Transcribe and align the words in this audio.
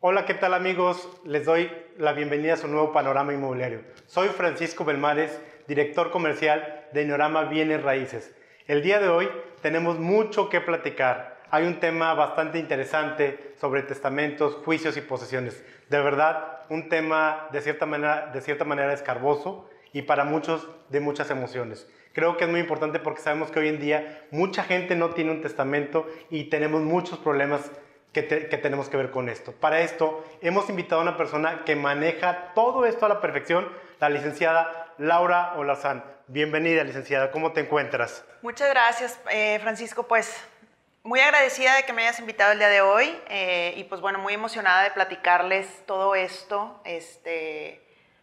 Hola, 0.00 0.26
¿qué 0.26 0.34
tal 0.34 0.52
amigos? 0.52 1.08
Les 1.24 1.46
doy 1.46 1.72
la 1.96 2.12
bienvenida 2.12 2.52
a 2.52 2.58
su 2.58 2.68
nuevo 2.68 2.92
panorama 2.92 3.32
inmobiliario. 3.32 3.80
Soy 4.04 4.28
Francisco 4.28 4.84
Belmares, 4.84 5.40
director 5.66 6.10
comercial 6.10 6.86
de 6.92 7.02
Inorama 7.02 7.44
Bienes 7.44 7.82
Raíces. 7.82 8.36
El 8.66 8.82
día 8.82 9.00
de 9.00 9.08
hoy 9.08 9.26
tenemos 9.62 9.98
mucho 9.98 10.50
que 10.50 10.60
platicar. 10.60 11.40
Hay 11.50 11.66
un 11.66 11.80
tema 11.80 12.12
bastante 12.12 12.58
interesante 12.58 13.54
sobre 13.58 13.84
testamentos, 13.84 14.56
juicios 14.66 14.98
y 14.98 15.00
posesiones. 15.00 15.64
De 15.88 15.98
verdad, 16.02 16.60
un 16.68 16.90
tema 16.90 17.48
de 17.50 17.62
cierta 17.62 17.86
manera, 17.86 18.26
de 18.26 18.42
cierta 18.42 18.66
manera 18.66 18.92
escarboso 18.92 19.70
y 19.94 20.02
para 20.02 20.24
muchos 20.24 20.68
de 20.90 21.00
muchas 21.00 21.30
emociones. 21.30 21.90
Creo 22.12 22.36
que 22.36 22.44
es 22.44 22.50
muy 22.50 22.60
importante 22.60 22.98
porque 22.98 23.22
sabemos 23.22 23.50
que 23.50 23.60
hoy 23.60 23.68
en 23.68 23.80
día 23.80 24.26
mucha 24.30 24.62
gente 24.62 24.94
no 24.94 25.10
tiene 25.14 25.30
un 25.30 25.40
testamento 25.40 26.06
y 26.28 26.50
tenemos 26.50 26.82
muchos 26.82 27.18
problemas 27.18 27.70
que, 28.24 28.56
tenemos 28.56 28.88
que 28.88 28.96
ver 28.96 29.10
con 29.10 29.28
esto. 29.28 29.52
Para 29.52 29.80
esto 29.80 30.24
hemos 30.40 30.70
invitado 30.70 31.00
a 31.00 31.02
una 31.02 31.16
persona 31.16 31.64
que 31.64 31.76
maneja 31.76 32.52
todo 32.54 32.86
esto 32.86 33.04
a 33.04 33.08
la 33.08 33.20
perfección, 33.20 33.70
la 34.00 34.08
licenciada 34.08 34.94
Laura 34.98 35.54
Olazán. 35.56 36.04
Bienvenida, 36.28 36.82
licenciada. 36.82 37.30
¿Cómo 37.30 37.52
te 37.52 37.60
encuentras? 37.60 38.24
Muchas 38.42 38.70
gracias, 38.70 39.20
eh, 39.30 39.58
Francisco. 39.60 40.04
Pues 40.04 40.34
muy 41.02 41.20
agradecida 41.20 41.76
de 41.76 41.84
que 41.84 41.92
me 41.92 42.02
hayas 42.02 42.18
invitado 42.18 42.52
el 42.52 42.58
día 42.58 42.68
de 42.68 42.80
hoy 42.80 43.16
eh, 43.28 43.74
y 43.76 43.84
pues 43.84 44.00
bueno, 44.00 44.18
muy 44.18 44.32
emocionada 44.32 44.82
de 44.82 44.90
platicarles 44.92 45.68
todo 45.86 46.14
esto. 46.14 46.80
Este, 46.84 47.82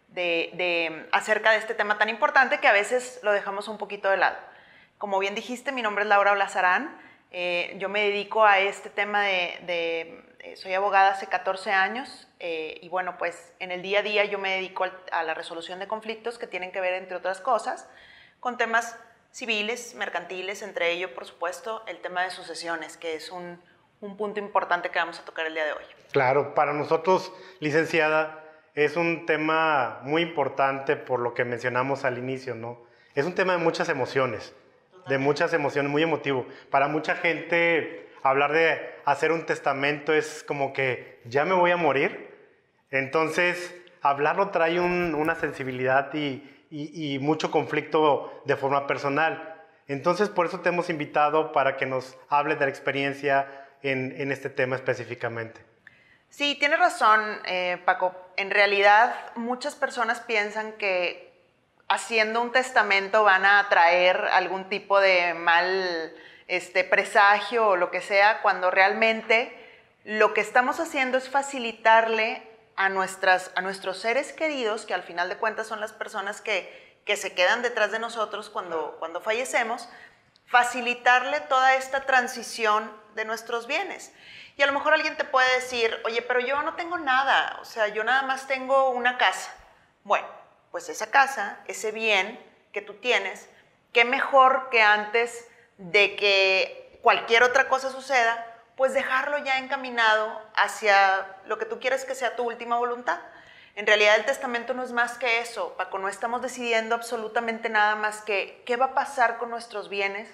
de, 0.09 1.07
acerca 1.11 1.51
de 1.51 1.57
este 1.57 1.73
tema 1.73 1.97
tan 1.97 2.09
importante 2.09 2.59
que 2.59 2.67
a 2.67 2.73
veces 2.73 3.19
lo 3.23 3.31
dejamos 3.31 3.67
un 3.67 3.77
poquito 3.77 4.09
de 4.09 4.17
lado. 4.17 4.37
Como 4.97 5.19
bien 5.19 5.35
dijiste, 5.35 5.71
mi 5.71 5.81
nombre 5.81 6.03
es 6.03 6.09
Laura 6.09 6.31
Olazarán. 6.31 6.97
Eh, 7.35 7.75
yo 7.79 7.89
me 7.89 8.01
dedico 8.01 8.45
a 8.45 8.59
este 8.59 8.91
tema 8.91 9.23
de, 9.23 10.23
eh, 10.39 10.55
soy 10.55 10.75
abogada 10.75 11.11
hace 11.11 11.25
14 11.25 11.71
años 11.71 12.27
eh, 12.39 12.77
y 12.81 12.89
bueno, 12.89 13.17
pues 13.17 13.53
en 13.59 13.71
el 13.71 13.81
día 13.81 13.99
a 13.99 14.03
día 14.03 14.23
yo 14.25 14.37
me 14.37 14.51
dedico 14.51 14.85
a 15.11 15.23
la 15.23 15.33
resolución 15.33 15.79
de 15.79 15.87
conflictos 15.87 16.37
que 16.37 16.45
tienen 16.45 16.71
que 16.71 16.79
ver, 16.79 16.93
entre 16.93 17.17
otras 17.17 17.41
cosas, 17.41 17.89
con 18.39 18.57
temas 18.57 18.99
civiles, 19.31 19.95
mercantiles, 19.95 20.61
entre 20.61 20.91
ellos, 20.91 21.09
por 21.09 21.25
supuesto, 21.25 21.81
el 21.87 21.99
tema 22.01 22.21
de 22.21 22.29
sucesiones, 22.29 22.97
que 22.97 23.15
es 23.15 23.31
un, 23.31 23.59
un 23.99 24.15
punto 24.15 24.39
importante 24.39 24.91
que 24.91 24.99
vamos 24.99 25.19
a 25.19 25.25
tocar 25.25 25.47
el 25.47 25.55
día 25.55 25.65
de 25.65 25.73
hoy. 25.73 25.83
Claro, 26.11 26.53
para 26.53 26.71
nosotros, 26.71 27.33
licenciada, 27.59 28.43
es 28.75 28.95
un 28.95 29.25
tema 29.25 30.01
muy 30.03 30.21
importante 30.21 30.97
por 30.97 31.19
lo 31.19 31.33
que 31.33 31.45
mencionamos 31.45 32.05
al 32.05 32.19
inicio, 32.19 32.53
¿no? 32.53 32.79
Es 33.15 33.25
un 33.25 33.33
tema 33.33 33.53
de 33.53 33.59
muchas 33.59 33.89
emociones, 33.89 34.53
de 35.07 35.17
muchas 35.17 35.53
emociones, 35.53 35.91
muy 35.91 36.03
emotivo. 36.03 36.45
Para 36.69 36.87
mucha 36.87 37.15
gente 37.15 38.09
hablar 38.21 38.53
de 38.53 38.95
hacer 39.05 39.31
un 39.31 39.45
testamento 39.45 40.13
es 40.13 40.43
como 40.43 40.73
que 40.73 41.21
ya 41.25 41.45
me 41.45 41.53
voy 41.53 41.71
a 41.71 41.77
morir. 41.77 42.31
Entonces, 42.91 43.75
hablarlo 44.01 44.49
trae 44.49 44.79
una 44.79 45.35
sensibilidad 45.35 46.13
y, 46.13 47.19
mucho 47.21 47.51
conflicto 47.51 48.41
de 48.45 48.55
forma 48.55 48.87
personal. 48.87 49.61
Entonces, 49.87 50.29
por 50.29 50.45
eso 50.45 50.61
te 50.61 50.69
hemos 50.69 50.89
invitado 50.89 51.51
para 51.51 51.77
que 51.77 51.85
nos 51.85 52.17
hables 52.29 52.59
de 52.59 52.65
la 52.65 52.71
experiencia 52.71 53.67
en 53.81 54.31
este 54.31 54.49
tema 54.49 54.75
específicamente. 54.75 55.73
Sí, 56.33 56.55
tienes 56.57 56.79
razón, 56.79 57.21
eh, 57.45 57.77
Paco. 57.85 58.15
En 58.37 58.49
realidad, 58.49 59.13
muchas 59.35 59.75
personas 59.75 60.19
piensan 60.19 60.71
que 60.79 61.32
haciendo 61.93 62.41
un 62.41 62.51
testamento 62.51 63.23
van 63.23 63.45
a 63.45 63.59
atraer 63.59 64.17
algún 64.31 64.67
tipo 64.67 64.99
de 64.99 65.35
mal 65.35 66.11
este, 66.47 66.83
presagio 66.83 67.67
o 67.67 67.75
lo 67.75 67.91
que 67.91 68.01
sea, 68.01 68.41
cuando 68.41 68.71
realmente 68.71 69.55
lo 70.03 70.33
que 70.33 70.41
estamos 70.41 70.79
haciendo 70.79 71.19
es 71.19 71.29
facilitarle 71.29 72.41
a, 72.75 72.89
nuestras, 72.89 73.51
a 73.55 73.61
nuestros 73.61 73.99
seres 73.99 74.33
queridos, 74.33 74.87
que 74.87 74.95
al 74.95 75.03
final 75.03 75.29
de 75.29 75.37
cuentas 75.37 75.67
son 75.67 75.79
las 75.79 75.93
personas 75.93 76.41
que, 76.41 76.99
que 77.05 77.15
se 77.15 77.35
quedan 77.35 77.61
detrás 77.61 77.91
de 77.91 77.99
nosotros 77.99 78.49
cuando, 78.49 78.95
cuando 78.97 79.21
fallecemos, 79.21 79.87
facilitarle 80.47 81.41
toda 81.41 81.75
esta 81.75 82.07
transición 82.07 82.91
de 83.13 83.25
nuestros 83.25 83.67
bienes. 83.67 84.11
Y 84.57 84.63
a 84.63 84.65
lo 84.65 84.73
mejor 84.73 84.93
alguien 84.93 85.15
te 85.15 85.25
puede 85.25 85.51
decir, 85.55 86.01
oye, 86.05 86.23
pero 86.23 86.39
yo 86.39 86.59
no 86.63 86.73
tengo 86.73 86.97
nada, 86.97 87.59
o 87.61 87.65
sea, 87.65 87.87
yo 87.89 88.03
nada 88.03 88.23
más 88.23 88.47
tengo 88.47 88.89
una 88.89 89.19
casa. 89.19 89.53
Bueno, 90.03 90.27
pues 90.73 90.89
esa 90.89 91.11
casa, 91.11 91.59
ese 91.67 91.91
bien 91.91 92.43
que 92.71 92.81
tú 92.81 92.95
tienes, 92.95 93.47
qué 93.93 94.05
mejor 94.05 94.69
que 94.71 94.81
antes 94.81 95.47
de 95.77 96.15
que 96.15 96.97
cualquier 97.03 97.43
otra 97.43 97.69
cosa 97.69 97.91
suceda, 97.91 98.43
pues 98.75 98.95
dejarlo 98.95 99.37
ya 99.37 99.59
encaminado 99.59 100.41
hacia 100.55 101.37
lo 101.45 101.59
que 101.59 101.65
tú 101.65 101.79
quieres 101.79 102.05
que 102.05 102.15
sea 102.15 102.35
tu 102.35 102.41
última 102.41 102.79
voluntad. 102.79 103.19
En 103.75 103.85
realidad 103.85 104.15
el 104.15 104.25
testamento 104.25 104.73
no 104.73 104.81
es 104.81 104.91
más 104.93 105.19
que 105.19 105.41
eso, 105.41 105.75
Paco, 105.77 105.99
no 105.99 106.09
estamos 106.09 106.41
decidiendo 106.41 106.95
absolutamente 106.95 107.69
nada 107.69 107.95
más 107.95 108.21
que 108.21 108.63
qué 108.65 108.75
va 108.75 108.85
a 108.85 108.93
pasar 108.95 109.37
con 109.37 109.51
nuestros 109.51 109.89
bienes, 109.89 110.27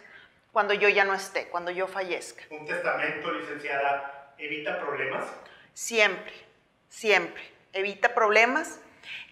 cuando 0.54 0.74
yo 0.74 0.88
ya 0.88 1.04
no 1.04 1.14
esté, 1.14 1.50
cuando 1.50 1.70
yo 1.70 1.86
fallezca. 1.86 2.44
¿Un 2.50 2.66
testamento, 2.66 3.30
licenciada, 3.34 4.34
evita 4.38 4.80
problemas? 4.80 5.26
Siempre, 5.74 6.34
siempre. 6.88 7.44
Evita 7.74 8.16
problemas. 8.16 8.80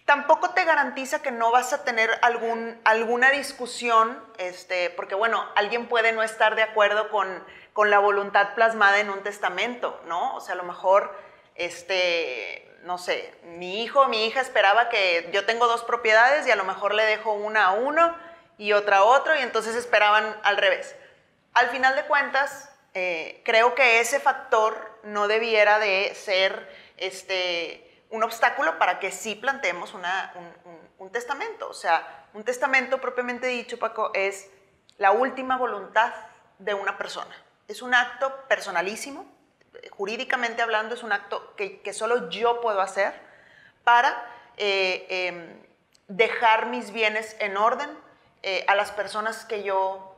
Tampoco 0.08 0.54
te 0.54 0.64
garantiza 0.64 1.20
que 1.20 1.30
no 1.30 1.50
vas 1.50 1.74
a 1.74 1.84
tener 1.84 2.08
alguna 2.22 3.30
discusión, 3.30 4.18
este, 4.38 4.88
porque 4.88 5.14
bueno, 5.14 5.46
alguien 5.54 5.86
puede 5.86 6.12
no 6.12 6.22
estar 6.22 6.56
de 6.56 6.62
acuerdo 6.62 7.10
con, 7.10 7.44
con 7.74 7.90
la 7.90 7.98
voluntad 7.98 8.54
plasmada 8.54 9.00
en 9.00 9.10
un 9.10 9.22
testamento, 9.22 10.00
¿no? 10.06 10.34
O 10.34 10.40
sea, 10.40 10.54
a 10.54 10.56
lo 10.56 10.62
mejor, 10.62 11.14
este, 11.56 12.74
no 12.84 12.96
sé, 12.96 13.34
mi 13.58 13.82
hijo 13.82 14.08
mi 14.08 14.24
hija 14.24 14.40
esperaba 14.40 14.88
que 14.88 15.28
yo 15.30 15.44
tengo 15.44 15.66
dos 15.66 15.84
propiedades 15.84 16.46
y 16.46 16.50
a 16.52 16.56
lo 16.56 16.64
mejor 16.64 16.94
le 16.94 17.04
dejo 17.04 17.34
una 17.34 17.66
a 17.66 17.72
uno 17.72 18.16
y 18.56 18.72
otra 18.72 18.98
a 18.98 19.04
otro 19.04 19.36
y 19.36 19.42
entonces 19.42 19.76
esperaban 19.76 20.40
al 20.42 20.56
revés. 20.56 20.96
Al 21.52 21.68
final 21.68 21.94
de 21.96 22.04
cuentas, 22.04 22.70
eh, 22.94 23.42
creo 23.44 23.74
que 23.74 24.00
ese 24.00 24.20
factor 24.20 24.90
no 25.02 25.28
debiera 25.28 25.78
de 25.78 26.14
ser 26.14 26.66
este, 26.96 27.87
un 28.10 28.22
obstáculo 28.22 28.78
para 28.78 28.98
que 28.98 29.10
sí 29.10 29.34
planteemos 29.34 29.94
un, 29.94 31.10
testamento. 31.10 31.68
O 31.68 31.74
sea, 31.74 32.26
un 32.34 32.44
testamento 32.44 32.98
propiamente 33.00 33.46
dicho, 33.46 33.78
Paco, 33.78 34.10
es 34.14 34.50
la 34.98 35.12
última 35.12 35.56
voluntad 35.56 36.12
de 36.58 36.74
una 36.74 36.98
persona. 36.98 37.34
Es 37.66 37.82
un 37.82 37.94
acto 37.94 38.34
personalísimo, 38.48 39.26
jurídicamente 39.90 40.62
hablando, 40.62 40.94
es 40.94 41.02
un 41.02 41.12
acto 41.12 41.54
que, 41.56 41.92
solo 41.92 42.30
yo 42.30 42.60
puedo 42.60 42.80
hacer 42.80 43.12
para 43.84 44.26
eh, 44.56 45.06
em, 45.08 45.62
dejar 46.08 46.66
mis 46.66 46.92
bienes 46.92 47.36
en 47.40 47.56
orden 47.56 47.90
eh, 48.42 48.64
a 48.68 48.74
las 48.74 48.90
personas 48.90 49.44
que 49.44 49.62
yo 49.62 50.08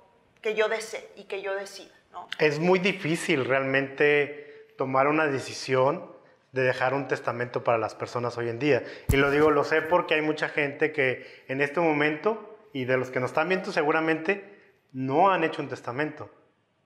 que 0.42 0.54
yo 0.54 0.68
desee 0.68 1.08
y 1.16 1.24
que 1.24 1.42
yo 1.42 1.54
decida. 1.54 1.94
Es 2.38 2.58
muy 2.58 2.78
difícil 2.78 3.44
realmente 3.44 4.66
tomar 4.76 5.06
una 5.06 5.26
decisión 5.26 6.10
de 6.52 6.62
dejar 6.62 6.94
un 6.94 7.08
testamento 7.08 7.62
para 7.64 7.78
las 7.78 7.94
personas 7.94 8.36
hoy 8.38 8.48
en 8.48 8.58
día. 8.58 8.82
Y 9.08 9.16
lo 9.16 9.30
digo, 9.30 9.50
lo 9.50 9.64
sé 9.64 9.82
porque 9.82 10.14
hay 10.14 10.22
mucha 10.22 10.48
gente 10.48 10.92
que 10.92 11.44
en 11.48 11.60
este 11.60 11.80
momento, 11.80 12.58
y 12.72 12.84
de 12.84 12.96
los 12.96 13.10
que 13.10 13.20
nos 13.20 13.30
están 13.30 13.48
viendo 13.48 13.72
seguramente, 13.72 14.58
no 14.92 15.30
han 15.30 15.44
hecho 15.44 15.62
un 15.62 15.68
testamento 15.68 16.30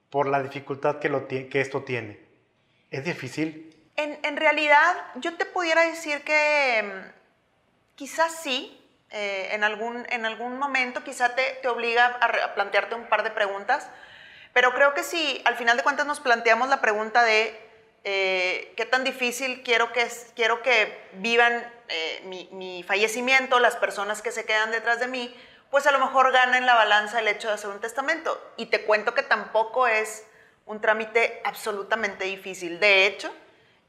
por 0.09 0.27
la 0.27 0.41
dificultad 0.43 0.99
que, 0.99 1.09
lo, 1.09 1.27
que 1.27 1.49
esto 1.53 1.83
tiene. 1.83 2.19
¿Es 2.91 3.03
difícil? 3.03 3.75
En, 3.95 4.19
en 4.23 4.37
realidad, 4.37 4.95
yo 5.15 5.35
te 5.35 5.45
pudiera 5.45 5.81
decir 5.81 6.21
que 6.21 6.83
mm, 6.83 7.95
quizás 7.95 8.41
sí, 8.41 8.81
eh, 9.11 9.49
en, 9.51 9.63
algún, 9.63 10.05
en 10.09 10.25
algún 10.25 10.57
momento 10.57 11.03
quizá 11.03 11.35
te, 11.35 11.59
te 11.61 11.67
obliga 11.67 12.17
a, 12.19 12.53
plantearte 12.55 12.95
un 12.95 13.07
par 13.07 13.23
de 13.23 13.31
preguntas, 13.31 13.87
pero 14.51 14.73
creo 14.73 14.93
que 14.93 15.03
si 15.03 15.41
al 15.45 15.55
final 15.55 15.77
de 15.77 15.83
cuentas 15.83 16.05
nos 16.05 16.19
planteamos 16.19 16.69
la 16.69 16.81
pregunta 16.81 17.23
de 17.23 17.64
eh, 18.05 18.73
qué 18.77 18.85
tan 18.85 19.03
difícil 19.03 19.63
quiero 19.63 19.91
que, 19.91 20.07
quiero 20.35 20.61
que 20.61 21.09
vivan 21.13 21.53
eh, 21.87 22.21
mi, 22.25 22.47
mi, 22.51 22.83
fallecimiento, 22.83 23.59
las 23.59 23.75
personas 23.75 24.21
que 24.21 24.31
se 24.31 24.45
quedan 24.45 24.69
detrás 24.69 24.99
de 24.99 25.07
mí, 25.07 25.35
pues 25.71 25.87
a 25.87 25.91
lo 25.91 25.97
mejor 25.97 26.31
gana 26.31 26.59
en 26.59 26.67
la 26.67 26.75
balanza 26.75 27.19
el 27.19 27.27
hecho 27.27 27.47
de 27.47 27.55
hacer 27.55 27.71
un 27.71 27.81
testamento. 27.81 28.39
Y 28.57 28.67
te 28.67 28.85
cuento 28.85 29.15
que 29.15 29.23
tampoco 29.23 29.87
es 29.87 30.23
un 30.67 30.81
trámite 30.81 31.41
absolutamente 31.43 32.25
difícil. 32.25 32.79
De 32.79 33.07
hecho, 33.07 33.33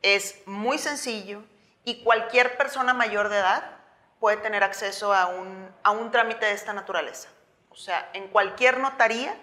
es 0.01 0.41
muy 0.47 0.79
sencillo 0.79 1.43
y 1.85 2.03
cualquier 2.03 2.57
persona 2.57 2.95
mayor 2.95 3.29
de 3.29 3.37
edad 3.37 3.71
puede 4.19 4.39
tener 4.39 4.65
acceso 4.65 5.13
a 5.13 5.27
un, 5.27 5.71
a 5.83 5.91
un 5.91 6.11
trámite 6.11 6.47
de 6.47 6.53
esta 6.53 6.73
naturaleza. 6.73 7.29
O 7.69 7.77
sea, 7.77 8.09
en 8.15 8.29
cualquier 8.29 8.79
notaría 8.79 9.37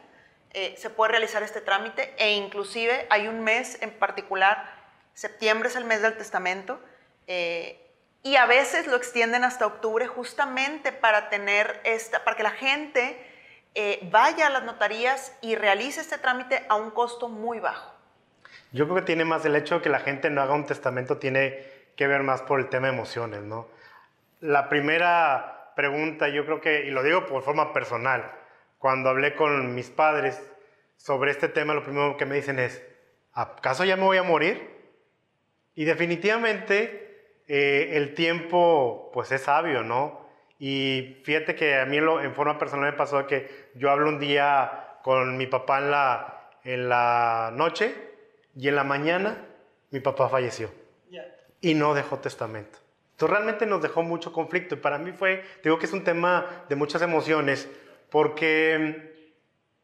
eh, 0.53 0.75
se 0.77 0.89
puede 0.89 1.11
realizar 1.11 1.41
este 1.41 1.61
trámite 1.61 2.13
e 2.17 2.33
inclusive 2.33 3.07
hay 3.09 3.27
un 3.27 3.43
mes 3.43 3.81
en 3.81 3.91
particular, 3.91 4.71
septiembre 5.13 5.69
es 5.69 5.75
el 5.75 5.85
mes 5.85 6.01
del 6.01 6.15
testamento, 6.15 6.79
eh, 7.27 7.79
y 8.21 8.35
a 8.35 8.45
veces 8.45 8.87
lo 8.87 8.95
extienden 8.95 9.43
hasta 9.43 9.65
octubre 9.65 10.07
justamente 10.07 10.91
para 10.91 11.29
tener 11.29 11.81
esta, 11.83 12.23
para 12.23 12.37
que 12.37 12.43
la 12.43 12.51
gente 12.51 13.17
eh, 13.75 13.99
vaya 14.11 14.47
a 14.47 14.49
las 14.51 14.63
notarías 14.63 15.35
y 15.41 15.55
realice 15.55 16.01
este 16.01 16.19
trámite 16.19 16.63
a 16.69 16.75
un 16.75 16.91
costo 16.91 17.27
muy 17.27 17.59
bajo. 17.59 17.91
Yo 18.71 18.85
creo 18.85 18.97
que 18.97 19.01
tiene 19.03 19.25
más 19.25 19.43
el 19.45 19.55
hecho 19.55 19.75
de 19.75 19.81
que 19.81 19.89
la 19.89 19.99
gente 19.99 20.29
no 20.29 20.41
haga 20.41 20.53
un 20.53 20.65
testamento, 20.67 21.17
tiene 21.17 21.65
que 21.95 22.07
ver 22.07 22.21
más 22.21 22.43
por 22.43 22.59
el 22.59 22.69
tema 22.69 22.87
de 22.87 22.93
emociones, 22.93 23.41
¿no? 23.41 23.67
La 24.39 24.69
primera 24.69 25.71
pregunta, 25.75 26.27
yo 26.29 26.45
creo 26.45 26.61
que, 26.61 26.85
y 26.85 26.91
lo 26.91 27.01
digo 27.01 27.25
por 27.25 27.43
forma 27.43 27.73
personal, 27.73 28.31
cuando 28.83 29.07
hablé 29.07 29.33
con 29.33 29.73
mis 29.75 29.89
padres 29.89 30.43
sobre 30.97 31.31
este 31.31 31.47
tema, 31.47 31.73
lo 31.73 31.85
primero 31.85 32.17
que 32.17 32.25
me 32.25 32.35
dicen 32.35 32.59
es, 32.59 32.83
¿acaso 33.31 33.85
ya 33.85 33.95
me 33.95 34.03
voy 34.03 34.17
a 34.17 34.23
morir? 34.23 34.71
Y 35.73 35.85
definitivamente 35.85 37.37
eh, 37.47 37.91
el 37.93 38.13
tiempo, 38.13 39.09
pues 39.13 39.31
es 39.31 39.43
sabio, 39.43 39.83
¿no? 39.83 40.27
Y 40.59 41.21
fíjate 41.23 41.55
que 41.55 41.79
a 41.79 41.85
mí 41.85 41.95
en 41.95 42.35
forma 42.35 42.59
personal 42.59 42.91
me 42.91 42.97
pasó 42.97 43.25
que 43.25 43.69
yo 43.75 43.89
hablo 43.89 44.09
un 44.09 44.19
día 44.19 44.97
con 45.01 45.37
mi 45.37 45.47
papá 45.47 45.79
en 45.79 45.89
la, 45.89 46.49
en 46.65 46.89
la 46.89 47.53
noche 47.55 47.95
y 48.53 48.67
en 48.67 48.75
la 48.75 48.83
mañana 48.83 49.45
mi 49.91 50.01
papá 50.01 50.27
falleció. 50.27 50.69
Y 51.61 51.73
no 51.73 51.93
dejó 51.93 52.19
testamento. 52.19 52.79
Entonces 53.11 53.37
realmente 53.37 53.65
nos 53.65 53.81
dejó 53.81 54.03
mucho 54.03 54.33
conflicto 54.33 54.75
y 54.75 54.79
para 54.79 54.97
mí 54.97 55.13
fue, 55.13 55.41
digo 55.63 55.79
que 55.79 55.85
es 55.85 55.93
un 55.93 56.03
tema 56.03 56.65
de 56.67 56.75
muchas 56.75 57.01
emociones 57.01 57.69
porque 58.13 59.33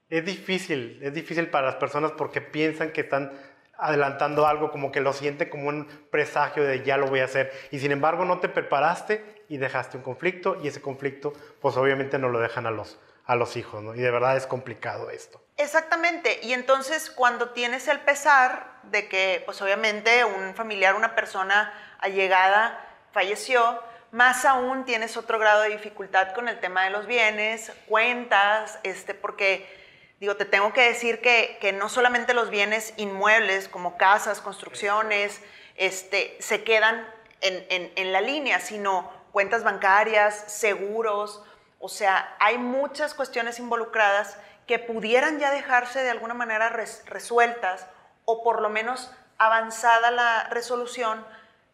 es 0.08 0.24
difícil, 0.24 1.00
es 1.02 1.12
difícil 1.16 1.50
para 1.50 1.66
las 1.66 1.78
personas 1.78 2.12
porque 2.12 2.42
piensan 2.42 2.92
que 2.92 3.02
están 3.02 3.32
adelantando 3.76 4.46
algo, 4.46 4.70
como 4.70 4.92
que 4.92 5.02
lo 5.02 5.14
sienten 5.14 5.50
como 5.50 5.68
un 5.68 5.88
presagio 6.12 6.64
de 6.64 6.84
ya 6.84 6.98
lo 6.98 7.08
voy 7.08 7.22
a 7.22 7.26
hacer. 7.26 7.52
Y 7.72 7.80
sin 7.80 7.92
embargo 7.92 8.26
no 8.26 8.40
te 8.40 8.48
preparaste 8.48 9.44
y 9.50 9.58
dejaste 9.58 9.98
un 9.98 10.04
conflicto 10.04 10.60
y 10.62 10.68
ese 10.68 10.80
conflicto 10.80 11.34
pues 11.60 11.76
obviamente 11.76 12.20
no 12.20 12.30
lo 12.30 12.40
dejan 12.40 12.68
a 12.68 12.72
los, 12.72 13.00
a 13.26 13.36
los 13.36 13.58
hijos, 13.58 13.82
¿no? 13.82 13.96
Y 13.96 14.00
de 14.00 14.12
verdad 14.12 14.38
es 14.38 14.46
complicado 14.46 15.10
esto. 15.10 15.42
Exactamente, 15.58 16.40
y 16.44 16.54
entonces 16.54 17.10
cuando 17.10 17.50
tienes 17.50 17.88
el 17.88 18.00
pesar 18.02 18.80
de 18.84 19.08
que 19.08 19.42
pues 19.44 19.60
obviamente 19.60 20.24
un 20.24 20.54
familiar, 20.54 20.94
una 20.94 21.16
persona 21.16 21.74
allegada 21.98 22.80
falleció, 23.12 23.82
más 24.12 24.46
aún 24.46 24.86
tienes 24.86 25.18
otro 25.18 25.40
grado 25.40 25.62
de 25.62 25.70
dificultad 25.70 26.34
con 26.34 26.48
el 26.48 26.60
tema 26.60 26.84
de 26.84 26.90
los 26.90 27.06
bienes, 27.06 27.72
cuentas, 27.88 28.80
este, 28.84 29.14
porque 29.14 29.80
Digo, 30.20 30.36
te 30.36 30.44
tengo 30.44 30.74
que 30.74 30.82
decir 30.82 31.22
que, 31.22 31.58
que 31.62 31.72
no 31.72 31.88
solamente 31.88 32.34
los 32.34 32.50
bienes 32.50 32.94
inmuebles 32.98 33.70
como 33.70 33.98
casas, 33.98 34.42
construcciones, 34.42 35.42
este, 35.78 36.36
se 36.42 36.64
quedan 36.66 37.08
en, 37.40 37.94
en, 37.96 38.12
la 38.12 38.20
línea, 38.20 38.60
sino 38.60 39.10
cuentas 39.32 39.64
bancarias, 39.64 40.44
seguros, 40.48 41.42
o 41.80 41.88
sea, 41.88 42.36
hay 42.40 42.58
muchas 42.58 43.14
cuestiones 43.14 43.60
involucradas 43.60 44.38
que 44.68 44.78
pudieran 44.78 45.40
ya 45.40 45.52
dejarse 45.52 46.04
de 46.04 46.10
alguna 46.10 46.34
manera 46.34 46.68
resueltas 46.68 47.88
o 48.26 48.44
por 48.44 48.62
lo 48.62 48.70
menos 48.70 49.10
avanzada 49.38 50.12
la 50.12 50.44
resolución 50.50 51.26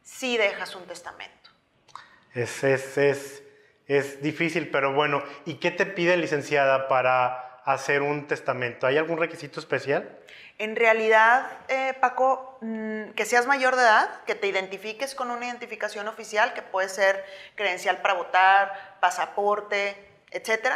si 0.03 0.37
dejas 0.37 0.75
un 0.75 0.85
testamento. 0.85 1.34
Es, 2.35 2.65
es, 2.65 2.97
es, 2.97 3.43
es 3.87 4.21
difícil, 4.21 4.69
pero 4.69 4.93
bueno, 4.93 5.23
¿y 5.45 5.55
qué 5.55 5.71
te 5.71 5.85
pide 5.85 6.17
licenciada 6.17 6.89
para 6.89 7.61
hacer 7.63 8.01
un 8.01 8.27
testamento? 8.27 8.87
¿Hay 8.87 8.97
algún 8.97 9.17
requisito 9.17 9.61
especial? 9.61 10.19
En 10.57 10.75
realidad, 10.75 11.49
eh, 11.69 11.93
Paco, 11.99 12.57
mm, 12.61 13.11
que 13.11 13.25
seas 13.25 13.47
mayor 13.47 13.75
de 13.75 13.83
edad, 13.83 14.23
que 14.25 14.35
te 14.35 14.47
identifiques 14.47 15.15
con 15.15 15.31
una 15.31 15.45
identificación 15.45 16.07
oficial, 16.09 16.53
que 16.53 16.61
puede 16.61 16.89
ser 16.89 17.25
credencial 17.55 18.01
para 18.01 18.13
votar, 18.13 18.97
pasaporte, 18.99 19.95
etc. 20.31 20.75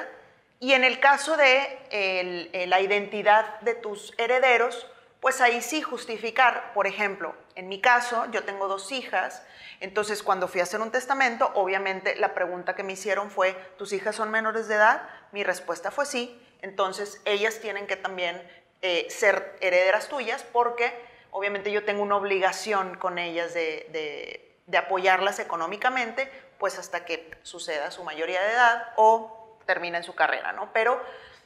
Y 0.62 0.74
en 0.74 0.86
el 0.86 1.00
caso 1.00 1.36
de 1.36 1.78
eh, 1.92 2.66
la 2.68 2.80
identidad 2.80 3.60
de 3.62 3.76
tus 3.76 4.14
herederos, 4.18 4.88
pues 5.20 5.42
ahí 5.42 5.62
sí 5.62 5.82
justificar, 5.82 6.74
por 6.74 6.88
ejemplo, 6.88 7.36
en 7.56 7.68
mi 7.68 7.82
caso, 7.82 8.26
yo 8.32 8.44
tengo 8.44 8.68
dos 8.68 8.92
hijas, 8.92 9.44
entonces 9.80 10.24
cuando 10.24 10.48
fui 10.48 10.60
a 10.60 10.64
hacer 10.64 10.82
un 10.82 10.92
testamento, 10.92 11.52
obviamente 11.56 12.16
la 12.16 12.34
pregunta 12.34 12.76
que 12.76 12.84
me 12.84 12.94
hicieron 12.94 13.32
fue, 13.32 13.54
¿tus 13.78 13.94
hijas 13.94 14.16
son 14.16 14.30
menores 14.30 14.68
de 14.68 14.76
edad? 14.76 15.08
Mi 15.32 15.44
respuesta 15.44 15.92
fue 15.92 16.06
sí, 16.06 16.42
entonces 16.62 17.22
ellas 17.26 17.60
tienen 17.60 17.88
que 17.88 17.96
también 17.96 18.42
eh, 18.82 19.08
ser 19.10 19.58
herederas 19.62 20.10
tuyas 20.10 20.44
porque 20.44 20.94
obviamente 21.32 21.72
yo 21.72 21.84
tengo 21.86 22.02
una 22.02 22.18
obligación 22.18 22.96
con 22.98 23.18
ellas 23.18 23.54
de, 23.54 24.46
apoyarlas 24.78 25.40
económicamente, 25.40 26.32
pues 26.60 26.78
hasta 26.78 27.06
que 27.06 27.32
suceda 27.44 27.92
su 27.92 28.04
mayoría 28.04 28.42
de 28.42 28.52
edad 28.52 28.94
o 28.98 29.58
terminen 29.66 30.04
su 30.04 30.14
carrera, 30.16 30.52
¿no? 30.54 30.72
Pero 30.74 31.02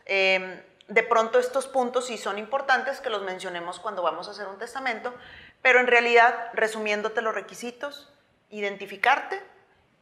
em, 0.05 0.61
de 0.87 1.03
pronto 1.03 1.39
estos 1.39 1.67
puntos 1.67 2.07
sí 2.07 2.17
son 2.17 2.37
importantes 2.37 2.99
que 2.99 3.09
los 3.09 3.21
mencionemos 3.21 3.79
cuando 3.79 4.01
vamos 4.01 4.27
a 4.27 4.31
hacer 4.31 4.47
un 4.47 4.57
testamento, 4.57 5.13
pero 5.61 5.79
en 5.79 5.87
realidad, 5.87 6.49
resumiéndote 6.53 7.21
los 7.21 7.33
requisitos, 7.33 8.12
identificarte 8.53 9.41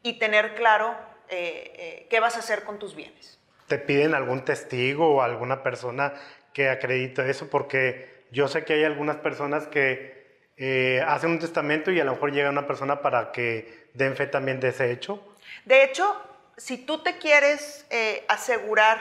y 0.03 0.19
tener 0.19 0.55
claro 0.55 0.95
eh, 1.29 1.73
eh, 1.75 2.07
qué 2.09 2.19
vas 2.19 2.35
a 2.35 2.39
hacer 2.39 2.63
con 2.63 2.77
tus 2.77 2.95
bienes 2.95 3.39
te 3.67 3.77
piden 3.77 4.13
algún 4.15 4.43
testigo 4.43 5.15
o 5.15 5.21
alguna 5.21 5.63
persona 5.63 6.13
que 6.51 6.69
acredite 6.69 7.29
eso, 7.29 7.49
porque 7.49 8.25
yo 8.29 8.49
sé 8.49 8.65
que 8.65 8.73
hay 8.73 8.83
algunas 8.83 9.15
personas 9.15 9.65
que 9.67 10.49
eh, 10.57 11.01
hacen 11.07 11.29
un 11.29 11.39
testamento 11.39 11.89
y 11.89 11.97
a 12.01 12.03
lo 12.03 12.11
mejor 12.11 12.33
llega 12.33 12.49
una 12.49 12.67
persona 12.67 13.01
para 13.01 13.31
que 13.31 13.87
den 13.93 14.17
fe 14.17 14.27
también 14.27 14.59
de 14.59 14.67
ese 14.67 14.91
hecho. 14.91 15.23
De 15.63 15.85
hecho, 15.85 16.21
si 16.57 16.79
tú 16.79 17.01
te 17.01 17.17
quieres 17.17 17.85
asegurar 18.27 18.99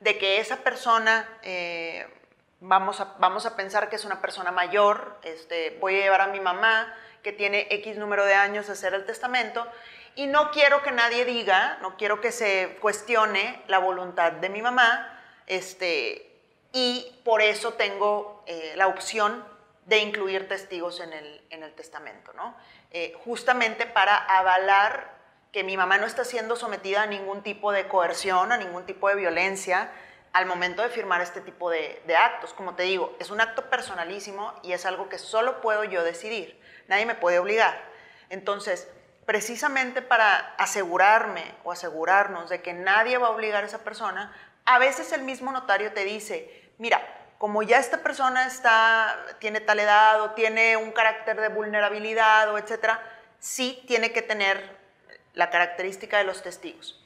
de 0.00 0.16
que 0.16 0.40
esa 0.40 0.64
persona, 0.64 1.28
vamos, 2.60 3.02
a, 3.02 3.16
vamos 3.18 3.44
a 3.44 3.54
pensar 3.54 3.90
que 3.90 3.96
es 3.96 4.06
una 4.06 4.22
persona 4.22 4.50
mayor, 4.50 5.18
este, 5.24 5.76
voy 5.78 5.96
a 5.96 6.04
llevar 6.04 6.22
a 6.22 6.28
mi 6.28 6.40
mamá 6.40 6.90
que 7.26 7.32
tiene 7.32 7.66
X 7.70 7.96
número 7.96 8.24
de 8.24 8.34
años 8.34 8.70
hacer 8.70 8.94
el 8.94 9.04
testamento, 9.04 9.66
y 10.14 10.28
no 10.28 10.52
quiero 10.52 10.84
que 10.84 10.92
nadie 10.92 11.24
diga, 11.24 11.76
no 11.82 11.96
quiero 11.96 12.20
que 12.20 12.30
se 12.30 12.78
cuestione 12.80 13.64
la 13.66 13.78
voluntad 13.80 14.30
de 14.30 14.48
mi 14.48 14.62
mamá, 14.62 15.20
este, 15.48 16.30
y 16.72 17.20
por 17.24 17.42
eso 17.42 17.72
tengo 17.72 18.44
eh, 18.46 18.74
la 18.76 18.86
opción 18.86 19.44
de 19.86 19.98
incluir 19.98 20.46
testigos 20.46 21.00
en 21.00 21.12
el, 21.12 21.44
en 21.50 21.64
el 21.64 21.72
testamento, 21.74 22.32
¿no? 22.34 22.56
Eh, 22.92 23.12
justamente 23.24 23.86
para 23.86 24.14
avalar 24.16 25.10
que 25.50 25.64
mi 25.64 25.76
mamá 25.76 25.98
no 25.98 26.06
está 26.06 26.22
siendo 26.22 26.54
sometida 26.54 27.02
a 27.02 27.06
ningún 27.06 27.42
tipo 27.42 27.72
de 27.72 27.88
coerción, 27.88 28.52
a 28.52 28.56
ningún 28.56 28.86
tipo 28.86 29.08
de 29.08 29.16
violencia 29.16 29.90
al 30.32 30.46
momento 30.46 30.82
de 30.82 30.90
firmar 30.90 31.22
este 31.22 31.40
tipo 31.40 31.70
de, 31.70 32.00
de 32.06 32.14
actos. 32.14 32.52
Como 32.52 32.76
te 32.76 32.84
digo, 32.84 33.16
es 33.18 33.30
un 33.30 33.40
acto 33.40 33.68
personalísimo 33.68 34.54
y 34.62 34.72
es 34.72 34.86
algo 34.86 35.08
que 35.08 35.18
solo 35.18 35.60
puedo 35.60 35.82
yo 35.82 36.04
decidir, 36.04 36.60
nadie 36.88 37.06
me 37.06 37.14
puede 37.14 37.38
obligar. 37.38 37.80
Entonces, 38.28 38.88
precisamente 39.24 40.02
para 40.02 40.54
asegurarme 40.56 41.54
o 41.64 41.72
asegurarnos 41.72 42.48
de 42.48 42.62
que 42.62 42.72
nadie 42.72 43.18
va 43.18 43.28
a 43.28 43.30
obligar 43.30 43.64
a 43.64 43.66
esa 43.66 43.84
persona, 43.84 44.32
a 44.64 44.78
veces 44.78 45.12
el 45.12 45.22
mismo 45.22 45.52
notario 45.52 45.92
te 45.92 46.04
dice, 46.04 46.70
mira, 46.78 47.00
como 47.38 47.62
ya 47.62 47.78
esta 47.78 47.98
persona 47.98 48.46
está, 48.46 49.16
tiene 49.38 49.60
tal 49.60 49.80
edad 49.80 50.22
o 50.22 50.30
tiene 50.30 50.76
un 50.76 50.92
carácter 50.92 51.40
de 51.40 51.48
vulnerabilidad 51.48 52.52
o 52.52 52.58
etcétera, 52.58 53.00
sí 53.38 53.82
tiene 53.86 54.12
que 54.12 54.22
tener 54.22 54.76
la 55.34 55.50
característica 55.50 56.18
de 56.18 56.24
los 56.24 56.42
testigos. 56.42 57.02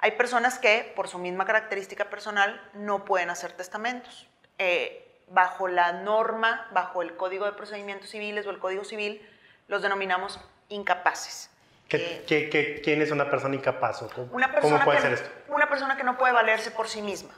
Hay 0.00 0.12
personas 0.12 0.58
que, 0.58 0.92
por 0.96 1.08
su 1.08 1.18
misma 1.18 1.44
característica 1.44 2.10
personal, 2.10 2.60
no 2.74 3.04
pueden 3.04 3.30
hacer 3.30 3.52
testamentos. 3.52 4.28
Eh, 4.58 5.09
bajo 5.30 5.68
la 5.68 5.92
norma, 5.92 6.68
bajo 6.72 7.02
el 7.02 7.16
Código 7.16 7.46
de 7.46 7.52
Procedimientos 7.52 8.10
Civiles 8.10 8.46
o 8.46 8.50
el 8.50 8.58
Código 8.58 8.84
Civil, 8.84 9.26
los 9.68 9.80
denominamos 9.80 10.40
incapaces. 10.68 11.50
¿Qué, 11.88 12.80
quién 12.84 13.02
es 13.02 13.10
una 13.10 13.28
persona 13.30 13.54
incapaz? 13.56 14.04
¿Cómo, 14.14 14.28
una 14.32 14.52
persona 14.52 14.84
puede 14.84 14.98
que, 14.98 15.02
ser 15.02 15.12
esto? 15.14 15.30
Una 15.48 15.68
persona 15.68 15.96
que 15.96 16.04
no 16.04 16.18
puede 16.18 16.32
valerse 16.32 16.70
por 16.70 16.88
sí 16.88 17.02
misma. 17.02 17.30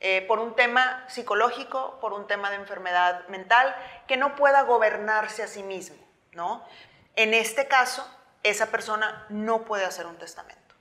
Eh, 0.00 0.24
por 0.28 0.38
un 0.38 0.54
tema 0.54 1.04
psicológico, 1.08 1.98
por 2.00 2.12
un 2.12 2.26
tema 2.26 2.50
de 2.50 2.56
enfermedad 2.56 3.26
mental, 3.28 3.74
que 4.06 4.16
no 4.16 4.36
pueda 4.36 4.62
gobernarse 4.62 5.42
a 5.42 5.48
sí 5.48 5.62
mismo. 5.62 5.96
¿no? 6.32 6.64
En 7.16 7.34
este 7.34 7.66
caso, 7.66 8.08
esa 8.42 8.66
persona 8.66 9.26
no 9.28 9.64
puede 9.64 9.84
hacer 9.84 10.06
un 10.06 10.16
testamento. 10.16 10.74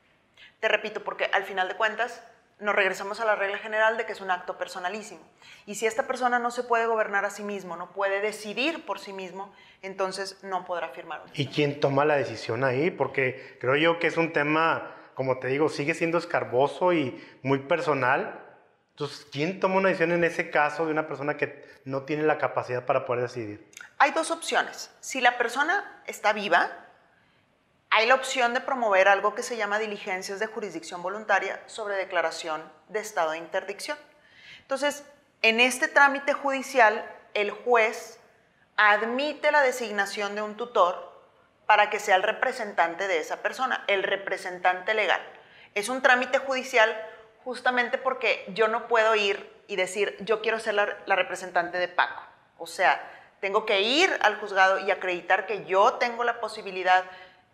Te 0.59 0.67
repito, 0.67 1.03
porque 1.03 1.29
al 1.33 1.43
final 1.43 1.67
de 1.67 1.75
cuentas, 1.75 2.21
nos 2.59 2.75
regresamos 2.75 3.19
a 3.19 3.25
la 3.25 3.35
regla 3.35 3.57
general 3.59 3.97
de 3.97 4.05
que 4.05 4.13
es 4.13 4.21
un 4.21 4.31
acto 4.31 4.57
personalísimo. 4.57 5.21
Y 5.65 5.75
si 5.75 5.85
esta 5.85 6.07
persona 6.07 6.39
no 6.39 6.49
se 6.49 6.63
puede 6.63 6.87
gobernar 6.87 7.23
a 7.25 7.29
sí 7.29 7.43
mismo, 7.43 7.75
no 7.75 7.91
puede 7.91 8.19
decidir 8.19 8.85
por 8.85 8.99
sí 8.99 9.13
mismo, 9.13 9.53
entonces 9.81 10.43
no 10.43 10.65
podrá 10.65 10.89
firmar 10.89 11.21
un 11.21 11.29
¿Y 11.33 11.47
quién 11.47 11.79
toma 11.79 12.05
la 12.05 12.15
decisión 12.15 12.63
ahí? 12.63 12.89
Porque 12.89 13.57
creo 13.59 13.75
yo 13.75 13.99
que 13.99 14.07
es 14.07 14.17
un 14.17 14.33
tema, 14.33 14.95
como 15.13 15.37
te 15.37 15.47
digo, 15.47 15.69
sigue 15.69 15.93
siendo 15.93 16.17
escarboso 16.17 16.93
y 16.93 17.23
muy 17.43 17.59
personal. 17.59 18.43
Entonces, 18.91 19.27
¿quién 19.31 19.59
toma 19.59 19.75
una 19.75 19.89
decisión 19.89 20.11
en 20.13 20.23
ese 20.23 20.49
caso 20.49 20.85
de 20.85 20.91
una 20.91 21.07
persona 21.07 21.37
que 21.37 21.63
no 21.85 22.03
tiene 22.03 22.23
la 22.23 22.39
capacidad 22.39 22.85
para 22.85 23.05
poder 23.05 23.23
decidir? 23.23 23.69
Hay 23.99 24.11
dos 24.11 24.31
opciones. 24.31 24.89
Si 24.99 25.21
la 25.21 25.37
persona 25.37 26.01
está 26.07 26.33
viva, 26.33 26.86
hay 27.89 28.05
la 28.05 28.15
opción 28.15 28.53
de 28.53 28.61
promover 28.61 29.07
algo 29.07 29.33
que 29.33 29.43
se 29.43 29.57
llama 29.57 29.79
diligencias 29.79 30.39
de 30.39 30.47
jurisdicción 30.47 31.01
voluntaria 31.01 31.61
sobre 31.67 31.95
declaración 31.95 32.63
de 32.89 32.99
estado 32.99 33.31
de 33.31 33.37
interdicción. 33.37 33.97
Entonces, 34.61 35.03
en 35.41 35.59
este 35.59 35.87
trámite 35.87 36.33
judicial, 36.33 37.05
el 37.33 37.51
juez 37.51 38.19
admite 38.75 39.51
la 39.51 39.61
designación 39.61 40.35
de 40.35 40.41
un 40.41 40.57
tutor 40.57 41.07
para 41.65 41.89
que 41.89 41.99
sea 41.99 42.15
el 42.15 42.23
representante 42.23 43.07
de 43.07 43.19
esa 43.19 43.41
persona, 43.41 43.83
el 43.87 44.03
representante 44.03 44.93
legal. 44.93 45.21
Es 45.75 45.89
un 45.89 46.01
trámite 46.01 46.39
judicial 46.39 46.95
justamente 47.43 47.97
porque 47.97 48.45
yo 48.49 48.67
no 48.67 48.87
puedo 48.87 49.15
ir 49.15 49.55
y 49.67 49.75
decir, 49.75 50.15
yo 50.21 50.41
quiero 50.41 50.59
ser 50.59 50.73
la, 50.73 51.15
representante 51.15 51.77
de 51.77 51.87
Paco. 51.87 52.23
O 52.57 52.67
sea, 52.67 53.01
tengo 53.41 53.65
que 53.65 53.81
ir 53.81 54.09
al 54.21 54.39
juzgado 54.39 54.79
y 54.79 54.91
acreditar 54.91 55.45
que 55.45 55.65
yo 55.65 55.93
tengo 55.93 56.23
la 56.23 56.39
posibilidad 56.39 57.03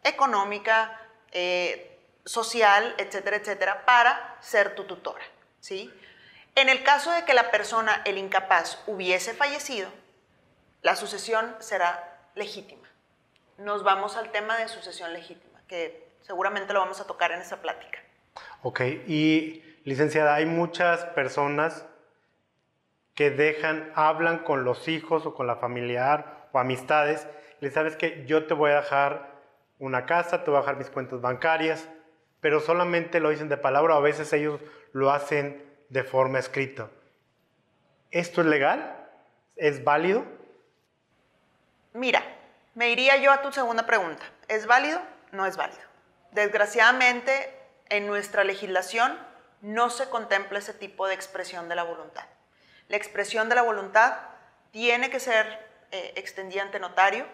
económica, 0.04 1.00
eh, 1.32 1.98
social, 2.26 2.96
etcétera, 2.98 3.38
etcétera, 3.38 3.86
para 3.86 4.38
ser 4.40 4.76
tu 4.76 4.86
tutora. 4.86 5.24
¿sí? 5.60 5.92
En 6.56 6.70
el 6.70 6.84
caso 6.84 7.12
de 7.12 7.26
que 7.26 7.34
la 7.34 7.52
persona, 7.52 8.02
el 8.06 8.18
incapaz, 8.18 8.84
hubiese 8.88 9.34
fallecido, 9.34 9.90
la 10.82 10.96
sucesión 10.96 11.56
será 11.60 12.30
legítima. 12.36 12.88
Nos 13.58 13.84
vamos 13.84 14.18
al 14.18 14.32
tema 14.32 14.58
de 14.58 14.68
sucesión 14.68 15.14
legítima, 15.14 15.62
que 15.68 16.08
seguramente 16.22 16.74
lo 16.74 16.80
vamos 16.80 17.00
a 17.00 17.08
tocar 17.08 17.32
en 17.32 17.42
esa 17.42 17.62
plática. 17.62 18.00
Ok, 18.62 18.82
y 19.08 19.64
licenciada, 19.84 20.36
hay 20.36 20.46
muchas 20.46 21.06
personas 21.06 21.86
que 23.16 23.30
dejan, 23.30 23.92
hablan 23.96 24.40
con 24.40 24.64
los 24.64 24.88
hijos 24.88 25.26
o 25.26 25.36
con 25.36 25.48
la 25.48 25.58
familiar 25.58 26.50
o 26.52 26.60
amistades, 26.60 27.28
le 27.60 27.72
sabes 27.72 27.96
que 27.96 28.26
yo 28.26 28.46
te 28.46 28.54
voy 28.54 28.72
a 28.72 28.82
dejar 28.82 29.33
una 29.80 30.06
casa, 30.06 30.44
te 30.44 30.52
voy 30.52 30.58
a 30.58 30.62
dejar 30.62 30.78
mis 30.78 30.90
cuentas 30.90 31.22
bancarias, 31.22 31.88
pero 32.40 32.60
solamente 32.60 33.20
lo 33.20 33.30
dicen 33.30 33.50
de 33.50 33.58
palabra, 33.58 33.96
a 33.96 34.00
veces 34.00 34.32
ellos 34.34 34.60
lo 34.92 35.12
hacen 35.12 35.64
de 35.90 36.04
forma 36.04 36.40
escrita. 36.40 36.90
¿Esto 38.12 38.42
es 38.42 38.48
legal? 38.48 39.08
¿Es 39.56 39.84
válido? 39.84 40.24
Mira, 41.94 42.24
me 42.76 42.90
iría 42.90 43.18
yo 43.18 43.32
a 43.32 43.42
tu 43.42 43.52
segunda 43.52 43.86
pregunta. 43.86 44.24
¿Es 44.48 44.66
válido? 44.66 45.00
No 45.32 45.46
es 45.46 45.58
válido. 45.58 45.82
Desgraciadamente, 46.32 47.32
en 47.90 48.08
nuestra 48.08 48.44
legislación 48.44 49.18
no 49.62 49.90
se 49.90 50.10
contempla 50.10 50.60
ese 50.60 50.74
tipo 50.74 51.08
de 51.08 51.14
expresión 51.14 51.70
de 51.70 51.76
la 51.76 51.84
voluntad. 51.84 52.26
La 52.88 52.98
expresión 52.98 53.50
de 53.50 53.56
la 53.56 53.62
voluntad 53.62 54.16
tiene 54.72 55.10
que 55.10 55.20
ser 55.20 55.46
eh, 55.92 56.14
extendida 56.16 56.64
ante 56.64 56.80
notario. 56.80 57.26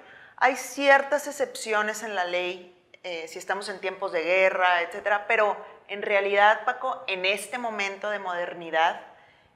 Hay 0.42 0.56
ciertas 0.56 1.28
excepciones 1.28 2.02
en 2.04 2.16
la 2.16 2.26
ley 2.26 2.76
eh, 3.04 3.28
si 3.30 3.40
estamos 3.40 3.70
en 3.70 3.80
tiempos 3.80 4.12
de 4.12 4.24
guerra, 4.24 4.82
etcétera, 4.82 5.26
pero 5.26 5.56
en 5.88 6.02
realidad, 6.02 6.66
Paco, 6.66 7.02
en 7.08 7.26
este 7.26 7.58
momento 7.58 8.10
de 8.10 8.20
modernidad, 8.20 9.02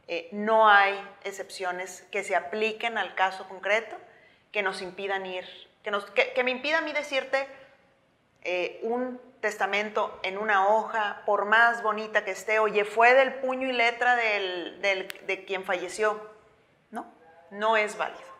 eh, 0.07 0.29
no 0.31 0.69
hay 0.69 0.97
excepciones 1.25 2.05
que 2.09 2.23
se 2.23 2.37
apliquen 2.37 2.97
al 2.97 3.15
caso 3.15 3.47
concreto 3.49 3.97
que 4.53 4.61
nos 4.61 4.81
impidan 4.81 5.25
ir, 5.25 5.45
que, 5.83 6.43
me 6.43 6.51
impida 6.51 6.77
a 6.77 6.81
mí 6.81 6.93
decirte 6.93 7.47
eh, 8.43 8.79
un 8.83 9.19
testamento 9.41 10.19
en 10.23 10.37
una 10.37 10.67
hoja, 10.69 11.23
por 11.25 11.43
más 11.43 11.83
bonita 11.83 12.23
que 12.23 12.31
esté, 12.31 12.59
oye, 12.59 12.85
fue 12.85 13.13
del 13.13 13.35
puño 13.35 13.67
y 13.67 13.73
letra 13.73 14.15
del, 14.15 14.81
de 14.81 15.45
quien 15.45 15.65
falleció. 15.65 16.29
No, 16.91 17.13
no 17.51 17.75
es 17.75 17.97
válido. 17.97 18.33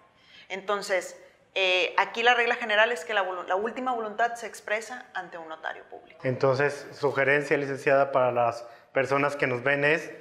Entonces, 0.47 1.17
eh, 1.55 1.93
aquí 1.97 2.23
la 2.23 2.33
regla 2.33 2.55
general 2.55 2.91
es 2.91 3.05
que 3.05 3.13
la, 3.13 3.23
la, 3.47 3.55
última 3.55 3.93
voluntad 3.93 4.33
se 4.35 4.47
expresa 4.47 5.05
ante 5.13 5.37
un 5.37 5.47
notario 5.47 5.83
público. 5.83 6.19
Entonces, 6.23 6.87
sugerencia, 6.93 7.57
licenciada, 7.57 8.11
para 8.11 8.31
las 8.31 8.65
personas 8.91 9.35
que 9.35 9.45
nos 9.45 9.61
ven 9.61 9.83
es, 9.83 10.11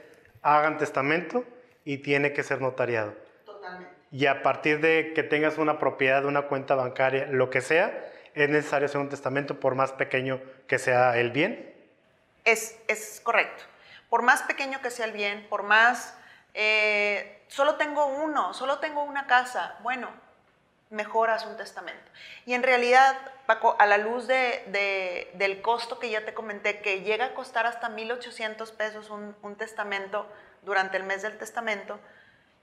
hagan 0.43 0.77
testamento 0.77 1.45
y 1.85 1.99
tiene 1.99 2.33
que 2.33 2.43
ser 2.43 2.61
notariado. 2.61 3.15
Y 4.11 4.27
a 4.27 4.43
partir 4.43 4.81
de 4.81 5.13
que 5.15 5.23
tengas 5.23 5.57
una 5.57 5.79
propiedad, 5.79 6.27
una 6.27 6.43
cuenta 6.43 6.75
bancaria, 6.75 7.27
lo 7.29 7.49
que 7.49 7.63
sea, 7.63 8.13
es 8.35 8.51
necesario 8.51 8.85
hacer 8.85 9.01
un 9.01 9.09
testamento 9.09 9.59
por 9.59 9.75
más 9.75 9.93
pequeño 9.93 10.39
que 10.67 10.79
sea 10.79 11.17
el 11.17 11.31
bien. 11.31 11.75
Es, 12.45 12.79
es 12.89 13.23
correcto. 13.23 13.65
Por 14.11 14.21
más 14.21 14.43
pequeño 14.43 14.83
que 14.83 14.91
sea 14.91 15.07
el 15.07 15.13
bien, 15.13 15.47
por 15.49 15.63
más... 15.63 16.19
Eh, 16.53 17.43
solo 17.49 17.77
tengo 17.77 18.05
uno, 18.05 18.53
solo 18.53 18.79
tengo 18.81 19.03
una 19.03 19.27
casa. 19.27 19.79
Bueno, 19.81 20.11
mejoras 20.93 21.45
un 21.47 21.57
testamento. 21.57 22.11
Y 22.47 22.55
en 22.55 22.63
realidad, 22.63 23.17
Paco, 23.47 23.75
a 23.79 23.87
la 23.87 23.99
luz 23.99 24.29
de, 24.29 25.31
del 25.35 25.61
costo 25.61 25.99
que 25.99 26.11
ya 26.11 26.25
te 26.25 26.35
comenté, 26.35 26.81
que 26.81 27.01
llega 27.01 27.27
a 27.27 27.35
costar 27.35 27.67
hasta 27.67 27.89
1.800 27.89 28.71
pesos 28.77 29.11
un, 29.11 29.35
un 29.43 29.57
testamento 29.57 30.31
durante 30.63 30.97
el 30.97 31.03
mes 31.03 31.23
del 31.23 31.37
testamento, 31.39 31.99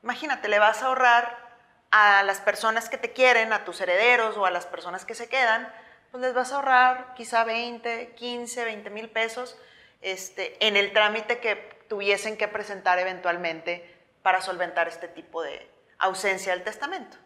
Imagínate, 0.03 0.47
le 0.47 0.59
vas 0.59 0.81
a 0.81 0.87
ahorrar 0.87 1.49
a 1.91 2.23
las 2.23 2.39
personas 2.39 2.89
que 2.89 2.97
te 2.97 3.11
quieren, 3.11 3.51
a 3.51 3.65
tus 3.65 3.81
herederos 3.81 4.37
o 4.37 4.45
a 4.45 4.51
las 4.51 4.65
personas 4.65 5.05
que 5.05 5.15
se 5.15 5.27
quedan, 5.27 5.71
pues 6.11 6.21
les 6.21 6.33
vas 6.33 6.51
a 6.51 6.55
ahorrar 6.55 7.13
quizá 7.15 7.43
20, 7.43 8.13
15, 8.15 8.63
20 8.63 8.89
mil 8.89 9.09
pesos 9.09 9.57
este, 10.01 10.65
en 10.65 10.77
el 10.77 10.93
trámite 10.93 11.39
que 11.39 11.55
tuviesen 11.89 12.37
que 12.37 12.47
presentar 12.47 12.99
eventualmente 12.99 13.95
para 14.21 14.41
solventar 14.41 14.87
este 14.87 15.07
tipo 15.07 15.41
de 15.41 15.69
ausencia 15.97 16.53
del 16.53 16.63
testamento. 16.63 17.17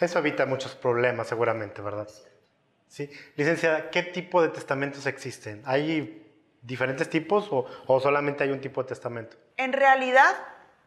Eso 0.00 0.18
evita 0.18 0.46
muchos 0.46 0.74
problemas 0.74 1.28
seguramente, 1.28 1.82
¿verdad? 1.82 2.08
Sí. 2.88 3.10
Licenciada, 3.36 3.90
¿qué 3.90 4.02
tipo 4.02 4.42
de 4.42 4.48
testamentos 4.48 5.06
existen? 5.06 5.62
¿Hay 5.64 6.22
diferentes 6.62 7.08
tipos 7.10 7.48
o, 7.50 7.66
o 7.86 8.00
solamente 8.00 8.44
hay 8.44 8.50
un 8.50 8.60
tipo 8.60 8.82
de 8.82 8.88
testamento? 8.88 9.36
En 9.56 9.72
realidad, 9.72 10.34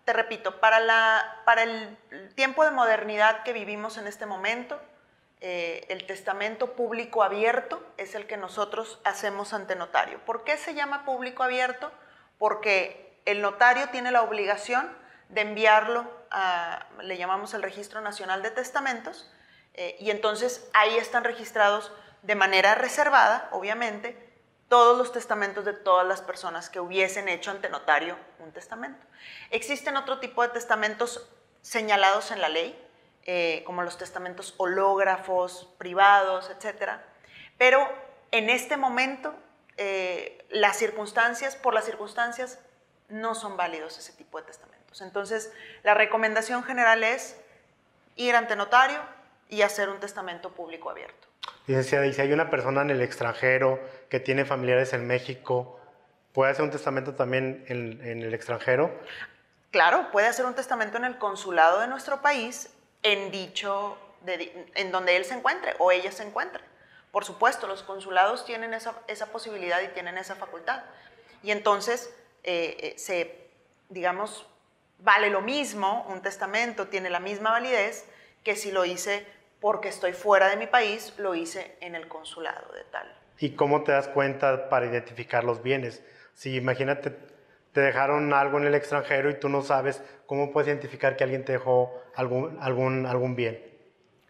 te 0.05 0.13
repito, 0.13 0.59
para, 0.59 0.79
la, 0.79 1.41
para 1.45 1.63
el 1.63 1.97
tiempo 2.35 2.63
de 2.63 2.71
modernidad 2.71 3.43
que 3.43 3.53
vivimos 3.53 3.97
en 3.97 4.07
este 4.07 4.25
momento, 4.25 4.79
eh, 5.39 5.85
el 5.89 6.05
testamento 6.07 6.73
público 6.73 7.21
abierto 7.21 7.85
es 7.97 8.15
el 8.15 8.25
que 8.25 8.37
nosotros 8.37 8.99
hacemos 9.03 9.53
ante 9.53 9.75
notario. 9.75 10.19
¿Por 10.25 10.43
qué 10.43 10.57
se 10.57 10.73
llama 10.73 11.05
público 11.05 11.43
abierto? 11.43 11.91
Porque 12.39 13.19
el 13.25 13.41
notario 13.41 13.89
tiene 13.89 14.11
la 14.11 14.23
obligación 14.23 14.89
de 15.29 15.41
enviarlo 15.41 16.09
le 17.01 17.17
llamamos 17.17 17.53
el 17.53 17.63
Registro 17.63 18.01
Nacional 18.01 18.41
de 18.41 18.51
Testamentos, 18.51 19.29
eh, 19.77 19.95
y 19.99 20.09
entonces 20.09 20.67
ahí 20.73 20.97
están 20.97 21.23
registrados 21.23 21.91
de 22.23 22.35
manera 22.35 22.75
reservada, 22.75 23.47
obviamente, 23.51 24.27
todos 24.67 24.97
los 24.97 25.13
testamentos 25.13 25.63
de 25.63 25.73
todas 25.73 26.05
las 26.05 26.21
personas 26.21 26.69
que 26.69 26.79
hubiesen 26.79 27.29
hecho 27.29 27.51
ante 27.51 27.69
notario 27.69 28.17
un 28.39 28.51
testamento. 28.51 29.05
Existen 29.51 29.95
otro 29.95 30.19
tipo 30.19 30.41
de 30.41 30.49
testamentos 30.49 31.29
señalados 31.61 32.31
en 32.31 32.41
la 32.41 32.49
ley, 32.49 32.77
eh, 33.23 33.63
como 33.65 33.83
los 33.83 33.97
testamentos 33.97 34.55
hológrafos, 34.57 35.69
privados, 35.77 36.49
etc. 36.49 36.93
Pero 37.57 37.87
en 38.31 38.49
este 38.49 38.77
momento, 38.77 39.33
eh, 39.77 40.45
las 40.49 40.77
circunstancias, 40.77 41.55
por 41.55 41.73
las 41.73 41.85
circunstancias, 41.85 42.59
no 43.09 43.35
son 43.35 43.57
válidos 43.57 43.97
ese 43.97 44.13
tipo 44.13 44.39
de 44.39 44.47
testamentos. 44.47 44.76
Entonces, 44.99 45.51
la 45.83 45.93
recomendación 45.93 46.63
general 46.63 47.03
es 47.03 47.37
ir 48.15 48.35
ante 48.35 48.55
notario 48.55 48.99
y 49.49 49.61
hacer 49.61 49.89
un 49.89 49.99
testamento 49.99 50.51
público 50.51 50.89
abierto. 50.89 51.27
Licenciada, 51.67 52.05
y 52.05 52.13
si 52.13 52.21
hay 52.21 52.33
una 52.33 52.49
persona 52.49 52.81
en 52.81 52.89
el 52.89 53.01
extranjero 53.01 53.79
que 54.09 54.19
tiene 54.19 54.45
familiares 54.45 54.93
en 54.93 55.05
México, 55.05 55.79
¿puede 56.33 56.51
hacer 56.51 56.63
un 56.63 56.71
testamento 56.71 57.13
también 57.13 57.65
en, 57.67 58.01
el 58.01 58.33
extranjero? 58.33 58.91
Claro, 59.71 60.09
puede 60.11 60.27
hacer 60.27 60.45
un 60.45 60.55
testamento 60.55 60.97
en 60.97 61.05
el 61.05 61.17
consulado 61.17 61.81
de 61.81 61.87
nuestro 61.87 62.21
país, 62.21 62.69
en 63.03 63.31
dicho, 63.31 63.97
en 64.25 64.91
donde 64.91 65.15
él 65.17 65.25
se 65.25 65.35
encuentre 65.35 65.75
o 65.79 65.91
ella 65.91 66.11
se 66.11 66.23
encuentre. 66.23 66.63
Por 67.11 67.25
supuesto, 67.25 67.67
los 67.67 67.83
consulados 67.83 68.45
tienen 68.45 68.73
esa, 68.73 68.93
posibilidad 69.31 69.81
y 69.81 69.87
tienen 69.89 70.17
esa 70.17 70.35
facultad. 70.35 70.83
Y 71.43 71.51
entonces, 71.51 72.13
eh, 72.43 72.77
eh, 72.79 72.93
se, 72.97 73.49
digamos, 73.89 74.45
vale 74.99 75.29
lo 75.29 75.41
mismo, 75.41 76.05
un 76.09 76.21
testamento 76.21 76.87
tiene 76.87 77.09
la 77.09 77.19
misma 77.19 77.51
validez 77.51 78.05
que 78.43 78.55
si 78.55 78.71
lo 78.71 78.85
hice 78.85 79.25
porque 79.59 79.89
estoy 79.89 80.13
fuera 80.13 80.49
de 80.49 80.57
mi 80.57 80.67
país, 80.67 81.13
lo 81.17 81.35
hice 81.35 81.77
en 81.81 81.95
el 81.95 82.07
consulado 82.07 82.71
de 82.73 82.83
tal. 82.85 83.13
¿Y 83.39 83.51
cómo 83.51 83.83
te 83.83 83.91
das 83.91 84.07
cuenta 84.07 84.69
para 84.69 84.85
identificar 84.85 85.43
los 85.43 85.61
bienes? 85.61 86.03
Si 86.33 86.55
imagínate, 86.55 87.15
te 87.71 87.81
dejaron 87.81 88.33
algo 88.33 88.57
en 88.57 88.65
el 88.65 88.75
extranjero 88.75 89.29
y 89.29 89.39
tú 89.39 89.49
no 89.49 89.61
sabes, 89.61 90.01
¿cómo 90.25 90.51
puedes 90.51 90.67
identificar 90.67 91.15
que 91.15 91.23
alguien 91.23 91.45
te 91.45 91.53
dejó 91.53 91.93
algún, 92.15 92.57
algún, 92.61 93.05
algún 93.05 93.35
bien? 93.35 93.63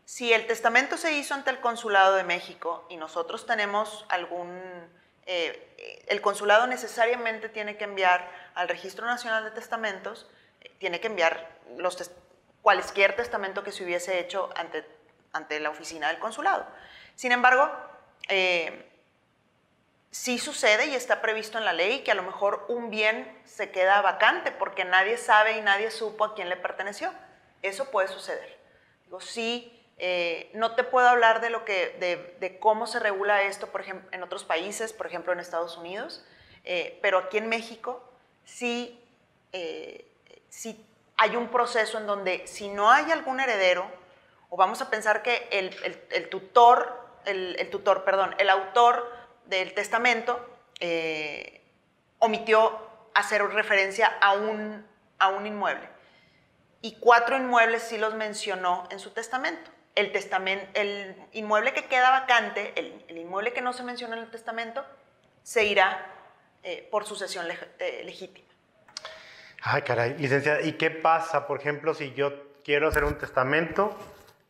Si 0.06 0.32
el 0.32 0.48
testamento 0.48 0.96
se 0.96 1.14
hizo 1.14 1.34
ante 1.34 1.50
el 1.50 1.60
consulado 1.60 2.16
de 2.16 2.24
México 2.24 2.86
y 2.90 2.98
nosotros 2.98 3.46
tenemos 3.46 4.06
algún... 4.10 4.58
Eh, 5.26 6.06
el 6.08 6.22
consulado 6.22 6.66
necesariamente 6.68 7.50
tiene 7.50 7.76
que 7.76 7.84
enviar 7.84 8.30
al 8.56 8.70
Registro 8.70 9.06
Nacional 9.06 9.44
de 9.44 9.52
Testamentos, 9.52 10.26
eh, 10.26 10.37
tiene 10.80 11.00
que 11.00 11.08
enviar 11.08 11.58
los 11.78 12.12
cualquier 12.62 13.16
testamento 13.16 13.64
que 13.64 13.72
se 13.72 13.84
hubiese 13.84 14.20
hecho 14.20 14.50
ante 14.56 14.86
ante 15.34 15.60
la 15.60 15.70
oficina 15.70 16.08
del 16.08 16.20
consulado. 16.20 16.66
Sin 17.16 17.32
embargo, 17.32 17.70
eh, 18.30 18.90
sí 20.12 20.40
sucede 20.40 20.88
y 20.88 20.96
está 20.96 21.22
previsto 21.22 21.58
en 21.58 21.66
la 21.66 21.74
ley 21.74 22.04
que 22.04 22.12
a 22.12 22.16
lo 22.16 22.24
mejor 22.24 22.66
un 22.70 22.90
bien 22.90 23.40
se 23.46 23.72
queda 23.72 24.02
vacante 24.02 24.52
porque 24.52 24.86
nadie 24.86 25.18
sabe 25.18 25.58
y 25.58 25.62
nadie 25.62 25.92
supo 25.92 26.26
a 26.26 26.36
quién 26.36 26.50
le 26.50 26.58
perteneció. 26.58 27.14
Eso 27.62 27.92
puede 27.92 28.08
suceder. 28.08 28.58
Digo, 29.06 29.22
sí 29.22 29.74
Eh, 30.00 30.52
no 30.54 30.76
te 30.76 30.84
puedo 30.84 31.08
hablar 31.08 31.42
de, 31.42 31.50
lo 31.50 31.66
que, 31.66 31.96
de, 32.40 32.60
cómo 32.60 32.86
se 32.86 33.00
regula 33.00 33.42
esto, 33.42 33.72
por 33.72 33.82
ejemplo, 33.82 34.08
en 34.12 34.22
otros 34.22 34.44
países, 34.44 34.94
por 34.94 35.08
ejemplo 35.08 35.34
en 35.34 35.40
Estados 35.40 35.76
Unidos, 35.76 36.24
eh, 36.66 37.00
pero 37.02 37.18
aquí 37.18 37.40
en 37.40 37.50
México 37.50 38.04
sí, 38.46 39.04
eh, 39.54 40.07
sí 40.50 40.84
hay 41.18 41.36
un 41.36 41.48
proceso 41.50 41.98
en 41.98 42.08
donde 42.08 42.46
si 42.48 42.70
no 42.70 42.92
hay 42.92 43.12
algún 43.12 43.40
heredero, 43.40 43.90
o 44.50 44.58
vamos 44.58 44.82
a 44.82 44.90
pensar 44.90 45.24
que 45.24 45.48
el, 45.52 45.76
el, 46.12 46.30
tutor, 46.30 47.08
el, 47.26 47.70
tutor, 47.70 48.04
perdón, 48.04 48.36
el 48.38 48.50
autor 48.50 49.12
del 49.46 49.74
testamento 49.74 50.40
omitió 52.20 52.80
hacer 53.14 53.44
referencia 53.44 54.16
a 54.22 54.34
un, 54.34 54.86
a 55.18 55.30
un 55.30 55.48
inmueble. 55.48 55.90
Y 56.82 56.98
cuatro 57.00 57.36
inmuebles 57.36 57.84
sí 57.84 57.98
los 57.98 58.14
mencionó 58.14 58.88
en 58.92 59.00
su 59.00 59.10
testamento 59.10 59.72
el, 59.98 60.12
testamento, 60.12 60.68
el 60.76 61.16
inmueble 61.34 61.74
que 61.74 61.86
queda 61.86 62.12
vacante, 62.12 62.74
el, 62.76 63.18
inmueble 63.18 63.52
que 63.52 63.62
no 63.62 63.74
se 63.74 63.82
menciona 63.84 64.16
en 64.16 64.24
el 64.24 64.30
testamento, 64.30 64.86
se 65.42 65.66
irá 65.66 66.14
eh, 66.62 66.88
por 66.92 67.06
sucesión 67.06 67.48
eh, 67.80 68.04
legítima. 68.06 68.47
Ay, 69.70 69.82
caray, 69.82 70.16
licenciada, 70.18 70.62
¿y 70.62 70.74
qué 70.74 70.90
pasa, 70.90 71.46
por 71.46 71.60
ejemplo, 71.60 71.94
si 71.94 72.14
yo 72.14 72.32
quiero 72.64 72.88
hacer 72.88 73.04
un 73.04 73.18
testamento, 73.18 73.98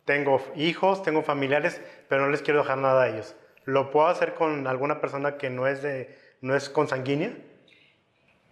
tengo 0.05 0.45
hijos, 0.55 1.01
tengo 1.01 1.23
familiares, 1.23 1.81
pero 2.07 2.21
no 2.21 2.29
les 2.29 2.43
quiero 2.43 2.61
dejar 2.61 2.77
nada 2.77 3.03
a 3.03 3.09
ellos? 3.09 3.35
¿Lo 3.65 3.89
puedo 3.89 4.07
hacer 4.07 4.35
con 4.35 4.67
alguna 4.67 5.01
persona 5.01 5.37
que 5.37 5.49
no 5.49 5.65
es, 5.65 5.81
de, 5.81 6.15
no 6.41 6.55
es 6.55 6.69
consanguínea? 6.69 7.35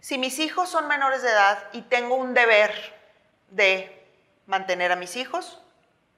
Si 0.00 0.18
mis 0.18 0.40
hijos 0.40 0.68
son 0.68 0.88
menores 0.88 1.22
de 1.22 1.28
edad 1.28 1.68
y 1.72 1.82
tengo 1.82 2.16
un 2.16 2.34
deber 2.34 2.72
de 3.50 4.04
mantener 4.46 4.90
a 4.90 4.96
mis 4.96 5.14
hijos, 5.14 5.62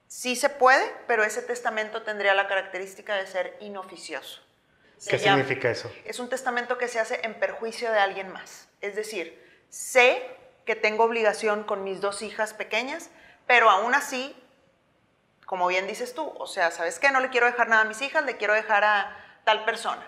Sí 0.09 0.35
se 0.35 0.49
puede, 0.49 0.91
pero 1.05 1.23
ese 1.23 1.43
testamento 1.43 2.01
tendría 2.01 2.33
la 2.33 2.47
característica 2.47 3.15
de 3.15 3.27
ser 3.27 3.55
inoficioso. 3.61 4.41
¿Qué 5.07 5.19
significa 5.19 5.69
eso? 5.69 5.91
Es 6.03 6.17
un 6.17 6.29
testamento 6.29 6.79
que 6.79 6.87
se 6.87 6.99
hace 6.99 7.21
en 7.23 7.35
perjuicio 7.35 7.91
de 7.91 7.99
alguien 7.99 8.33
más. 8.33 8.67
Es 8.81 8.95
decir, 8.95 9.39
sé 9.69 10.38
que 10.69 10.75
tengo 10.75 11.03
obligación 11.03 11.63
con 11.63 11.83
mis 11.83 11.99
dos 11.99 12.21
hijas 12.21 12.53
pequeñas, 12.53 13.09
pero 13.47 13.71
aún 13.71 13.95
así, 13.95 14.35
como 15.47 15.65
bien 15.65 15.87
dices 15.87 16.13
tú, 16.13 16.31
o 16.37 16.45
sea, 16.45 16.69
¿sabes 16.69 16.99
qué? 16.99 17.09
No 17.09 17.21
le 17.21 17.31
quiero 17.31 17.47
dejar 17.47 17.69
nada 17.69 17.81
a 17.81 17.85
mis 17.85 18.03
hijas, 18.03 18.23
le 18.23 18.37
quiero 18.37 18.53
dejar 18.53 18.83
a 18.83 19.17
tal 19.45 19.65
persona. 19.65 20.07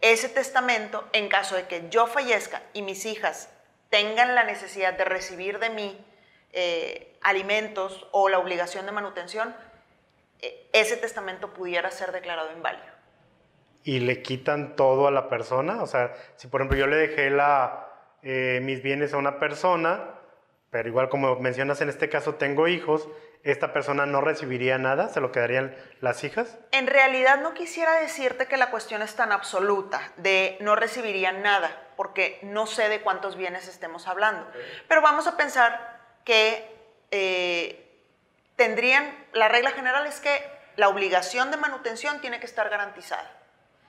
Ese 0.00 0.30
testamento, 0.30 1.06
en 1.12 1.28
caso 1.28 1.56
de 1.56 1.66
que 1.66 1.90
yo 1.90 2.06
fallezca 2.06 2.62
y 2.72 2.80
mis 2.80 3.04
hijas 3.04 3.50
tengan 3.90 4.34
la 4.34 4.44
necesidad 4.44 4.94
de 4.94 5.04
recibir 5.04 5.58
de 5.58 5.68
mí 5.68 6.02
eh, 6.54 7.18
alimentos 7.20 8.06
o 8.10 8.30
la 8.30 8.38
obligación 8.38 8.86
de 8.86 8.92
manutención, 8.92 9.54
eh, 10.40 10.70
ese 10.72 10.96
testamento 10.96 11.52
pudiera 11.52 11.90
ser 11.90 12.12
declarado 12.12 12.50
inválido. 12.52 12.94
¿Y 13.84 14.00
le 14.00 14.22
quitan 14.22 14.74
todo 14.74 15.06
a 15.06 15.10
la 15.10 15.28
persona? 15.28 15.82
O 15.82 15.86
sea, 15.86 16.14
si 16.36 16.48
por 16.48 16.62
ejemplo 16.62 16.78
yo 16.78 16.86
le 16.86 16.96
dejé 16.96 17.28
la, 17.28 17.87
eh, 18.30 18.60
mis 18.60 18.82
bienes 18.82 19.14
a 19.14 19.16
una 19.16 19.38
persona, 19.38 20.04
pero 20.68 20.86
igual 20.86 21.08
como 21.08 21.36
mencionas 21.36 21.80
en 21.80 21.88
este 21.88 22.10
caso 22.10 22.34
tengo 22.34 22.68
hijos, 22.68 23.08
¿esta 23.42 23.72
persona 23.72 24.04
no 24.04 24.20
recibiría 24.20 24.76
nada? 24.76 25.08
¿Se 25.08 25.22
lo 25.22 25.32
quedarían 25.32 25.74
las 26.02 26.22
hijas? 26.24 26.58
En 26.72 26.88
realidad 26.88 27.40
no 27.40 27.54
quisiera 27.54 27.94
decirte 27.94 28.44
que 28.44 28.58
la 28.58 28.70
cuestión 28.70 29.00
es 29.00 29.14
tan 29.14 29.32
absoluta 29.32 30.12
de 30.18 30.58
no 30.60 30.76
recibirían 30.76 31.40
nada, 31.40 31.88
porque 31.96 32.38
no 32.42 32.66
sé 32.66 32.90
de 32.90 33.00
cuántos 33.00 33.34
bienes 33.34 33.66
estemos 33.66 34.06
hablando. 34.06 34.46
Pero 34.88 35.00
vamos 35.00 35.26
a 35.26 35.38
pensar 35.38 35.98
que 36.26 36.70
eh, 37.10 38.04
tendrían, 38.56 39.10
la 39.32 39.48
regla 39.48 39.70
general 39.70 40.06
es 40.06 40.20
que 40.20 40.38
la 40.76 40.90
obligación 40.90 41.50
de 41.50 41.56
manutención 41.56 42.20
tiene 42.20 42.40
que 42.40 42.46
estar 42.46 42.68
garantizada. 42.68 43.32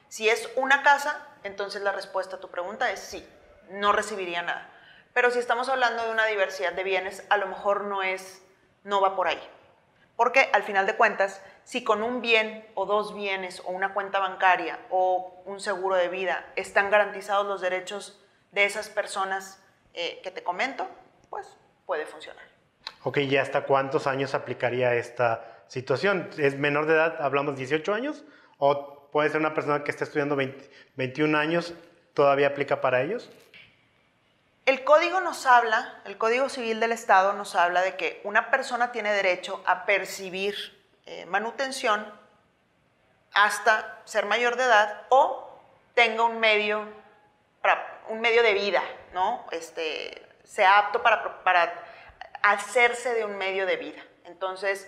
Si 0.07 0.29
es 0.29 0.49
una 0.55 0.81
casa, 0.81 1.27
entonces 1.43 1.81
la 1.81 1.91
respuesta 1.91 2.37
a 2.37 2.39
tu 2.39 2.49
pregunta 2.49 2.89
es 2.89 3.01
sí, 3.01 3.27
no 3.69 3.91
recibiría 3.91 4.41
nada. 4.41 4.69
Pero 5.13 5.31
si 5.31 5.39
estamos 5.39 5.69
hablando 5.69 6.05
de 6.05 6.11
una 6.11 6.25
diversidad 6.25 6.73
de 6.73 6.83
bienes, 6.83 7.25
a 7.29 7.37
lo 7.37 7.47
mejor 7.47 7.83
no 7.85 8.03
es, 8.03 8.43
no 8.83 9.01
va 9.01 9.15
por 9.15 9.27
ahí. 9.27 9.41
Porque 10.15 10.49
al 10.51 10.63
final 10.63 10.85
de 10.85 10.95
cuentas, 10.95 11.41
si 11.63 11.83
con 11.83 12.03
un 12.03 12.21
bien 12.21 12.67
o 12.75 12.85
dos 12.85 13.15
bienes 13.15 13.61
o 13.65 13.69
una 13.69 13.93
cuenta 13.93 14.19
bancaria 14.19 14.79
o 14.89 15.41
un 15.45 15.59
seguro 15.59 15.95
de 15.95 16.09
vida 16.09 16.45
están 16.55 16.89
garantizados 16.89 17.47
los 17.47 17.61
derechos 17.61 18.21
de 18.51 18.65
esas 18.65 18.89
personas 18.89 19.63
eh, 19.93 20.19
que 20.23 20.31
te 20.31 20.43
comento, 20.43 20.87
pues 21.29 21.47
puede 21.85 22.05
funcionar. 22.05 22.43
Ok, 23.03 23.17
¿y 23.19 23.37
hasta 23.37 23.63
cuántos 23.63 24.07
años 24.07 24.33
aplicaría 24.33 24.93
esta 24.95 25.63
situación? 25.67 26.29
¿Es 26.37 26.57
menor 26.57 26.85
de 26.85 26.95
edad, 26.95 27.21
hablamos 27.21 27.55
18 27.55 27.93
años? 27.93 28.25
¿O 28.57 29.09
puede 29.11 29.29
ser 29.29 29.39
una 29.39 29.53
persona 29.53 29.83
que 29.83 29.91
esté 29.91 30.03
estudiando 30.03 30.35
21 30.95 31.37
años, 31.37 31.73
todavía 32.13 32.47
aplica 32.47 32.81
para 32.81 33.01
ellos? 33.01 33.29
El 34.69 34.83
código 34.83 35.19
nos 35.19 35.47
habla, 35.47 35.99
el 36.05 36.19
Código 36.19 36.47
Civil 36.47 36.79
del 36.79 36.91
Estado 36.91 37.33
nos 37.33 37.55
habla 37.55 37.81
de 37.81 37.95
que 37.95 38.21
una 38.23 38.51
persona 38.51 38.91
tiene 38.91 39.11
derecho 39.11 39.63
a 39.65 39.83
percibir 39.83 40.55
eh, 41.07 41.25
manutención 41.25 42.05
hasta 43.33 43.99
ser 44.05 44.27
mayor 44.27 44.57
de 44.57 44.65
edad 44.65 45.07
o 45.09 45.59
tenga 45.95 46.21
un 46.23 46.39
medio, 46.39 46.87
un 48.09 48.21
medio 48.21 48.43
de 48.43 48.53
vida, 48.53 48.83
¿no? 49.11 49.43
Este, 49.49 50.21
sea 50.43 50.77
apto 50.77 51.01
para, 51.01 51.43
para 51.43 51.73
hacerse 52.43 53.15
de 53.15 53.25
un 53.25 53.39
medio 53.39 53.65
de 53.65 53.77
vida. 53.77 54.03
Entonces, 54.25 54.87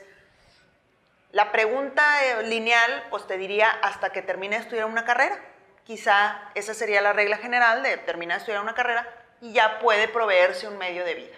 la 1.32 1.52
pregunta 1.52 2.24
eh, 2.24 2.44
lineal, 2.44 3.08
pues 3.10 3.26
te 3.26 3.36
diría 3.36 3.72
hasta 3.82 4.12
que 4.12 4.22
termine 4.22 4.58
de 4.58 4.62
estudiar 4.62 4.86
una 4.86 5.06
carrera. 5.06 5.39
Quizá 5.86 6.52
esa 6.54 6.76
sería 6.76 7.02
la 7.02 7.13
regla 7.13 7.38
general 7.38 7.82
de 7.82 7.98
terminar 7.98 8.38
de 8.38 8.41
estudiar 8.41 8.62
una 8.62 8.76
carrera 8.76 9.21
y 9.41 9.54
ya 9.54 9.80
puede 9.80 10.08
proveerse 10.08 10.67
un 10.67 10.77
medio 10.77 11.04
de 11.04 11.15
vida. 11.15 11.36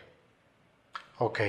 Ok. 1.17 1.39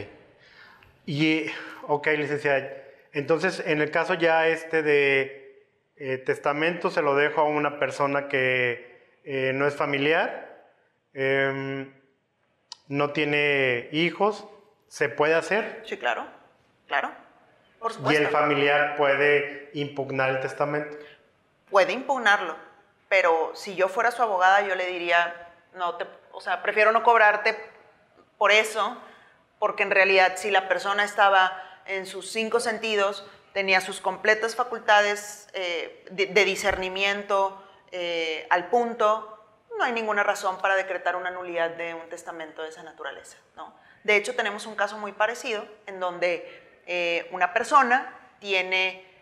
Y, 1.07 1.47
ok, 1.89 2.07
licenciada. 2.17 2.71
Entonces, 3.13 3.63
en 3.67 3.81
el 3.81 3.91
caso 3.91 4.15
ya 4.15 4.47
este 4.47 4.83
de 4.83 5.67
eh, 5.97 6.19
testamento, 6.19 6.91
se 6.91 7.03
lo 7.03 7.15
dejo 7.15 7.41
a 7.41 7.45
una 7.45 7.79
persona 7.79 8.29
que 8.29 9.19
eh, 9.25 9.53
no 9.55 9.67
es 9.67 9.75
familiar. 9.75 10.65
Em, 11.13 11.93
no 12.89 13.13
tiene 13.13 13.89
hijos, 13.93 14.47
¿se 14.89 15.09
puede 15.09 15.35
hacer? 15.35 15.83
Sí, 15.85 15.97
claro, 15.97 16.27
claro. 16.87 17.11
Por 17.79 17.93
supuesto. 17.93 18.21
¿Y 18.21 18.25
el 18.25 18.31
familiar 18.31 18.97
puede 18.97 19.71
impugnar 19.75 20.31
el 20.31 20.41
testamento? 20.41 20.97
Puede 21.71 21.93
impugnarlo, 21.93 22.57
pero 23.09 23.53
si 23.55 23.75
yo 23.75 23.89
fuera 23.89 24.11
su 24.11 24.23
abogada, 24.23 24.67
yo 24.67 24.75
le 24.75 24.87
diría, 24.87 25.53
no 25.75 25.97
te, 25.97 26.07
o 26.35 26.41
sea, 26.41 26.63
prefiero 26.63 26.93
no 26.93 27.03
cobrarte 27.03 27.57
por 28.39 28.53
eso, 28.53 28.97
porque 29.59 29.83
en 29.83 29.91
realidad 29.91 30.35
si 30.37 30.51
la 30.51 30.69
persona 30.69 31.05
estaba 31.05 31.61
en 31.87 32.07
sus 32.07 32.31
cinco 32.31 32.61
sentidos, 32.61 33.27
tenía 33.53 33.81
sus 33.81 34.01
completas 34.01 34.57
facultades 34.57 35.49
eh, 35.55 36.05
de, 36.11 36.45
discernimiento 36.45 37.63
eh, 37.93 38.47
al 38.51 38.69
punto, 38.69 39.31
no 39.79 39.85
hay 39.85 39.93
ninguna 39.93 40.23
razón 40.23 40.59
para 40.59 40.77
decretar 40.77 41.17
una 41.17 41.31
nulidad 41.31 41.71
de 41.71 41.95
un 41.95 42.09
testamento 42.09 42.63
de 42.63 42.69
esa 42.69 42.83
naturaleza. 42.83 43.39
¿no? 43.57 43.75
De 44.03 44.17
hecho, 44.17 44.35
tenemos 44.35 44.67
un 44.67 44.75
caso 44.75 44.99
muy 44.99 45.13
parecido 45.13 45.65
en 45.87 46.01
donde 46.01 46.83
eh, 46.87 47.29
una 47.33 47.53
persona 47.53 48.13
tiene 48.41 49.14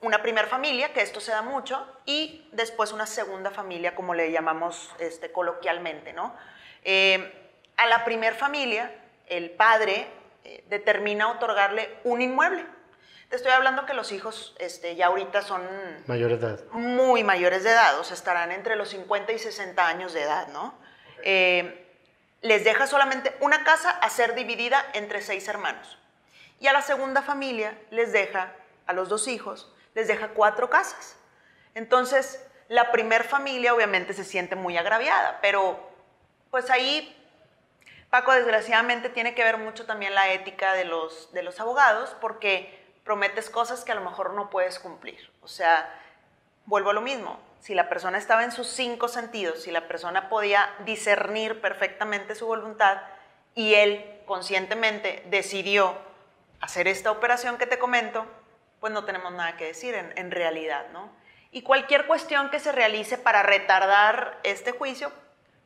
una 0.00 0.22
primera 0.22 0.48
familia, 0.48 0.92
que 0.92 1.00
esto 1.00 1.20
se 1.20 1.30
da 1.30 1.42
mucho, 1.42 1.86
y 2.04 2.48
después 2.52 2.92
una 2.92 3.06
segunda 3.06 3.50
familia, 3.50 3.94
como 3.94 4.14
le 4.14 4.30
llamamos 4.30 4.90
este, 4.98 5.32
coloquialmente. 5.32 6.12
¿no? 6.12 6.34
Eh, 6.84 7.50
a 7.76 7.86
la 7.86 8.04
primera 8.04 8.36
familia, 8.36 8.94
el 9.26 9.50
padre 9.50 10.08
eh, 10.44 10.64
determina 10.68 11.30
otorgarle 11.30 11.98
un 12.04 12.20
inmueble 12.20 12.66
te 13.32 13.36
estoy 13.36 13.52
hablando 13.52 13.86
que 13.86 13.94
los 13.94 14.12
hijos 14.12 14.54
este, 14.58 14.94
ya 14.94 15.06
ahorita 15.06 15.40
son... 15.40 15.62
Mayores 16.06 16.38
de 16.38 16.48
edad. 16.48 16.64
Muy 16.72 17.24
mayores 17.24 17.64
de 17.64 17.70
edad, 17.70 17.98
o 17.98 18.04
sea, 18.04 18.14
estarán 18.14 18.52
entre 18.52 18.76
los 18.76 18.90
50 18.90 19.32
y 19.32 19.38
60 19.38 19.88
años 19.88 20.12
de 20.12 20.20
edad, 20.20 20.48
¿no? 20.48 20.74
Eh, 21.22 21.88
les 22.42 22.62
deja 22.62 22.86
solamente 22.86 23.34
una 23.40 23.64
casa 23.64 23.88
a 23.88 24.10
ser 24.10 24.34
dividida 24.34 24.84
entre 24.92 25.22
seis 25.22 25.48
hermanos. 25.48 25.96
Y 26.60 26.66
a 26.66 26.74
la 26.74 26.82
segunda 26.82 27.22
familia 27.22 27.74
les 27.90 28.12
deja, 28.12 28.52
a 28.86 28.92
los 28.92 29.08
dos 29.08 29.28
hijos, 29.28 29.72
les 29.94 30.08
deja 30.08 30.28
cuatro 30.28 30.70
casas. 30.70 31.16
Entonces, 31.74 32.44
la 32.68 32.90
primer 32.90 33.24
familia 33.24 33.74
obviamente 33.74 34.14
se 34.14 34.24
siente 34.24 34.56
muy 34.56 34.76
agraviada, 34.76 35.38
pero 35.42 35.78
pues 36.50 36.70
ahí, 36.70 37.16
Paco, 38.10 38.32
desgraciadamente 38.32 39.08
tiene 39.08 39.34
que 39.34 39.44
ver 39.44 39.58
mucho 39.58 39.86
también 39.86 40.14
la 40.14 40.32
ética 40.32 40.74
de 40.74 40.84
los, 40.84 41.32
de 41.32 41.42
los 41.42 41.60
abogados, 41.60 42.16
porque 42.20 42.82
prometes 43.04 43.50
cosas 43.50 43.84
que 43.84 43.92
a 43.92 43.94
lo 43.94 44.02
mejor 44.02 44.34
no 44.34 44.50
puedes 44.50 44.78
cumplir. 44.78 45.30
O 45.42 45.48
sea, 45.48 45.98
vuelvo 46.66 46.90
a 46.90 46.94
lo 46.94 47.00
mismo. 47.00 47.38
Si 47.60 47.74
la 47.74 47.88
persona 47.88 48.18
estaba 48.18 48.44
en 48.44 48.52
sus 48.52 48.66
cinco 48.68 49.08
sentidos, 49.08 49.62
si 49.62 49.70
la 49.70 49.88
persona 49.88 50.28
podía 50.28 50.74
discernir 50.84 51.60
perfectamente 51.60 52.34
su 52.34 52.46
voluntad 52.46 53.02
y 53.54 53.74
él 53.74 54.20
conscientemente 54.26 55.22
decidió 55.26 55.96
hacer 56.60 56.88
esta 56.88 57.10
operación 57.10 57.58
que 57.58 57.66
te 57.66 57.78
comento, 57.78 58.26
pues 58.82 58.92
no 58.92 59.04
tenemos 59.04 59.32
nada 59.32 59.56
que 59.56 59.66
decir 59.66 59.94
en, 59.94 60.12
en 60.16 60.32
realidad, 60.32 60.88
¿no? 60.92 61.08
Y 61.52 61.62
cualquier 61.62 62.08
cuestión 62.08 62.50
que 62.50 62.58
se 62.58 62.72
realice 62.72 63.16
para 63.16 63.44
retardar 63.44 64.40
este 64.42 64.72
juicio, 64.72 65.12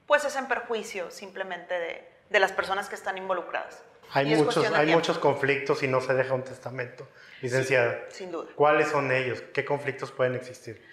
pues 0.06 0.26
es 0.26 0.36
en 0.36 0.48
perjuicio 0.48 1.10
simplemente 1.10 1.72
de, 1.72 2.06
de 2.28 2.40
las 2.40 2.52
personas 2.52 2.90
que 2.90 2.94
están 2.94 3.16
involucradas. 3.16 3.82
Hay, 4.12 4.26
muchos, 4.34 4.70
hay 4.70 4.88
muchos 4.88 5.18
conflictos 5.18 5.82
y 5.82 5.88
no 5.88 6.02
se 6.02 6.12
deja 6.12 6.34
un 6.34 6.44
testamento. 6.44 7.08
Licenciada. 7.40 8.00
sin 8.10 8.30
duda. 8.30 8.50
¿Cuáles 8.54 8.88
son 8.88 9.10
ellos? 9.10 9.42
¿Qué 9.54 9.64
conflictos 9.64 10.12
pueden 10.12 10.34
existir? 10.34 10.84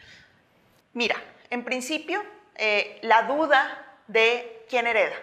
Mira, 0.93 1.17
en 1.49 1.65
principio, 1.65 2.23
eh, 2.55 2.99
la 3.01 3.23
duda 3.23 3.97
de 4.07 4.65
quién 4.69 4.87
hereda. 4.87 5.15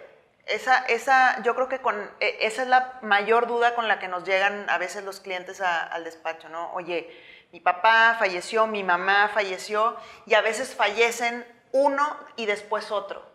Esa, 0.50 0.78
esa, 0.86 1.42
yo 1.42 1.54
creo 1.54 1.68
que 1.68 1.80
con, 1.80 1.96
e, 2.20 2.38
esa 2.40 2.62
es 2.62 2.68
la 2.68 2.98
mayor 3.02 3.46
duda 3.46 3.74
con 3.74 3.88
la 3.88 3.98
que 3.98 4.08
nos 4.08 4.24
llegan 4.24 4.68
a 4.68 4.78
veces 4.78 5.04
los 5.04 5.20
clientes 5.20 5.60
al 5.60 6.04
despacho, 6.04 6.48
¿no? 6.48 6.72
Oye, 6.74 7.08
mi 7.52 7.60
papá 7.60 8.16
falleció, 8.18 8.66
mi 8.66 8.84
mamá 8.84 9.30
falleció, 9.32 9.96
y 10.26 10.34
a 10.34 10.40
veces 10.40 10.74
fallecen 10.74 11.46
uno 11.72 12.16
y 12.36 12.46
después 12.46 12.90
otro. 12.90 13.30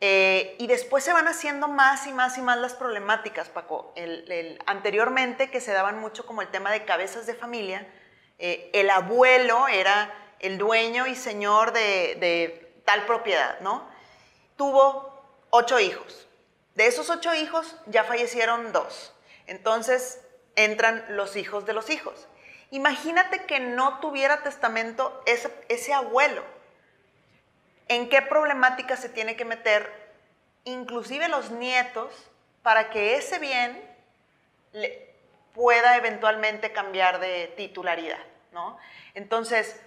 Eh, 0.00 0.56
y 0.58 0.66
después 0.66 1.04
se 1.04 1.12
van 1.12 1.28
haciendo 1.28 1.68
más 1.68 2.08
y 2.08 2.12
más 2.12 2.36
y 2.36 2.42
más 2.42 2.58
las 2.58 2.74
problemáticas, 2.74 3.48
Paco. 3.48 3.92
El, 3.94 4.60
anteriormente, 4.66 5.50
que 5.50 5.60
se 5.60 5.72
daban 5.72 6.00
mucho 6.00 6.26
como 6.26 6.42
el 6.42 6.48
tema 6.48 6.72
de 6.72 6.84
cabezas 6.84 7.24
de 7.24 7.34
familia, 7.34 7.86
eh, 8.38 8.70
el 8.74 8.90
abuelo 8.90 9.68
era 9.68 10.12
el 10.40 10.58
dueño 10.58 11.06
y 11.06 11.14
señor 11.14 11.72
de, 11.72 12.16
de, 12.18 12.82
tal 12.84 13.06
propiedad, 13.06 13.60
¿no? 13.60 13.88
Tuvo 14.56 15.24
ocho 15.50 15.78
hijos. 15.78 16.28
De 16.74 16.86
esos 16.86 17.10
ocho 17.10 17.34
hijos 17.34 17.76
ya 17.86 18.04
fallecieron 18.04 18.72
dos. 18.72 19.14
Entonces 19.46 20.20
entran 20.56 21.04
los 21.10 21.36
hijos 21.36 21.66
de 21.66 21.72
los 21.72 21.90
hijos. 21.90 22.28
Imagínate 22.70 23.44
que 23.44 23.60
no 23.60 24.00
tuviera 24.00 24.42
testamento 24.42 25.22
ese, 25.26 25.92
abuelo 25.92 26.42
en 27.88 28.08
qué 28.08 28.22
problemática 28.22 28.96
se 28.96 29.10
tiene 29.10 29.36
que 29.36 29.44
meter, 29.44 29.92
inclusive 30.64 31.28
los 31.28 31.50
nietos, 31.50 32.10
para 32.62 32.88
que 32.88 33.16
ese 33.16 33.38
bien 33.38 33.82
pueda 35.52 35.96
eventualmente 35.96 36.72
cambiar 36.72 37.20
de 37.20 37.52
titularidad, 37.58 38.24
¿no? 38.52 38.78
Entonces, 39.12 39.78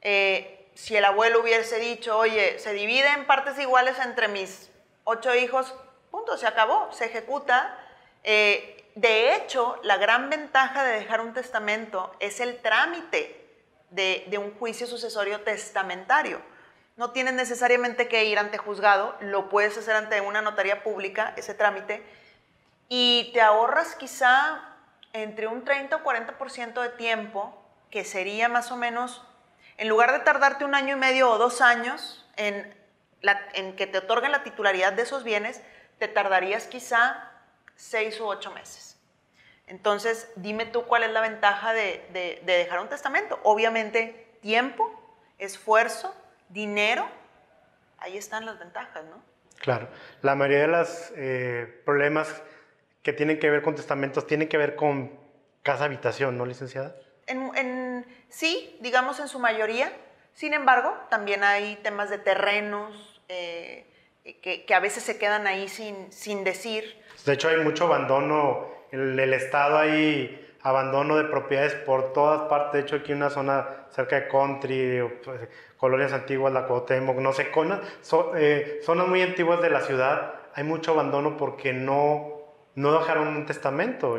eh, 0.00 0.70
si 0.74 0.96
el 0.96 1.04
abuelo 1.04 1.42
hubiese 1.42 1.78
dicho, 1.78 2.16
oye, 2.16 2.58
se 2.58 2.72
divide 2.72 3.08
en 3.08 3.26
partes 3.26 3.58
iguales 3.58 3.98
entre 3.98 4.28
mis 4.28 4.70
ocho 5.04 5.34
hijos, 5.34 5.74
se 6.36 6.46
acabó, 6.46 6.92
se 6.92 7.06
ejecuta. 7.06 7.76
Eh, 8.24 8.90
de 8.94 9.34
hecho, 9.34 9.78
la 9.82 9.96
gran 9.96 10.30
ventaja 10.30 10.84
de 10.84 10.92
dejar 11.00 11.20
un 11.20 11.32
testamento 11.32 12.14
es 12.20 12.40
el 12.40 12.60
trámite 12.60 13.36
de 13.90 14.38
un 14.38 14.54
juicio 14.56 14.86
sucesorio 14.86 15.40
testamentario 15.42 16.40
no 17.00 17.12
tienes 17.12 17.32
necesariamente 17.32 18.08
que 18.08 18.26
ir 18.26 18.38
ante 18.38 18.58
juzgado, 18.58 19.16
lo 19.20 19.48
puedes 19.48 19.74
hacer 19.78 19.96
ante 19.96 20.20
una 20.20 20.42
notaría 20.42 20.82
pública, 20.82 21.32
ese 21.38 21.54
trámite, 21.54 22.04
y 22.90 23.30
te 23.32 23.40
ahorras 23.40 23.94
quizá 23.94 24.60
entre 25.14 25.46
un 25.46 25.64
30 25.64 25.96
o 25.96 26.04
40% 26.04 26.82
de 26.82 26.90
tiempo, 26.90 27.58
que 27.90 28.04
sería 28.04 28.50
más 28.50 28.70
o 28.70 28.76
menos, 28.76 29.26
en 29.78 29.88
lugar 29.88 30.12
de 30.12 30.18
tardarte 30.18 30.66
un 30.66 30.74
año 30.74 30.94
y 30.94 31.00
medio 31.00 31.30
o 31.30 31.38
dos 31.38 31.62
años 31.62 32.28
en, 32.36 32.76
en 33.54 33.76
que 33.76 33.86
te 33.86 33.96
otorguen 33.96 34.32
la 34.32 34.42
titularidad 34.42 34.92
de 34.92 35.00
esos 35.00 35.24
bienes, 35.24 35.62
te 36.00 36.08
tardarías 36.08 36.66
quizá 36.66 37.30
seis 37.76 38.18
u 38.18 38.26
ocho 38.26 38.50
meses. 38.50 38.98
Entonces, 39.68 40.32
dime 40.34 40.66
tú 40.66 40.86
cuál 40.86 41.04
es 41.04 41.12
la 41.12 41.20
ventaja 41.20 41.72
de, 41.72 42.04
de 42.12 42.52
dejar 42.52 42.80
un 42.80 42.88
testamento. 42.88 43.38
Obviamente, 43.44 44.36
tiempo, 44.40 44.90
esfuerzo 45.38 46.12
dinero, 46.48 47.08
ahí 47.98 48.16
están 48.16 48.46
las 48.46 48.58
ventajas, 48.58 49.04
¿no? 49.04 49.22
Claro, 49.60 49.88
la 50.22 50.34
mayoría 50.34 50.62
de 50.62 50.66
los 50.68 51.12
eh, 51.16 51.82
problemas 51.84 52.42
que 53.02 53.12
tienen 53.12 53.38
que 53.38 53.50
ver 53.50 53.62
con 53.62 53.74
testamentos 53.74 54.26
tienen 54.26 54.48
que 54.48 54.56
ver 54.56 54.74
con 54.74 55.18
casa 55.62 55.84
habitación, 55.84 56.38
¿no, 56.38 56.46
licenciada? 56.46 56.96
En, 57.26 58.06
sí, 58.28 58.76
digamos 58.80 59.20
en 59.20 59.28
su 59.28 59.38
mayoría. 59.38 59.92
Sin 60.32 60.54
embargo, 60.54 60.96
también 61.10 61.44
hay 61.44 61.76
temas 61.76 62.08
de 62.08 62.18
terrenos 62.18 63.20
eh, 63.28 63.86
que, 64.24 64.64
que, 64.64 64.74
a 64.74 64.80
veces 64.80 65.02
se 65.02 65.18
quedan 65.18 65.46
ahí 65.46 65.68
sin, 65.68 66.12
sin 66.12 66.44
decir. 66.44 67.02
De 67.24 67.32
hecho, 67.34 67.48
hay 67.48 67.58
mucho 67.58 67.84
abandono. 67.84 68.68
En 68.92 69.18
el 69.18 69.32
Estado 69.32 69.78
hay 69.78 70.54
abandono 70.62 71.16
de 71.16 71.24
propiedades 71.24 71.74
por 71.74 72.12
todas 72.12 72.42
partes. 72.48 72.72
De 72.72 72.80
hecho, 72.80 72.96
aquí 72.96 73.12
en 73.12 73.18
una 73.18 73.30
zona 73.30 73.86
cerca 73.90 74.16
de 74.16 74.28
Country, 74.28 75.02
pues, 75.24 75.48
colonias 75.76 76.12
antiguas, 76.12 76.52
la 76.52 76.66
Cuauhtémoc, 76.66 77.16
no 77.16 77.32
sé, 77.32 77.50
eh, 78.36 78.80
zonas 78.84 79.08
muy 79.08 79.22
antiguas 79.22 79.60
de 79.62 79.70
la 79.70 79.80
ciudad, 79.80 80.34
hay 80.54 80.64
mucho 80.64 80.92
abandono 80.92 81.36
porque 81.36 81.72
no, 81.72 82.42
no 82.74 82.98
dejaron 82.98 83.28
un 83.28 83.46
testamento. 83.46 84.18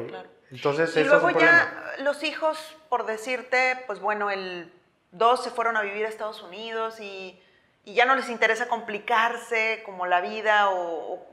Entonces, 0.50 0.96
y 0.98 1.04
luego 1.04 1.30
ya 1.30 1.94
los 2.00 2.24
hijos, 2.24 2.58
por 2.90 3.06
decirte, 3.06 3.78
pues 3.88 4.00
bueno, 4.00 4.30
el 4.32 4.72
dos 5.12 5.44
se 5.44 5.52
fueron 5.52 5.78
a 5.78 5.82
vivir 5.82 6.06
a 6.06 6.10
Estados 6.10 6.42
Unidos 6.42 7.00
y, 7.00 7.40
y 7.84 7.94
ya 7.94 8.06
no 8.06 8.16
les 8.16 8.30
interesa 8.30 8.68
complicarse 8.68 9.82
como 9.86 10.06
la 10.06 10.22
vida 10.22 10.70
o, 10.70 11.26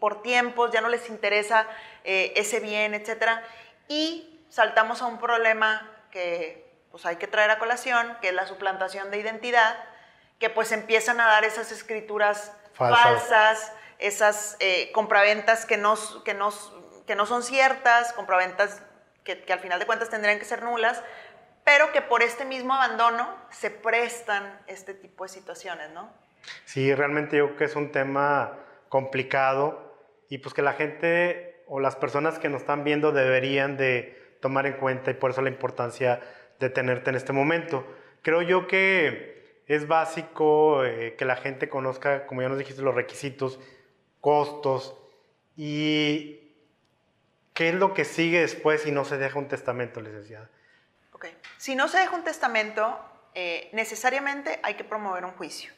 por 0.00 0.22
tiempos, 0.22 0.70
ya 0.70 0.80
no 0.80 0.88
les 0.88 1.08
interesa 1.08 1.66
eh, 2.04 2.32
ese 2.36 2.60
bien, 2.60 2.94
etc. 2.94 3.40
Y 3.88 4.40
saltamos 4.48 5.02
a 5.02 5.06
un 5.06 5.18
problema 5.18 5.90
que 6.10 6.64
pues 6.90 7.04
hay 7.06 7.16
que 7.16 7.26
traer 7.26 7.50
a 7.50 7.58
colación, 7.58 8.16
que 8.22 8.28
es 8.28 8.34
la 8.34 8.46
suplantación 8.46 9.10
de 9.10 9.18
identidad, 9.18 9.76
que 10.38 10.48
pues 10.48 10.70
empiezan 10.72 11.20
a 11.20 11.26
dar 11.26 11.44
esas 11.44 11.72
escrituras 11.72 12.52
falsas, 12.72 13.72
esas 13.98 14.56
eh, 14.60 14.90
compraventas 14.92 15.66
que 15.66 15.76
no, 15.76 15.96
que, 16.24 16.34
no, 16.34 16.52
que 17.06 17.16
no 17.16 17.26
son 17.26 17.42
ciertas, 17.42 18.12
compraventas 18.12 18.80
que, 19.24 19.42
que 19.42 19.52
al 19.52 19.58
final 19.58 19.80
de 19.80 19.86
cuentas 19.86 20.08
tendrían 20.08 20.38
que 20.38 20.44
ser 20.44 20.62
nulas, 20.62 21.02
pero 21.64 21.92
que 21.92 22.02
por 22.02 22.22
este 22.22 22.44
mismo 22.44 22.74
abandono 22.74 23.28
se 23.50 23.70
prestan 23.70 24.60
este 24.66 24.94
tipo 24.94 25.24
de 25.24 25.30
situaciones, 25.30 25.90
¿no? 25.90 26.12
Sí, 26.64 26.94
realmente 26.94 27.38
yo 27.38 27.46
creo 27.46 27.56
que 27.56 27.64
es 27.64 27.76
un 27.76 27.90
tema 27.90 28.58
complicado 28.88 29.98
y 30.28 30.38
pues 30.38 30.54
que 30.54 30.62
la 30.62 30.74
gente 30.74 31.64
o 31.66 31.80
las 31.80 31.96
personas 31.96 32.38
que 32.38 32.48
nos 32.48 32.62
están 32.62 32.84
viendo 32.84 33.12
deberían 33.12 33.76
de 33.76 34.36
tomar 34.40 34.66
en 34.66 34.74
cuenta 34.74 35.10
y 35.10 35.14
por 35.14 35.30
eso 35.30 35.40
la 35.40 35.48
importancia 35.48 36.20
de 36.60 36.68
tenerte 36.68 37.10
en 37.10 37.16
este 37.16 37.32
momento. 37.32 37.86
Creo 38.22 38.42
yo 38.42 38.66
que 38.66 39.62
es 39.66 39.88
básico 39.88 40.84
eh, 40.84 41.14
que 41.16 41.24
la 41.24 41.36
gente 41.36 41.68
conozca, 41.68 42.26
como 42.26 42.42
ya 42.42 42.48
nos 42.48 42.58
dijiste, 42.58 42.82
los 42.82 42.94
requisitos, 42.94 43.58
costos 44.20 44.98
y 45.56 46.52
qué 47.54 47.70
es 47.70 47.74
lo 47.74 47.94
que 47.94 48.04
sigue 48.04 48.40
después 48.40 48.82
si 48.82 48.92
no 48.92 49.04
se 49.04 49.16
deja 49.16 49.38
un 49.38 49.48
testamento, 49.48 50.00
licenciada. 50.00 50.50
Ok, 51.24 51.34
si 51.58 51.74
no 51.74 51.88
se 51.88 51.98
deja 51.98 52.14
un 52.14 52.24
testamento, 52.24 52.98
eh, 53.34 53.70
necesariamente 53.72 54.60
hay 54.62 54.74
que 54.74 54.84
promover 54.84 55.24
un 55.24 55.32
juicio. 55.32 55.72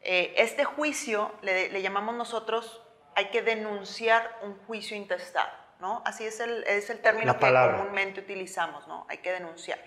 Eh, 0.00 0.34
este 0.36 0.64
juicio 0.64 1.34
le, 1.42 1.70
le 1.70 1.82
llamamos 1.82 2.14
nosotros, 2.14 2.82
hay 3.14 3.30
que 3.30 3.42
denunciar 3.42 4.38
un 4.42 4.56
juicio 4.66 4.96
intestado. 4.96 5.50
¿no? 5.80 6.02
Así 6.04 6.24
es 6.24 6.40
el, 6.40 6.64
es 6.64 6.90
el 6.90 7.00
término 7.00 7.38
que 7.38 7.46
comúnmente 7.46 8.20
utilizamos, 8.20 8.86
¿no? 8.88 9.06
Hay 9.08 9.18
que 9.18 9.32
denunciar. 9.32 9.78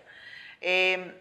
Em, 0.62 1.16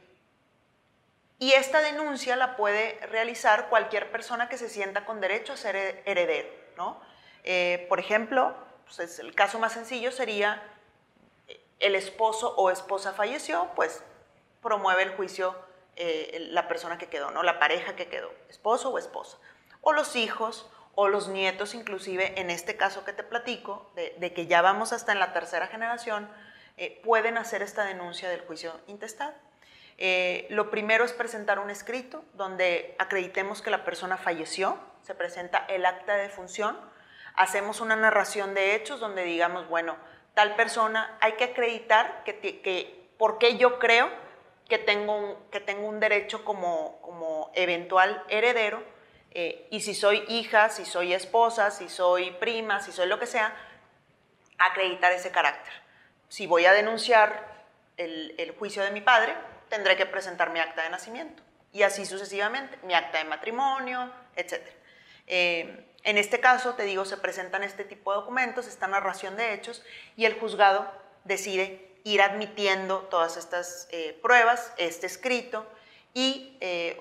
y 1.38 1.52
esta 1.52 1.80
denuncia 1.80 2.36
la 2.36 2.56
puede 2.56 2.98
realizar 3.06 3.68
cualquier 3.68 4.10
persona 4.12 4.48
que 4.48 4.58
se 4.58 4.68
sienta 4.68 5.04
con 5.06 5.20
derecho 5.20 5.54
a 5.54 5.56
ser 5.56 6.02
heredero, 6.04 6.48
¿no? 6.76 7.00
Eh, 7.42 7.86
por 7.88 7.98
ejemplo, 7.98 8.54
pues 8.84 9.18
el 9.18 9.34
caso 9.34 9.58
más 9.58 9.72
sencillo 9.72 10.12
sería 10.12 10.62
eh, 10.62 10.79
el 11.80 11.94
esposo 11.94 12.54
o 12.56 12.70
esposa 12.70 13.12
falleció, 13.12 13.68
pues 13.74 14.02
promueve 14.62 15.02
el 15.02 15.10
juicio 15.10 15.56
eh, 15.96 16.48
la 16.50 16.68
persona 16.68 16.98
que 16.98 17.08
quedó, 17.08 17.30
¿no? 17.30 17.42
La 17.42 17.58
pareja 17.58 17.96
que 17.96 18.08
quedó, 18.08 18.32
esposo 18.48 18.90
o 18.90 18.98
esposa. 18.98 19.38
O 19.80 19.92
los 19.92 20.16
hijos 20.16 20.70
o 20.94 21.08
los 21.08 21.28
nietos 21.28 21.74
inclusive, 21.74 22.40
en 22.40 22.50
este 22.50 22.76
caso 22.76 23.04
que 23.04 23.12
te 23.12 23.22
platico, 23.22 23.90
de, 23.94 24.32
que 24.32 24.46
ya 24.46 24.62
vamos 24.62 24.92
hasta 24.92 25.12
en 25.12 25.18
la 25.18 25.32
tercera 25.32 25.66
generación, 25.66 26.30
eh, 26.76 27.00
pueden 27.04 27.38
hacer 27.38 27.62
esta 27.62 27.84
denuncia 27.84 28.28
del 28.28 28.40
juicio 28.42 28.78
intestado. 28.86 29.34
Eh, 29.98 30.46
lo 30.50 30.70
primero 30.70 31.04
es 31.04 31.12
presentar 31.12 31.58
un 31.58 31.70
escrito 31.70 32.24
donde 32.34 32.94
acreditemos 32.98 33.60
que 33.60 33.70
la 33.70 33.84
persona 33.84 34.16
falleció, 34.16 34.78
se 35.02 35.14
presenta 35.14 35.58
el 35.68 35.84
acta 35.84 36.16
de 36.16 36.30
función, 36.30 36.78
hacemos 37.34 37.80
una 37.80 37.96
narración 37.96 38.54
de 38.54 38.74
hechos 38.74 39.00
donde 39.00 39.24
digamos, 39.24 39.68
bueno, 39.68 39.96
tal 40.34 40.56
persona, 40.56 41.16
hay 41.20 41.32
que 41.32 41.44
acreditar 41.44 42.22
que, 42.24 42.38
que 42.38 43.08
por 43.18 43.38
qué 43.38 43.56
yo 43.56 43.78
creo 43.78 44.10
que 44.68 44.78
tengo 44.78 45.16
un, 45.16 45.50
que 45.50 45.60
tengo 45.60 45.86
un 45.88 46.00
derecho 46.00 46.44
como, 46.44 47.00
como 47.02 47.50
eventual 47.54 48.24
heredero, 48.28 48.82
eh, 49.32 49.66
y 49.70 49.80
si 49.80 49.94
soy 49.94 50.24
hija, 50.28 50.70
si 50.70 50.84
soy 50.84 51.12
esposa, 51.12 51.70
si 51.70 51.88
soy 51.88 52.30
prima, 52.32 52.80
si 52.80 52.92
soy 52.92 53.06
lo 53.06 53.18
que 53.18 53.26
sea, 53.26 53.54
acreditar 54.58 55.12
ese 55.12 55.30
carácter. 55.30 55.72
si 56.28 56.46
voy 56.46 56.64
a 56.66 56.72
denunciar 56.72 57.64
el, 57.96 58.34
el 58.38 58.52
juicio 58.52 58.82
de 58.82 58.90
mi 58.92 59.00
padre, 59.00 59.34
tendré 59.68 59.96
que 59.96 60.06
presentar 60.06 60.50
mi 60.50 60.60
acta 60.60 60.82
de 60.82 60.90
nacimiento 60.90 61.42
y 61.72 61.82
así 61.82 62.06
sucesivamente, 62.06 62.78
mi 62.82 62.94
acta 62.94 63.18
de 63.18 63.24
matrimonio, 63.24 64.12
etc. 64.36 64.60
en 66.02 66.18
este 66.18 66.40
caso, 66.40 66.74
te 66.74 66.84
digo, 66.84 67.04
se 67.04 67.16
presentan 67.16 67.62
este 67.62 67.84
tipo 67.84 68.12
de 68.12 68.18
documentos, 68.18 68.66
esta 68.66 68.86
narración 68.86 69.36
de 69.36 69.54
hechos, 69.54 69.82
y 70.16 70.24
el 70.24 70.38
juzgado 70.38 70.90
decide 71.24 71.88
ir 72.04 72.22
admitiendo 72.22 73.00
todas 73.10 73.36
estas 73.36 73.88
eh, 73.90 74.18
pruebas, 74.22 74.72
este 74.78 75.06
escrito, 75.06 75.66
y 76.14 76.56
eh, 76.60 77.00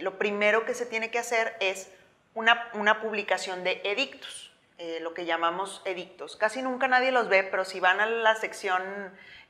lo 0.00 0.18
primero 0.18 0.64
que 0.64 0.74
se 0.74 0.86
tiene 0.86 1.10
que 1.10 1.18
hacer 1.18 1.56
es 1.60 1.88
una, 2.34 2.70
una 2.74 3.00
publicación 3.00 3.64
de 3.64 3.80
edictos. 3.84 4.52
lo 5.00 5.12
que 5.12 5.24
llamamos 5.24 5.82
edictos. 5.84 6.36
Casi 6.36 6.62
nunca 6.62 6.86
nadie 6.86 7.10
los 7.10 7.28
ve, 7.28 7.42
pero 7.42 7.64
si 7.64 7.80
van 7.80 8.00
a 8.00 8.06
la 8.06 8.36
sección 8.36 8.82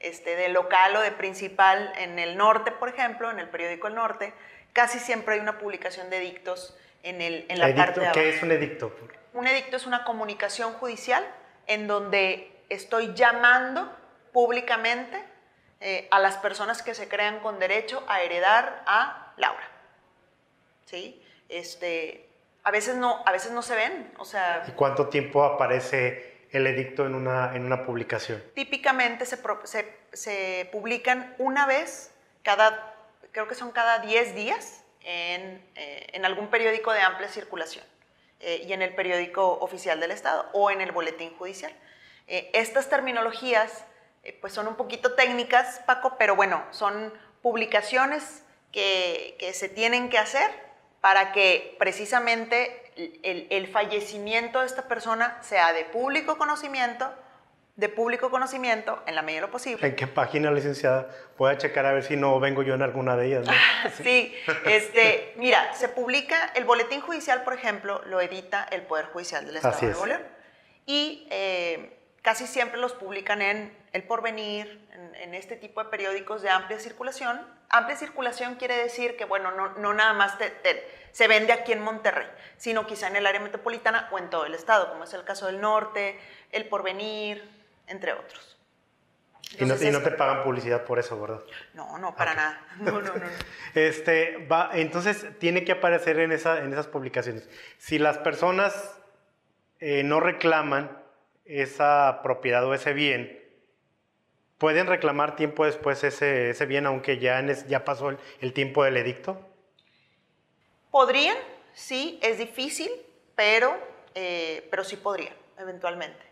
este, 0.01 0.37
de 0.37 0.49
local 0.49 0.97
o 0.97 1.01
de 1.01 1.11
principal 1.11 1.93
en 1.99 2.19
el 2.19 2.37
norte, 2.37 2.71
por 2.71 2.89
ejemplo, 2.89 3.31
en 3.31 3.39
el 3.39 3.49
periódico 3.49 3.89
El 3.89 3.95
Norte, 3.95 4.33
casi 4.73 4.99
siempre 4.99 5.35
hay 5.35 5.41
una 5.41 5.59
publicación 5.59 6.09
de 6.09 6.19
edictos 6.19 6.77
en, 7.03 7.21
el, 7.21 7.47
en 7.49 7.59
la 7.59 7.75
parte 7.75 8.01
de 8.01 8.07
abajo. 8.07 8.21
¿Qué 8.21 8.29
es 8.31 8.43
un 8.43 8.51
edicto? 8.51 8.95
Un 9.33 9.47
edicto 9.47 9.77
es 9.77 9.87
una 9.87 10.05
comunicación 10.05 10.73
judicial 10.75 11.25
en 11.67 11.87
donde 11.87 12.51
estoy 12.69 13.15
llamando 13.15 13.95
públicamente 14.33 15.23
eh, 15.81 16.09
a 16.11 16.19
las 16.19 16.37
personas 16.39 16.83
que 16.83 16.95
se 16.95 17.09
crean 17.09 17.41
con 17.41 17.59
derecho 17.59 18.03
a 18.09 18.23
heredar 18.23 18.83
a 18.87 19.33
Laura. 19.37 19.69
¿Sí? 20.87 21.23
Este, 21.49 22.29
a, 22.65 22.71
veces 22.71 22.97
no, 22.97 23.23
a 23.25 23.33
veces 23.33 23.53
no 23.53 23.63
se 23.63 23.77
ven, 23.77 24.13
o 24.19 24.25
sea... 24.25 24.65
¿Y 24.67 24.73
cuánto 24.73 25.09
tiempo 25.09 25.45
aparece 25.45 26.47
el 26.51 26.67
edicto 26.67 27.07
en 27.07 27.15
una, 27.15 27.55
en 27.55 27.65
una 27.65 27.85
publicación? 27.85 28.43
Típicamente 28.55 29.25
se, 29.27 29.39
se, 29.65 29.99
se 30.13 30.69
publican 30.73 31.35
una 31.39 31.67
vez 31.67 32.13
cada, 32.43 32.95
creo 33.33 33.47
que 33.47 33.55
son 33.55 33.71
cada 33.71 33.99
10 34.01 34.35
días, 34.35 34.85
en, 35.03 35.65
eh, 35.75 36.07
en 36.13 36.25
algún 36.25 36.49
periódico 36.49 36.93
de 36.93 37.01
amplia 37.01 37.29
circulación 37.29 37.85
eh, 38.41 38.65
y 38.67 38.73
en 38.73 38.83
el 38.83 38.95
periódico 38.95 39.59
oficial 39.61 40.01
del 40.01 40.11
Estado 40.11 40.49
o 40.53 40.71
en 40.71 40.81
el 40.81 40.93
boletín 40.93 41.37
judicial. 41.37 41.73
Eh, 42.27 42.51
estas 42.53 42.89
terminologías 42.89 43.85
pues 44.43 44.53
son 44.53 44.69
un 44.69 44.75
poquito 44.75 45.15
técnicas, 45.15 45.81
Paco, 45.87 46.17
pero 46.19 46.37
bueno, 46.37 46.63
son 46.71 47.15
publicaciones 47.41 48.43
que, 48.73 49.37
que 49.39 49.55
se 49.55 49.71
tienen 49.71 50.11
que 50.11 50.19
hacer 50.19 50.51
para 51.01 51.33
que 51.33 51.77
precisamente 51.79 52.93
el, 53.23 53.47
el, 53.49 53.69
fallecimiento 53.69 54.61
de 54.61 54.67
esta 54.67 54.87
persona 54.89 55.39
sea 55.43 55.73
de 55.73 55.85
público 55.85 56.37
conocimiento, 56.37 57.11
de 57.79 57.89
público 57.89 58.29
conocimiento 58.29 59.01
en 59.07 59.15
la 59.15 59.23
medida 59.23 59.41
de 59.41 59.47
lo 59.47 59.53
posible. 59.53 59.87
¿En 59.87 59.95
qué 59.95 60.09
página, 60.09 60.51
licenciada? 60.51 61.11
Voy 61.39 61.53
a 61.53 61.59
checar 61.59 61.87
a 61.87 61.93
ver 61.93 62.03
si 62.03 62.17
no 62.17 62.41
vengo 62.41 62.65
yo 62.65 62.75
en 62.75 62.83
alguna 62.83 63.17
de 63.17 63.27
ellas. 63.29 63.47
¿no? 63.47 63.53
sí, 64.03 64.35
este, 64.67 65.33
mira, 65.37 65.73
se 65.75 65.89
publica, 65.89 66.51
el 66.57 66.65
boletín 66.65 67.01
judicial, 67.01 67.45
por 67.45 67.55
ejemplo, 67.55 68.03
lo 68.07 68.21
edita 68.21 68.67
el 68.73 68.83
Poder 68.83 69.07
Judicial 69.07 69.47
del 69.47 69.57
Estado 69.57 69.79
de 69.79 69.87
Nuevo 69.87 70.07
León. 70.07 70.23
Y 70.87 71.29
eh, 71.31 71.97
casi 72.21 72.49
siempre 72.49 72.81
los 72.81 72.95
publican 72.95 73.43
en 73.43 73.73
El 73.93 74.03
Porvenir, 74.03 74.85
en, 74.93 75.15
en, 75.15 75.35
este 75.37 75.55
tipo 75.55 75.81
de 75.81 75.89
periódicos 75.89 76.43
de 76.43 76.51
amplia 76.51 76.81
circulación. 76.81 77.41
Amplia 77.69 77.97
circulación 77.97 78.57
quiere 78.57 78.77
decir 78.77 79.17
que, 79.17 79.25
bueno, 79.25 79.53
no, 79.53 79.75
no 79.75 79.95
nada 79.95 80.15
más 80.15 80.37
te, 80.37 80.51
te, 80.51 80.85
se 81.13 81.29
vende 81.29 81.53
aquí 81.53 81.71
en 81.71 81.83
Monterrey, 81.83 82.27
sino 82.57 82.89
quizá 82.89 83.07
en 83.07 83.15
el 83.15 83.27
área 83.27 83.41
metropolitana 83.41 84.09
o 84.11 84.19
en 84.19 84.31
todo 84.31 84.47
el 84.47 84.55
estado, 84.55 84.89
como 84.89 85.05
es 85.05 85.15
el 85.15 85.23
caso 85.23 85.47
del 85.47 85.61
norte, 85.61 86.19
El 86.51 86.65
Porvenir, 86.67 87.58
entre 87.89 88.13
otros. 88.13 88.59
Entonces, 89.53 89.83
y, 89.83 89.91
no, 89.91 89.99
y, 89.99 90.03
no, 90.03 90.03
te 90.03 90.11
pagan 90.11 90.43
publicidad 90.43 90.85
por 90.85 90.99
eso, 90.99 91.19
¿verdad? 91.21 91.41
No, 91.73 91.99
no, 91.99 92.15
para 92.15 92.33
okay. 92.33 92.45
nada. 92.45 92.67
No, 92.81 93.01
no, 93.01 93.15
no. 93.15 93.27
este, 93.75 94.47
va, 94.47 94.71
entonces, 94.75 95.27
tiene 95.39 95.65
que 95.65 95.73
aparecer 95.73 96.19
en, 96.21 96.33
esa, 96.33 96.63
en 96.63 96.73
esas 96.73 96.87
publicaciones. 96.87 97.49
Si 97.79 97.99
las 97.99 98.19
personas 98.19 99.01
eh, 99.81 100.03
no 100.03 100.21
reclaman 100.21 101.03
esa 101.47 102.21
propiedad 102.23 102.65
o 102.67 102.75
ese 102.75 102.93
bien, 102.93 103.43
¿pueden 104.59 104.87
reclamar 104.87 105.35
tiempo 105.35 105.65
después 105.65 106.05
ese, 106.05 106.51
ese 106.51 106.67
bien, 106.67 106.85
aunque 106.85 107.19
ya, 107.19 107.39
en 107.39 107.49
es, 107.49 107.67
ya 107.69 107.85
pasó 107.85 108.11
el, 108.11 108.19
el 108.41 108.53
tiempo 108.53 108.85
del 108.85 108.99
edicto? 108.99 109.49
Podrían, 110.91 111.37
sí, 111.73 112.19
es 112.23 112.39
difícil, 112.39 112.91
pero, 113.35 113.79
eh, 114.15 114.67
pero 114.71 114.85
sí 114.85 114.97
podrían, 114.97 115.35
eventualmente. 115.59 116.28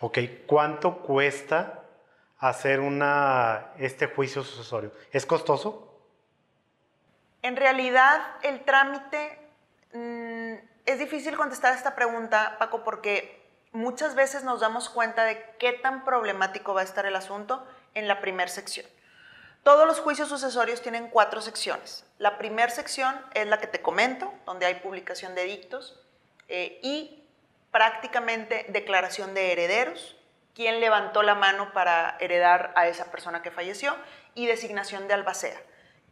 Ok, 0.00 0.18
¿cuánto 0.46 0.98
cuesta 0.98 1.82
hacer 2.38 2.80
una, 2.80 3.72
este 3.78 4.06
juicio 4.06 4.42
sucesorio? 4.42 4.92
¿Es 5.12 5.26
costoso? 5.26 5.86
En 7.42 7.56
realidad, 7.56 8.20
el 8.42 8.64
trámite, 8.64 9.38
mmm, 9.92 10.54
es 10.86 10.98
difícil 10.98 11.36
contestar 11.36 11.74
esta 11.74 11.94
pregunta, 11.94 12.56
Paco, 12.58 12.82
porque 12.84 13.40
muchas 13.72 14.14
veces 14.14 14.44
nos 14.44 14.60
damos 14.60 14.88
cuenta 14.88 15.24
de 15.24 15.42
qué 15.58 15.72
tan 15.72 16.04
problemático 16.04 16.74
va 16.74 16.80
a 16.80 16.84
estar 16.84 17.06
el 17.06 17.16
asunto 17.16 17.66
en 17.94 18.08
la 18.08 18.20
primera 18.20 18.50
sección. 18.50 18.86
Todos 19.62 19.86
los 19.86 20.00
juicios 20.00 20.28
sucesorios 20.28 20.80
tienen 20.80 21.08
cuatro 21.08 21.42
secciones. 21.42 22.06
La 22.18 22.38
primera 22.38 22.70
sección 22.70 23.14
es 23.34 23.46
la 23.46 23.60
que 23.60 23.66
te 23.66 23.82
comento, 23.82 24.32
donde 24.46 24.66
hay 24.66 24.76
publicación 24.76 25.34
de 25.34 25.42
edictos, 25.42 26.00
eh, 26.48 26.80
y 26.82 27.19
prácticamente 27.70 28.66
declaración 28.68 29.34
de 29.34 29.52
herederos, 29.52 30.16
quién 30.54 30.80
levantó 30.80 31.22
la 31.22 31.34
mano 31.34 31.72
para 31.72 32.16
heredar 32.20 32.72
a 32.76 32.88
esa 32.88 33.10
persona 33.10 33.42
que 33.42 33.50
falleció, 33.50 33.96
y 34.34 34.46
designación 34.46 35.08
de 35.08 35.14
albacea, 35.14 35.60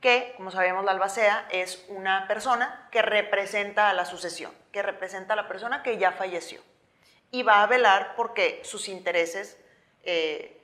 que, 0.01 0.35
como 0.37 0.51
sabemos, 0.51 0.85
la 0.85 0.93
albacea 0.93 1.47
es 1.51 1.85
una 1.89 2.27
persona 2.29 2.89
que 2.91 3.03
representa 3.03 3.91
a 3.91 3.93
la 3.93 4.05
sucesión, 4.05 4.53
que 4.73 4.83
representa 4.83 5.33
a 5.33 5.37
la 5.37 5.49
persona 5.49 5.83
que 5.83 5.99
ya 5.99 6.13
falleció, 6.13 6.63
y 7.31 7.43
va 7.43 7.63
a 7.63 7.67
velar 7.67 8.15
porque 8.17 8.61
sus 8.65 8.89
intereses, 8.89 9.59
eh, 10.03 10.61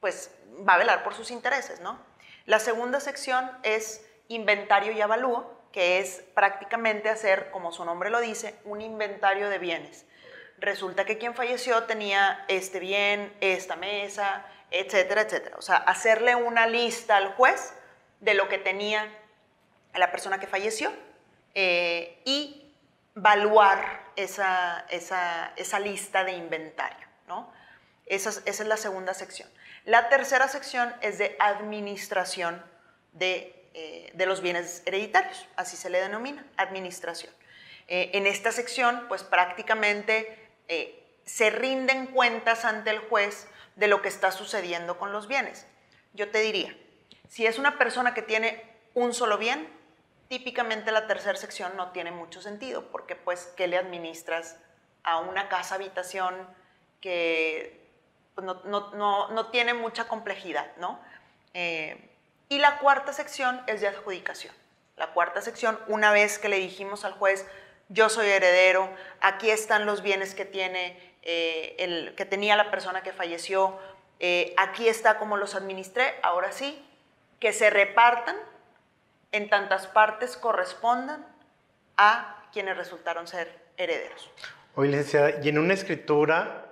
pues 0.00 0.34
va 0.68 0.74
a 0.74 0.78
velar 0.78 1.02
por 1.02 1.14
sus 1.14 1.30
intereses, 1.30 1.80
¿no? 1.80 1.98
La 2.46 2.58
segunda 2.58 3.00
sección 3.00 3.50
es 3.62 4.06
inventario 4.28 4.92
y 4.92 5.00
avalúo, 5.00 5.59
que 5.72 6.00
es 6.00 6.22
prácticamente 6.34 7.08
hacer, 7.08 7.50
como 7.50 7.72
su 7.72 7.84
nombre 7.84 8.10
lo 8.10 8.20
dice, 8.20 8.56
un 8.64 8.80
inventario 8.80 9.48
de 9.48 9.58
bienes. 9.58 10.06
Resulta 10.58 11.04
que 11.04 11.18
quien 11.18 11.34
falleció 11.34 11.84
tenía 11.84 12.44
este 12.48 12.80
bien, 12.80 13.32
esta 13.40 13.76
mesa, 13.76 14.44
etcétera, 14.70 15.22
etcétera. 15.22 15.56
O 15.56 15.62
sea, 15.62 15.76
hacerle 15.76 16.34
una 16.34 16.66
lista 16.66 17.16
al 17.16 17.34
juez 17.34 17.72
de 18.20 18.34
lo 18.34 18.48
que 18.48 18.58
tenía 18.58 19.08
la 19.94 20.10
persona 20.10 20.38
que 20.38 20.46
falleció 20.46 20.92
eh, 21.54 22.20
y 22.24 22.72
evaluar 23.16 24.12
esa, 24.16 24.86
esa, 24.90 25.52
esa, 25.56 25.80
lista 25.80 26.24
de 26.24 26.32
inventario. 26.32 27.06
¿no? 27.26 27.52
Esa, 28.06 28.30
esa 28.30 28.62
es 28.62 28.66
la 28.66 28.76
segunda 28.76 29.14
sección. 29.14 29.48
La 29.84 30.08
tercera 30.08 30.46
sección 30.48 30.94
es 31.00 31.18
de 31.18 31.36
administración 31.40 32.64
de 33.12 33.59
eh, 33.72 34.10
de 34.14 34.26
los 34.26 34.40
bienes 34.40 34.82
hereditarios, 34.84 35.46
así 35.54 35.76
se 35.76 35.90
le 35.90 36.00
denomina, 36.00 36.44
administración. 36.56 37.32
Eh, 37.86 38.10
en 38.14 38.26
esta 38.26 38.50
sección, 38.50 39.06
pues 39.06 39.22
prácticamente 39.22 40.50
eh, 40.66 41.04
se 41.24 41.50
rinden 41.50 42.06
cuentas 42.06 42.64
ante 42.64 42.90
el 42.90 42.98
juez 42.98 43.46
de 43.76 43.86
lo 43.86 44.02
que 44.02 44.08
está 44.08 44.32
sucediendo 44.32 44.98
con 44.98 45.12
los 45.12 45.28
bienes. 45.28 45.68
Yo 46.14 46.30
te 46.30 46.40
diría, 46.40 46.76
si 47.28 47.46
es 47.46 47.60
una 47.60 47.78
persona 47.78 48.12
que 48.12 48.22
tiene 48.22 48.60
un 48.94 49.14
solo 49.14 49.38
bien, 49.38 49.68
típicamente 50.28 50.90
la 50.90 51.06
tercera 51.06 51.38
sección 51.38 51.76
no 51.76 51.92
tiene 51.92 52.10
mucho 52.10 52.42
sentido, 52.42 52.90
porque 52.90 53.14
pues, 53.14 53.52
¿qué 53.56 53.68
le 53.68 53.76
administras 53.76 54.56
a 55.04 55.18
una 55.20 55.48
casa 55.48 55.76
habitación 55.76 56.34
que 57.00 57.88
pues, 58.34 58.44
no, 58.44 58.62
no, 58.64 58.90
no, 58.94 59.28
no, 59.28 59.46
tiene 59.46 59.74
mucha 59.74 60.08
complejidad, 60.08 60.76
¿no? 60.78 61.00
Y 62.50 62.58
la 62.58 62.78
cuarta 62.78 63.14
sección 63.14 63.62
es 63.68 63.80
de 63.80 63.88
adjudicación. 63.88 64.52
La 64.96 65.12
cuarta 65.12 65.40
sección, 65.40 65.78
una 65.86 66.12
vez 66.12 66.38
que 66.38 66.50
le 66.50 66.58
dijimos 66.58 67.04
al 67.06 67.12
juez, 67.12 67.46
yo 67.88 68.10
soy 68.10 68.26
heredero, 68.26 68.90
aquí 69.20 69.50
están 69.50 69.86
los 69.86 70.02
bienes 70.02 70.34
que, 70.34 70.44
tiene, 70.44 71.14
eh, 71.22 71.76
el, 71.78 72.14
que 72.16 72.26
tenía 72.26 72.56
la 72.56 72.70
persona 72.70 73.02
que 73.02 73.12
falleció, 73.12 73.78
eh, 74.18 74.52
aquí 74.58 74.88
está 74.88 75.16
como 75.16 75.36
los 75.36 75.54
administré, 75.54 76.14
ahora 76.22 76.50
sí, 76.52 76.84
que 77.38 77.52
se 77.52 77.70
repartan 77.70 78.36
en 79.32 79.48
tantas 79.48 79.86
partes 79.86 80.36
correspondan 80.36 81.24
a 81.96 82.44
quienes 82.52 82.76
resultaron 82.76 83.28
ser 83.28 83.56
herederos. 83.76 84.28
Oye, 84.74 84.90
licenciada, 84.90 85.40
y 85.40 85.48
en 85.48 85.58
una 85.58 85.74
escritura, 85.74 86.66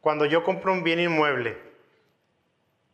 cuando 0.00 0.26
yo 0.26 0.42
compro 0.42 0.72
un 0.72 0.82
bien 0.82 0.98
inmueble, 0.98 1.71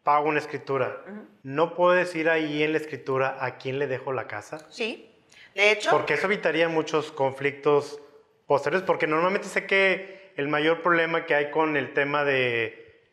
pago 0.09 0.27
una 0.27 0.39
escritura, 0.39 1.03
uh 1.07 1.11
-huh. 1.11 1.27
¿no 1.43 1.75
puedo 1.75 1.93
decir 1.93 2.31
ahí 2.31 2.63
en 2.63 2.73
la 2.73 2.79
escritura 2.79 3.37
a 3.45 3.59
quién 3.59 3.79
le 3.79 3.87
dejo 3.87 4.15
la 4.15 4.27
casa? 4.27 4.67
Sí, 4.71 5.15
de 5.55 5.71
hecho. 5.71 5.91
Porque 5.91 6.15
eso 6.15 6.25
evitaría 6.25 6.67
muchos 6.71 7.13
conflictos 7.13 8.01
posteriores, 8.47 8.87
porque 8.87 9.07
normalmente 9.07 9.49
sé 9.49 9.67
que 9.67 10.33
el 10.37 10.49
mayor 10.49 10.81
problema 10.81 11.27
que 11.27 11.35
hay 11.35 11.51
con 11.51 11.77
el 11.77 11.93
tema 11.93 12.25
de 12.25 13.07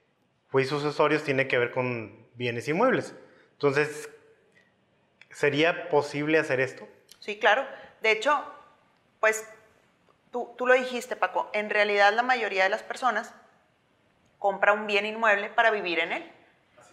juicios 0.51 0.83
sucesorios 0.83 1.21
tiene 1.25 1.49
que 1.49 1.57
ver 1.57 1.71
con 1.71 2.29
bienes 2.35 2.65
inmuebles. 2.69 3.13
Entonces, 3.51 4.09
¿sería 5.31 5.89
posible 5.89 6.37
hacer 6.37 6.61
esto? 6.61 6.87
Sí, 7.19 7.37
claro. 7.39 7.67
De 8.03 8.11
hecho, 8.11 8.41
pues 9.19 9.45
tú, 10.31 10.53
tú 10.57 10.65
lo 10.65 10.75
dijiste, 10.75 11.17
Paco, 11.17 11.49
en 11.51 11.69
realidad 11.69 12.13
la 12.13 12.23
mayoría 12.23 12.63
de 12.63 12.69
las 12.69 12.83
personas 12.83 13.35
compra 14.39 14.71
un 14.71 14.87
bien 14.87 15.05
inmueble 15.05 15.49
para 15.49 15.71
vivir 15.71 15.99
en 15.99 16.13
él. 16.13 16.34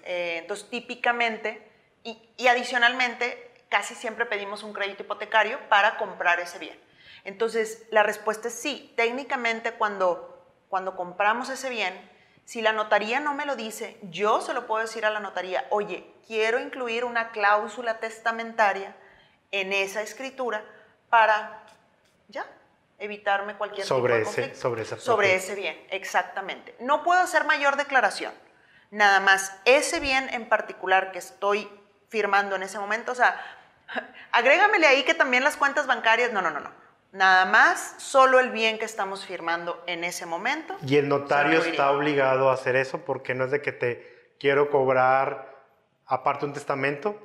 Eh, 0.05 0.39
entonces, 0.39 0.69
típicamente, 0.69 1.67
y, 2.05 2.19
y, 2.37 2.49
adicionalmente, 2.49 3.53
casi 3.69 3.95
siempre 3.95 4.27
pedimos 4.27 4.63
un 4.63 4.73
crédito 4.73 5.03
hipotecario 5.03 5.59
para 5.69 5.97
comprar 5.97 6.41
ese 6.41 6.59
bien. 6.59 6.79
Entonces, 7.25 7.87
la 7.91 8.03
respuesta 8.03 8.49
es 8.49 8.55
sí. 8.55 8.93
Técnicamente, 8.97 9.73
cuando, 9.73 10.45
cuando 10.69 10.97
compramos 10.97 11.49
ese 11.49 11.71
bien, 11.71 12.11
si 12.45 12.61
la 12.61 12.73
notaría 12.73 13.21
no 13.21 13.35
me 13.35 13.47
lo 13.47 13.57
dice, 13.57 13.99
yo 14.03 14.41
se 14.41 14.53
lo 14.53 14.67
puedo 14.67 14.83
decir 14.83 15.07
a 15.07 15.11
la 15.11 15.21
notaría, 15.21 15.67
oye, 15.71 16.13
quiero 16.27 16.59
incluir 16.61 17.05
una 17.05 17.31
cláusula 17.31 17.99
testamentaria 18.01 18.97
en 19.53 19.73
esa 19.73 20.03
escritura 20.03 20.65
para, 21.09 21.63
ya, 22.29 22.47
evitarme 22.99 23.57
cualquier 23.57 23.87
sobre 23.87 24.15
tipo 24.15 24.19
de 24.19 24.25
conflicto. 24.25 24.53
ese, 24.53 24.61
sobre 24.61 24.83
ese, 24.83 24.99
sobre 24.99 25.35
ese 25.35 25.55
bien, 25.55 25.87
exactamente. 25.91 26.75
No 26.81 27.03
puedo 27.05 27.21
hacer 27.21 27.45
mayor 27.45 27.77
declaración. 27.77 28.33
Nada 28.93 29.21
más, 29.21 29.59
ese 29.65 30.01
bien 30.01 30.29
en 30.35 30.51
particular 30.51 31.13
que 31.13 31.19
estoy 31.19 31.67
firmando 32.11 32.57
en 32.57 32.63
ese 32.63 32.79
momento, 32.79 33.13
o 33.13 33.15
sea, 33.15 33.41
agrégamele 34.33 34.87
ahí 34.87 35.03
que 35.03 35.15
también 35.15 35.43
las 35.43 35.57
cuentas 35.57 35.87
bancarias, 35.87 36.31
no, 36.31 36.43
no, 36.43 36.51
no, 36.51 36.61
no. 36.61 36.71
Nada 37.11 37.47
más, 37.47 37.95
solo 37.97 38.39
el 38.39 38.51
bien 38.51 38.79
que 38.79 38.85
estamos 38.85 39.25
firmando 39.25 39.83
en 39.87 40.05
ese 40.05 40.27
momento. 40.27 40.77
Y 40.87 40.97
el 40.97 41.09
notario 41.09 41.61
está 41.61 41.91
obligado 41.91 42.51
a 42.51 42.53
hacer 42.53 42.77
eso 42.77 42.99
porque 42.99 43.35
no 43.35 43.47
es 43.47 43.51
de 43.51 43.63
que 43.63 43.73
te 43.73 44.35
quiero 44.39 44.71
cobrar 44.71 45.57
aparte 46.07 46.45
un 46.45 46.53
testamento. 46.53 47.19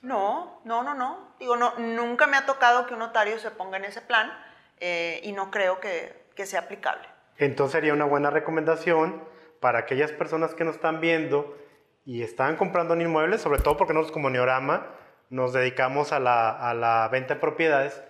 No, 0.00 0.62
no, 0.64 0.82
no, 0.82 0.94
no. 0.94 1.34
Digo, 1.38 1.56
no, 1.56 1.74
nunca 1.76 2.26
me 2.26 2.38
ha 2.38 2.46
tocado 2.46 2.86
que 2.86 2.94
un 2.94 3.00
notario 3.00 3.38
se 3.38 3.50
ponga 3.50 3.76
en 3.76 3.84
ese 3.84 4.00
plan 4.00 4.32
eh, 4.80 5.20
y 5.24 5.32
no 5.32 5.50
creo 5.50 5.78
que, 5.78 6.26
que 6.34 6.46
sea 6.46 6.60
aplicable. 6.60 7.06
Entonces 7.36 7.72
sería 7.72 7.92
una 7.92 8.06
buena 8.06 8.30
recomendación 8.30 9.35
para 9.60 9.80
aquellas 9.80 10.12
personas 10.12 10.54
que 10.54 10.64
nos 10.64 10.76
están 10.76 11.00
viendo 11.00 11.56
y 12.04 12.22
están 12.22 12.56
comprando 12.56 12.94
un 12.94 13.02
inmueble, 13.02 13.38
sobre 13.38 13.60
todo 13.60 13.76
porque 13.76 13.94
nosotros 13.94 14.12
como 14.12 14.30
Neorama 14.30 14.94
nos 15.30 15.52
dedicamos 15.52 16.12
a 16.12 16.20
la, 16.20 16.50
a 16.50 16.72
la 16.74 17.08
venta 17.10 17.34
de 17.34 17.40
propiedades, 17.40 18.02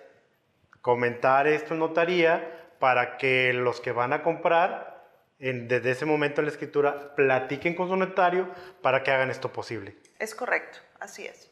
comentar 0.83 1.47
esto 1.47 1.75
en 1.75 1.81
notaría 1.81 2.69
para 2.79 3.17
que 3.17 3.53
los 3.53 3.81
que 3.81 3.93
van 3.93 4.13
a 4.13 4.23
comprar 4.23 4.97
en, 5.39 5.69
desde 5.69 5.91
ese 5.91 6.07
momento 6.07 6.41
en 6.41 6.47
la 6.47 6.53
escritura 6.53 7.15
platiquen 7.15 7.75
con 7.75 7.89
su 7.89 7.97
notario 7.97 8.49
para 8.83 9.03
que 9.03 9.11
hagan 9.11 9.31
esto 9.31 9.53
posible. 9.53 9.97
Es 10.19 10.35
correcto, 10.35 10.79
así 11.01 11.27
es. 11.27 11.51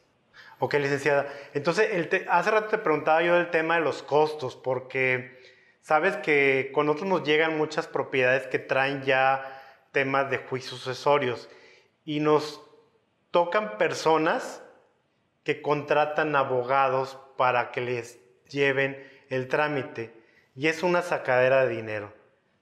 Ok, 0.59 0.75
licenciada. 0.75 1.27
Entonces, 1.53 1.89
el 1.91 2.07
te, 2.07 2.25
hace 2.29 2.51
rato 2.51 2.67
te 2.67 2.77
preguntaba 2.77 3.21
yo 3.21 3.35
del 3.35 3.49
tema 3.51 3.75
de 3.75 3.81
los 3.81 4.03
costos, 4.03 4.55
porque 4.55 5.37
sabes 5.81 6.15
que 6.17 6.71
con 6.73 6.85
nosotros 6.85 7.09
nos 7.09 7.23
llegan 7.23 7.57
muchas 7.57 7.87
propiedades 7.87 8.47
que 8.47 8.59
traen 8.59 9.03
ya 9.03 9.54
temas 9.95 10.29
de 10.29 10.39
juicios 10.39 10.81
sucesorios 10.81 11.49
y 12.03 12.19
nos 12.19 12.61
tocan 13.31 13.77
personas 13.77 14.61
que 15.45 15.61
contratan 15.61 16.35
abogados 16.35 17.17
para 17.37 17.71
que 17.71 17.79
les 17.79 18.19
lleven 18.49 19.01
el 19.29 19.47
trámite 19.47 20.13
y 20.53 20.67
es 20.67 20.83
una 20.83 21.01
sacadera 21.01 21.65
de 21.65 21.77
dinero. 21.77 22.13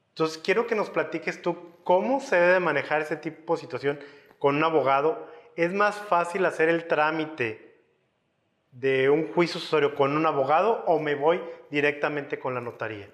Entonces, 0.09 0.37
quiero 0.37 0.67
que 0.67 0.75
nos 0.75 0.91
platiques 0.91 1.41
tú 1.41 1.57
cómo 1.83 2.21
se 2.21 2.35
debe 2.35 2.59
manejar 2.59 3.01
ese 3.01 3.17
tipo 3.17 3.55
de 3.55 3.61
situación 3.61 3.99
con 4.37 4.55
un 4.57 4.63
abogado. 4.63 5.27
¿Es 5.55 5.73
más 5.73 5.95
fácil 5.95 6.45
hacer 6.45 6.69
el 6.69 6.85
trámite 6.87 7.81
de 8.71 9.09
un 9.09 9.33
juicio 9.33 9.59
sucesorio 9.59 9.95
con 9.95 10.15
un 10.15 10.27
abogado 10.27 10.83
o 10.85 10.99
me 10.99 11.15
voy 11.15 11.41
directamente 11.71 12.37
con 12.37 12.53
la 12.53 12.61
notaría? 12.61 13.09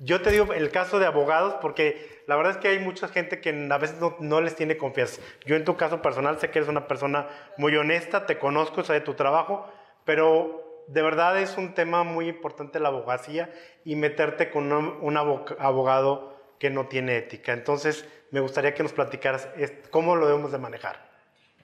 Yo 0.00 0.22
te 0.22 0.30
digo 0.30 0.52
el 0.52 0.70
caso 0.70 0.98
de 0.98 1.06
abogados 1.06 1.54
porque 1.60 2.22
la 2.26 2.36
verdad 2.36 2.52
es 2.52 2.58
que 2.58 2.68
hay 2.68 2.78
mucha 2.78 3.08
gente 3.08 3.40
que 3.40 3.50
a 3.70 3.78
veces 3.78 3.98
no, 3.98 4.16
no, 4.20 4.40
les 4.40 4.54
tiene 4.54 4.76
confianza. 4.76 5.20
Yo 5.44 5.56
en 5.56 5.64
tu 5.64 5.76
caso 5.76 6.02
personal 6.02 6.38
sé 6.38 6.50
que 6.50 6.58
eres 6.58 6.68
una 6.68 6.86
persona 6.86 7.28
muy 7.56 7.76
honesta, 7.76 8.26
te 8.26 8.38
conozco, 8.38 8.84
sé 8.84 8.92
de 8.92 9.00
tu 9.00 9.14
trabajo, 9.14 9.70
pero 10.04 10.84
de 10.88 11.02
verdad 11.02 11.38
es 11.38 11.56
un 11.56 11.74
tema 11.74 12.04
muy 12.04 12.28
importante 12.28 12.80
la 12.80 12.88
abogacía 12.88 13.52
y 13.84 13.96
meterte 13.96 14.50
con 14.50 14.72
un, 14.72 14.98
un 15.00 15.16
abogado 15.16 16.38
que 16.58 16.70
no 16.70 16.86
tiene 16.86 17.16
ética. 17.16 17.52
Entonces, 17.52 18.06
me 18.30 18.40
gustaría 18.40 18.74
que 18.74 18.82
nos 18.82 18.92
platicaras 18.92 19.48
cómo 19.90 20.16
lo 20.16 20.26
debemos 20.26 20.52
de 20.52 20.58
manejar. 20.58 21.08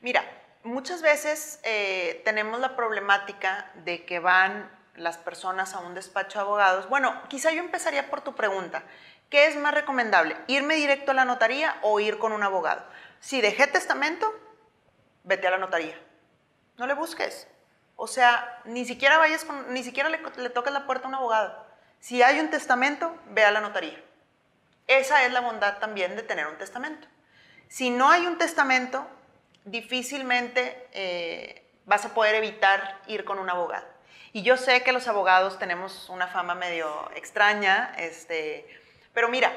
Mira, 0.00 0.24
muchas 0.62 1.02
veces 1.02 1.60
eh, 1.64 2.22
tenemos 2.24 2.60
la 2.60 2.76
problemática 2.76 3.70
de 3.84 4.04
que 4.04 4.18
van 4.18 4.70
las 4.96 5.18
personas 5.18 5.74
a 5.74 5.80
un 5.80 5.94
despacho 5.94 6.38
de 6.38 6.44
abogados. 6.44 6.88
Bueno, 6.88 7.20
quizá 7.28 7.52
yo 7.52 7.60
empezaría 7.60 8.10
por 8.10 8.20
tu 8.20 8.34
pregunta. 8.34 8.82
¿Qué 9.30 9.46
es 9.46 9.56
más 9.56 9.74
recomendable? 9.74 10.36
¿Irme 10.46 10.74
directo 10.76 11.10
a 11.10 11.14
la 11.14 11.24
notaría 11.24 11.76
o 11.82 11.98
ir 12.00 12.18
con 12.18 12.32
un 12.32 12.42
abogado? 12.42 12.84
Si 13.20 13.40
dejé 13.40 13.66
testamento, 13.66 14.32
vete 15.24 15.46
a 15.48 15.50
la 15.50 15.58
notaría. 15.58 15.98
No 16.76 16.86
le 16.86 16.94
busques. 16.94 17.48
O 17.96 18.06
sea, 18.06 18.60
ni 18.64 18.84
siquiera 18.84 19.18
vayas 19.18 19.44
con, 19.44 19.72
ni 19.72 19.82
siquiera 19.82 20.08
le, 20.08 20.20
le 20.36 20.50
toques 20.50 20.72
la 20.72 20.86
puerta 20.86 21.06
a 21.06 21.08
un 21.08 21.14
abogado. 21.14 21.64
Si 22.00 22.22
hay 22.22 22.38
un 22.40 22.50
testamento, 22.50 23.16
ve 23.30 23.44
a 23.44 23.50
la 23.50 23.60
notaría. 23.60 24.00
Esa 24.86 25.24
es 25.24 25.32
la 25.32 25.40
bondad 25.40 25.78
también 25.78 26.16
de 26.16 26.22
tener 26.22 26.46
un 26.46 26.58
testamento. 26.58 27.08
Si 27.68 27.90
no 27.90 28.10
hay 28.10 28.26
un 28.26 28.36
testamento, 28.36 29.06
difícilmente 29.64 30.88
eh, 30.92 31.66
vas 31.86 32.04
a 32.04 32.12
poder 32.12 32.34
evitar 32.34 33.00
ir 33.06 33.24
con 33.24 33.38
un 33.38 33.48
abogado. 33.48 33.93
Y 34.34 34.42
yo 34.42 34.56
sé 34.56 34.82
que 34.82 34.90
los 34.90 35.06
abogados 35.06 35.60
tenemos 35.60 36.08
una 36.08 36.26
fama 36.26 36.56
medio 36.56 37.08
extraña, 37.14 37.94
este, 37.98 38.66
pero 39.12 39.28
mira, 39.28 39.52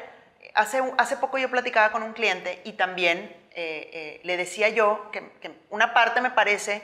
hace, 0.54 0.84
hace 1.00 1.18
poco 1.18 1.40
yo 1.40 1.50
platicaba 1.50 1.92
con 1.92 2.04
un 2.04 2.14
cliente 2.14 2.62
y 2.64 2.74
también 2.74 3.36
eh, 3.56 3.90
eh, 3.92 4.22
le 4.24 4.38
decía 4.38 4.70
yo 4.70 5.10
que, 5.12 5.32
que 5.42 5.52
una 5.72 5.96
parte 5.96 6.22
me 6.22 6.30
parece 6.30 6.84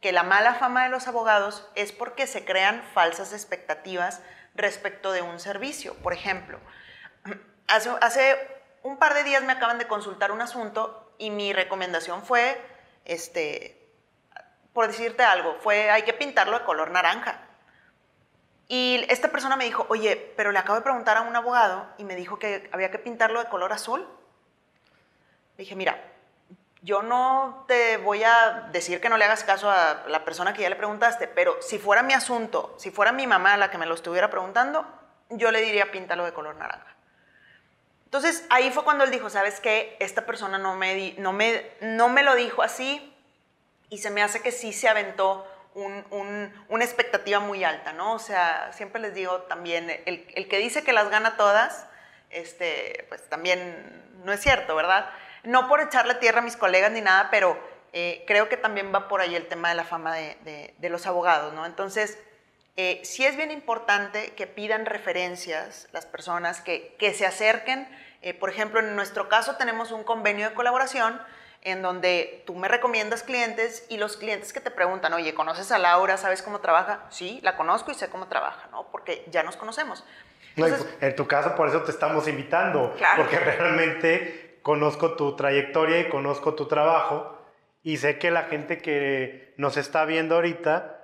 que 0.00 0.10
la 0.10 0.22
mala 0.22 0.54
fama 0.54 0.84
de 0.84 0.88
los 0.88 1.06
abogados 1.06 1.68
es 1.74 1.92
porque 1.92 2.26
se 2.26 2.46
crean 2.46 2.82
falsas 2.94 3.34
expectativas 3.34 4.22
respecto 4.54 5.12
de 5.12 5.20
un 5.20 5.38
servicio. 5.38 5.92
Por 5.96 6.14
ejemplo, 6.14 6.58
hace, 7.68 7.90
hace, 8.00 8.38
un 8.82 8.96
par 8.96 9.12
de 9.12 9.22
días 9.22 9.42
me 9.42 9.52
acaban 9.52 9.76
de 9.76 9.86
consultar 9.86 10.32
un 10.32 10.40
asunto 10.40 11.14
y 11.18 11.28
mi 11.28 11.52
recomendación 11.52 12.24
fue, 12.24 12.58
este, 13.04 13.83
por 14.74 14.88
decirte 14.88 15.22
algo, 15.22 15.56
fue 15.60 15.90
hay 15.90 16.02
que 16.02 16.12
pintarlo 16.12 16.58
de 16.58 16.64
color 16.64 16.90
naranja. 16.90 17.40
Y 18.66 19.06
esta 19.08 19.28
persona 19.28 19.56
me 19.56 19.64
dijo, 19.64 19.86
oye, 19.88 20.34
pero 20.36 20.50
le 20.50 20.58
acabo 20.58 20.76
de 20.76 20.82
preguntar 20.82 21.16
a 21.16 21.22
un 21.22 21.36
abogado 21.36 21.86
y 21.96 22.04
me 22.04 22.16
dijo 22.16 22.38
que 22.38 22.68
había 22.72 22.90
que 22.90 22.98
pintarlo 22.98 23.38
de 23.42 23.48
color 23.48 23.72
azul. 23.72 24.06
dije, 25.56 25.76
mira, 25.76 26.02
yo 26.82 27.02
no 27.02 27.64
te 27.68 27.98
voy 27.98 28.24
a 28.24 28.68
decir 28.72 29.00
que 29.00 29.08
no 29.08 29.16
le 29.16 29.24
hagas 29.24 29.44
caso 29.44 29.70
a 29.70 30.04
la 30.08 30.24
persona 30.24 30.52
que 30.52 30.62
ya 30.62 30.70
le 30.70 30.76
preguntaste, 30.76 31.28
pero 31.28 31.56
si 31.62 31.78
fuera 31.78 32.02
mi 32.02 32.12
asunto, 32.12 32.74
si 32.78 32.90
fuera 32.90 33.12
mi 33.12 33.26
mamá 33.26 33.56
la 33.56 33.70
que 33.70 33.78
me 33.78 33.86
lo 33.86 33.94
estuviera 33.94 34.28
preguntando, 34.28 34.84
yo 35.30 35.52
le 35.52 35.60
diría 35.60 35.92
píntalo 35.92 36.24
de 36.24 36.32
color 36.32 36.56
naranja. 36.56 36.96
Entonces 38.06 38.44
ahí 38.50 38.70
fue 38.70 38.84
cuando 38.84 39.04
él 39.04 39.10
dijo, 39.10 39.30
¿sabes 39.30 39.60
qué? 39.60 39.96
Esta 40.00 40.26
persona 40.26 40.58
no 40.58 40.74
me, 40.74 41.14
no 41.18 41.32
me, 41.32 41.70
no 41.80 42.08
me 42.08 42.22
lo 42.22 42.34
dijo 42.34 42.62
así 42.62 43.13
y 43.90 43.98
se 43.98 44.10
me 44.10 44.22
hace 44.22 44.40
que 44.40 44.52
sí 44.52 44.72
se 44.72 44.88
aventó 44.88 45.46
un, 45.74 46.04
un, 46.10 46.64
una 46.68 46.84
expectativa 46.84 47.40
muy 47.40 47.64
alta, 47.64 47.92
¿no? 47.92 48.14
O 48.14 48.18
sea, 48.18 48.72
siempre 48.72 49.00
les 49.00 49.14
digo 49.14 49.42
también, 49.42 49.90
el, 49.90 50.26
el 50.34 50.48
que 50.48 50.58
dice 50.58 50.84
que 50.84 50.92
las 50.92 51.10
gana 51.10 51.36
todas, 51.36 51.86
este, 52.30 53.06
pues 53.08 53.28
también 53.28 54.02
no 54.24 54.32
es 54.32 54.40
cierto, 54.40 54.74
¿verdad? 54.76 55.10
No 55.42 55.68
por 55.68 55.80
echarle 55.80 56.14
tierra 56.14 56.40
a 56.40 56.42
mis 56.42 56.56
colegas 56.56 56.92
ni 56.92 57.00
nada, 57.00 57.28
pero 57.30 57.58
eh, 57.92 58.24
creo 58.26 58.48
que 58.48 58.56
también 58.56 58.92
va 58.94 59.08
por 59.08 59.20
ahí 59.20 59.34
el 59.34 59.46
tema 59.46 59.68
de 59.68 59.74
la 59.74 59.84
fama 59.84 60.14
de, 60.14 60.36
de, 60.44 60.74
de 60.78 60.88
los 60.88 61.06
abogados, 61.06 61.52
¿no? 61.54 61.66
Entonces, 61.66 62.18
eh, 62.76 63.00
sí 63.04 63.24
es 63.24 63.36
bien 63.36 63.52
importante 63.52 64.32
que 64.34 64.48
pidan 64.48 64.84
referencias 64.84 65.88
las 65.92 66.06
personas, 66.06 66.60
que, 66.60 66.96
que 66.98 67.14
se 67.14 67.24
acerquen. 67.24 67.88
Eh, 68.22 68.34
por 68.34 68.50
ejemplo, 68.50 68.80
en 68.80 68.96
nuestro 68.96 69.28
caso 69.28 69.56
tenemos 69.56 69.92
un 69.92 70.02
convenio 70.02 70.48
de 70.48 70.54
colaboración 70.54 71.20
en 71.64 71.80
donde 71.80 72.42
tú 72.46 72.54
me 72.54 72.68
recomiendas 72.68 73.22
clientes 73.22 73.86
y 73.88 73.96
los 73.96 74.18
clientes 74.18 74.52
que 74.52 74.60
te 74.60 74.70
preguntan, 74.70 75.14
oye, 75.14 75.34
¿conoces 75.34 75.72
a 75.72 75.78
Laura? 75.78 76.18
¿Sabes 76.18 76.42
cómo 76.42 76.60
trabaja? 76.60 77.06
Sí, 77.08 77.40
la 77.42 77.56
conozco 77.56 77.90
y 77.90 77.94
sé 77.94 78.08
cómo 78.10 78.28
trabaja, 78.28 78.68
¿no? 78.70 78.88
Porque 78.92 79.24
ya 79.30 79.42
nos 79.42 79.56
conocemos. 79.56 80.04
Entonces, 80.56 80.86
no, 81.00 81.06
en 81.06 81.16
tu 81.16 81.26
caso, 81.26 81.56
por 81.56 81.68
eso 81.68 81.82
te 81.82 81.90
estamos 81.90 82.28
invitando, 82.28 82.94
claro. 82.96 83.22
porque 83.22 83.38
realmente 83.40 84.58
conozco 84.62 85.16
tu 85.16 85.34
trayectoria 85.36 86.00
y 86.00 86.08
conozco 86.08 86.54
tu 86.54 86.68
trabajo 86.68 87.38
y 87.82 87.96
sé 87.96 88.18
que 88.18 88.30
la 88.30 88.44
gente 88.44 88.78
que 88.78 89.54
nos 89.56 89.76
está 89.76 90.04
viendo 90.04 90.36
ahorita 90.36 91.00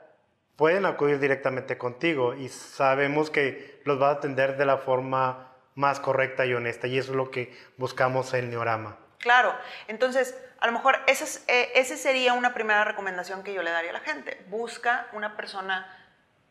pueden 0.57 0.85
acudir 0.85 1.19
directamente 1.19 1.79
contigo 1.79 2.35
y 2.35 2.51
sabemos 2.51 3.31
que 3.31 3.81
los 3.85 3.99
vas 3.99 4.17
a 4.17 4.19
atender 4.19 4.59
de 4.59 4.67
la 4.67 4.77
forma 4.77 5.53
más 5.75 6.01
correcta 6.01 6.45
y 6.45 6.53
honesta 6.53 6.87
y 6.87 6.99
eso 6.99 7.13
es 7.13 7.17
lo 7.17 7.31
que 7.31 7.55
buscamos 7.79 8.35
en 8.35 8.51
Neorama. 8.51 8.99
Claro, 9.21 9.57
entonces 9.87 10.35
a 10.61 10.67
lo 10.67 10.73
mejor 10.73 10.99
esa 11.07 11.25
es, 11.25 11.45
eh, 11.47 11.85
sería 11.85 12.33
una 12.33 12.53
primera 12.53 12.85
recomendación 12.85 13.43
que 13.43 13.55
yo 13.55 13.63
le 13.63 13.71
daría 13.71 13.91
a 13.91 13.95
la 13.95 14.01
gente. 14.01 14.43
Busca 14.49 15.09
una 15.13 15.37
persona 15.37 15.87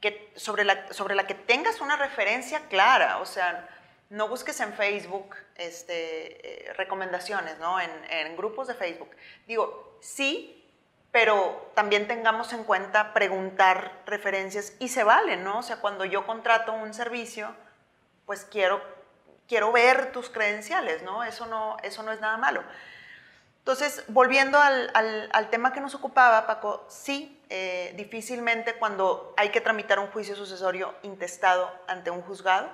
que, 0.02 0.32
sobre, 0.36 0.64
la, 0.64 0.92
sobre 0.94 1.16
la 1.16 1.28
que 1.28 1.36
tengas 1.36 1.82
una 1.82 1.98
referencia 1.98 2.62
clara, 2.70 3.18
o 3.18 3.26
sea, 3.26 3.68
no 4.10 4.28
busques 4.28 4.60
en 4.62 4.74
Facebook 4.74 5.36
este, 5.56 6.70
eh, 6.70 6.74
recomendaciones, 6.74 7.60
¿no? 7.60 7.80
En, 7.80 7.92
en 8.10 8.36
grupos 8.36 8.68
de 8.68 8.74
Facebook. 8.74 9.10
Digo, 9.46 9.98
sí, 10.02 10.56
pero 11.12 11.72
también 11.76 12.08
tengamos 12.08 12.54
en 12.54 12.64
cuenta 12.64 13.14
preguntar 13.14 14.02
referencias 14.06 14.74
y 14.80 14.90
se 14.90 15.04
vale, 15.04 15.38
¿no? 15.38 15.60
O 15.60 15.64
sea, 15.64 15.78
cuando 15.78 16.06
yo 16.06 16.26
contrato 16.26 16.74
un 16.74 16.94
servicio, 16.94 17.54
pues 18.26 18.46
quiero, 18.46 18.82
quiero 19.50 19.72
ver 19.72 20.12
tus 20.14 20.30
credenciales, 20.30 21.02
¿no? 21.02 21.24
Eso 21.24 21.48
no, 21.48 21.76
eso 21.84 22.04
no 22.04 22.14
es 22.14 22.22
nada 22.22 22.38
malo. 22.38 22.64
Entonces, 23.58 24.04
volviendo 24.08 24.60
al, 24.60 24.90
al, 24.94 25.50
tema 25.50 25.74
que 25.74 25.82
nos 25.82 25.94
ocupaba, 25.94 26.48
Paco, 26.48 26.86
sí, 26.88 27.42
eh, 27.50 27.94
difícilmente 27.98 28.76
cuando 28.76 29.34
hay 29.38 29.50
que 29.50 29.60
tramitar 29.60 30.00
un 30.00 30.08
juicio 30.08 30.36
sucesorio 30.36 30.96
intestado 31.04 31.70
ante 31.88 32.10
un 32.10 32.22
juzgado, 32.22 32.70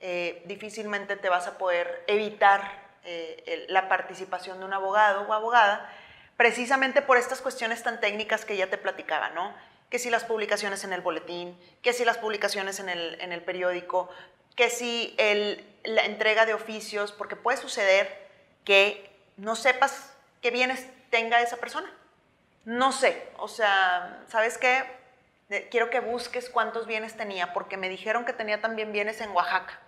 eh, 0.00 0.42
difícilmente 0.46 1.16
te 1.16 1.28
vas 1.28 1.46
a 1.46 1.58
poder 1.58 2.02
evitar 2.06 2.62
eh, 3.04 3.66
la 3.68 3.88
participación 3.88 4.58
de 4.58 4.64
un 4.64 4.72
abogado 4.72 5.22
o 5.28 5.32
abogada, 5.32 5.88
precisamente 6.36 7.02
por 7.02 7.18
estas 7.18 7.40
cuestiones 7.40 7.82
tan 7.82 8.00
técnicas 8.00 8.44
que 8.44 8.56
ya 8.56 8.68
te 8.68 8.78
platicaba, 8.78 9.30
¿no? 9.30 9.54
Que 9.90 9.98
si 9.98 10.08
las 10.08 10.24
publicaciones 10.24 10.82
en 10.82 10.92
el 10.92 11.02
boletín, 11.02 11.56
que 11.82 11.92
si 11.92 12.04
las 12.04 12.18
publicaciones 12.18 12.80
en 12.80 12.88
el, 12.88 13.20
en 13.20 13.32
el 13.32 13.42
periódico, 13.42 14.08
que 14.56 14.70
si 14.70 15.14
el, 15.18 15.64
la 15.84 16.04
entrega 16.04 16.46
de 16.46 16.54
oficios, 16.54 17.12
porque 17.12 17.36
puede 17.36 17.58
suceder 17.58 18.30
que 18.64 19.10
no 19.36 19.56
sepas 19.56 20.14
qué 20.40 20.50
bienes 20.50 20.86
tenga 21.10 21.40
esa 21.40 21.56
persona. 21.56 21.92
No 22.64 22.92
sé, 22.92 23.30
o 23.38 23.48
sea, 23.48 24.22
¿sabes 24.28 24.58
qué? 24.58 24.84
Quiero 25.70 25.90
que 25.90 26.00
busques 26.00 26.48
cuántos 26.48 26.86
bienes 26.86 27.16
tenía, 27.16 27.52
porque 27.52 27.76
me 27.76 27.88
dijeron 27.88 28.24
que 28.24 28.32
tenía 28.32 28.60
también 28.60 28.92
bienes 28.92 29.20
en 29.20 29.30
Oaxaca. 29.32 29.80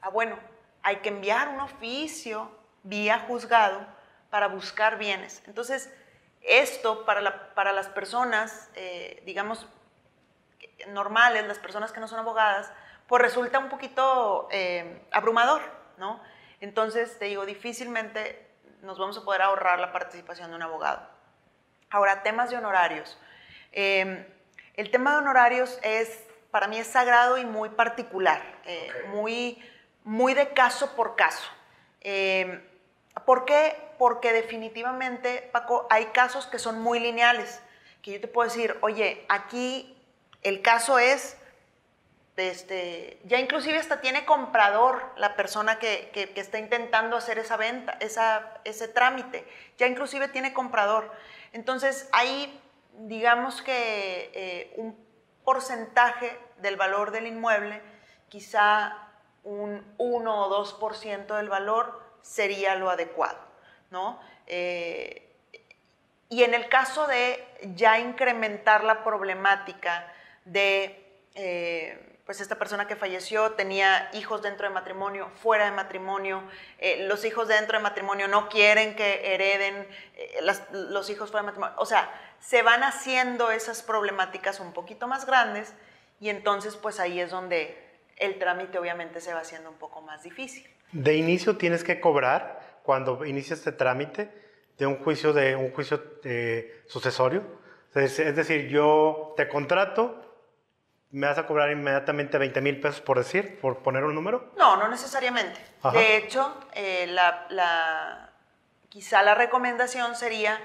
Ah, 0.00 0.08
bueno, 0.08 0.38
hay 0.82 0.96
que 0.96 1.08
enviar 1.08 1.48
un 1.48 1.60
oficio 1.60 2.50
vía 2.82 3.18
juzgado 3.26 3.86
para 4.30 4.48
buscar 4.48 4.96
bienes. 4.98 5.42
Entonces, 5.46 5.92
esto 6.40 7.04
para, 7.04 7.54
para 7.54 7.72
las 7.72 7.88
personas, 7.88 8.70
eh, 8.74 9.22
digamos, 9.26 9.66
normales, 10.88 11.46
las 11.46 11.58
personas 11.58 11.92
que 11.92 12.00
no 12.00 12.08
son 12.08 12.18
abogadas, 12.18 12.70
pues 13.06 13.22
resulta 13.22 13.58
un 13.58 13.68
poquito 13.68 14.48
eh, 14.50 15.02
abrumador, 15.10 15.62
¿no? 15.98 16.20
Entonces, 16.60 17.18
te 17.18 17.26
digo, 17.26 17.44
difícilmente 17.44 18.46
nos 18.82 18.98
vamos 18.98 19.18
a 19.18 19.24
poder 19.24 19.42
ahorrar 19.42 19.80
la 19.80 19.92
participación 19.92 20.50
de 20.50 20.56
un 20.56 20.62
abogado. 20.62 21.06
Ahora, 21.90 22.22
temas 22.22 22.50
de 22.50 22.56
honorarios. 22.56 23.18
Em, 23.72 24.24
el 24.74 24.90
tema 24.90 25.12
de 25.12 25.18
honorarios 25.18 25.78
es, 25.82 26.24
para 26.50 26.68
mí 26.68 26.78
es 26.78 26.86
sagrado 26.86 27.38
y 27.38 27.44
muy 27.44 27.70
particular, 27.70 28.42
eh, 28.64 28.90
muy, 29.08 29.62
muy 30.04 30.34
de 30.34 30.52
caso 30.52 30.94
por 30.96 31.16
caso. 31.16 31.48
Em, 32.00 32.62
¿Por 33.24 33.44
qué? 33.44 33.76
Porque 33.98 34.32
definitivamente, 34.32 35.48
Paco, 35.52 35.86
hay 35.88 36.06
casos 36.06 36.46
que 36.46 36.58
son 36.58 36.80
muy 36.80 36.98
lineales, 36.98 37.60
que 38.02 38.12
yo 38.12 38.20
te 38.20 38.28
puedo 38.28 38.48
decir, 38.48 38.76
oye, 38.82 39.24
aquí 39.28 39.96
el 40.42 40.62
caso 40.62 40.98
es, 40.98 41.36
este, 42.36 43.20
ya 43.24 43.38
inclusive 43.38 43.78
hasta 43.78 44.00
tiene 44.00 44.24
comprador 44.24 45.12
la 45.16 45.36
persona 45.36 45.78
que, 45.78 46.32
está 46.34 46.58
intentando 46.58 47.16
hacer 47.16 47.38
esa 47.38 47.56
venta, 47.56 47.96
esa, 48.00 48.60
ese 48.64 48.88
trámite, 48.88 49.46
ya 49.78 49.86
inclusive 49.86 50.28
tiene 50.28 50.52
comprador. 50.52 51.12
Entonces, 51.52 52.08
ahí, 52.12 52.60
digamos 52.98 53.62
que 53.62 54.30
eh, 54.34 54.74
un 54.76 54.96
porcentaje 55.44 56.36
del 56.58 56.76
valor 56.76 57.10
del 57.12 57.26
inmueble, 57.26 57.80
quizá 58.28 58.96
un 59.44 59.84
1 59.98 60.46
o 60.46 60.64
2% 60.64 61.36
del 61.36 61.48
valor, 61.48 62.02
sería 62.22 62.74
lo 62.74 62.90
adecuado, 62.90 63.38
¿no? 63.90 64.18
Eh, 64.46 65.30
y 66.28 66.42
en 66.42 66.54
el 66.54 66.68
caso 66.68 67.06
de 67.06 67.46
ya 67.74 68.00
incrementar 68.00 68.82
la 68.82 69.04
problemática 69.04 70.10
de, 70.44 71.28
eh, 71.34 72.13
pues 72.26 72.40
esta 72.40 72.56
persona 72.56 72.86
que 72.86 72.96
falleció 72.96 73.52
tenía 73.52 74.08
hijos 74.14 74.42
dentro 74.42 74.66
de 74.66 74.74
matrimonio, 74.74 75.30
fuera 75.34 75.66
de 75.66 75.72
matrimonio, 75.72 76.42
eh, 76.78 77.06
los 77.06 77.24
hijos 77.24 77.48
dentro 77.48 77.78
de 77.78 77.82
matrimonio 77.82 78.28
no 78.28 78.48
quieren 78.48 78.96
que 78.96 79.34
hereden 79.34 79.86
los 80.72 81.10
hijos 81.10 81.30
fuera 81.30 81.42
de 81.42 81.46
matrimonio, 81.46 81.76
o 81.78 81.86
sea, 81.86 82.10
se 82.40 82.62
van 82.62 82.82
haciendo 82.82 83.50
esas 83.50 83.82
problemáticas 83.82 84.60
un 84.60 84.72
poquito 84.72 85.06
más 85.06 85.26
grandes 85.26 85.74
y 86.20 86.28
entonces 86.28 86.76
pues 86.76 87.00
ahí 87.00 87.20
es 87.20 87.30
donde 87.30 87.76
el 88.16 88.38
trámite 88.38 88.78
obviamente 88.78 89.20
se 89.20 89.34
va 89.34 89.40
haciendo 89.40 89.70
un 89.70 89.76
poco 89.76 90.00
más 90.00 90.22
difícil. 90.22 90.66
De 90.92 91.16
inicio 91.16 91.56
tienes 91.56 91.84
que 91.84 92.00
cobrar 92.00 92.80
cuando 92.82 93.24
inicias 93.24 93.58
este 93.60 93.72
trámite 93.72 94.30
de 94.78 94.86
un 94.86 94.96
juicio 94.96 95.32
de 95.32 95.56
un 95.56 95.72
juicio 95.72 96.02
eh, 96.24 96.82
sucesorio. 96.86 97.42
Es, 97.94 98.16
decir, 98.16 98.68
yo 98.68 99.34
te 99.36 99.48
contrato, 99.48 100.23
me 101.14 101.28
vas 101.28 101.38
a 101.38 101.46
cobrar 101.46 101.70
inmediatamente 101.70 102.38
20 102.38 102.60
mil 102.60 102.80
pesos 102.80 103.00
por 103.00 103.18
decir, 103.18 103.60
por 103.60 103.78
poner 103.84 104.02
un 104.02 104.16
número. 104.16 104.50
No, 104.56 104.76
no 104.76 104.88
necesariamente. 104.88 105.60
De 105.92 106.16
hecho, 106.16 106.58
eh, 106.72 107.06
la, 107.06 108.32
quizá 108.88 109.22
la 109.22 109.36
recomendación 109.36 110.16
sería 110.16 110.58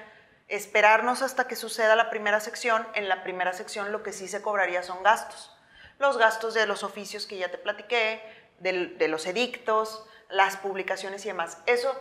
esperarnos 0.47 1.21
hasta 1.21 1.47
que 1.47 1.55
suceda 1.55 1.95
la 1.95 2.09
primera 2.09 2.39
sección. 2.39 2.87
En 2.95 3.07
la 3.09 3.21
primera 3.21 3.53
sección 3.53 3.91
lo 3.91 4.01
que 4.01 4.11
sí 4.11 4.27
se 4.27 4.41
cobraría 4.41 4.81
son 4.81 5.03
gastos. 5.03 5.55
Los 5.99 6.17
gastos 6.17 6.55
de 6.55 6.65
los 6.65 6.83
oficios 6.83 7.27
que 7.27 7.37
ya 7.37 7.51
te 7.51 7.59
platiqué, 7.59 8.19
de 8.57 9.07
los 9.07 9.27
edictos, 9.27 10.03
las 10.29 10.57
publicaciones 10.57 11.23
y 11.25 11.27
demás. 11.27 11.61
Eso 11.67 11.93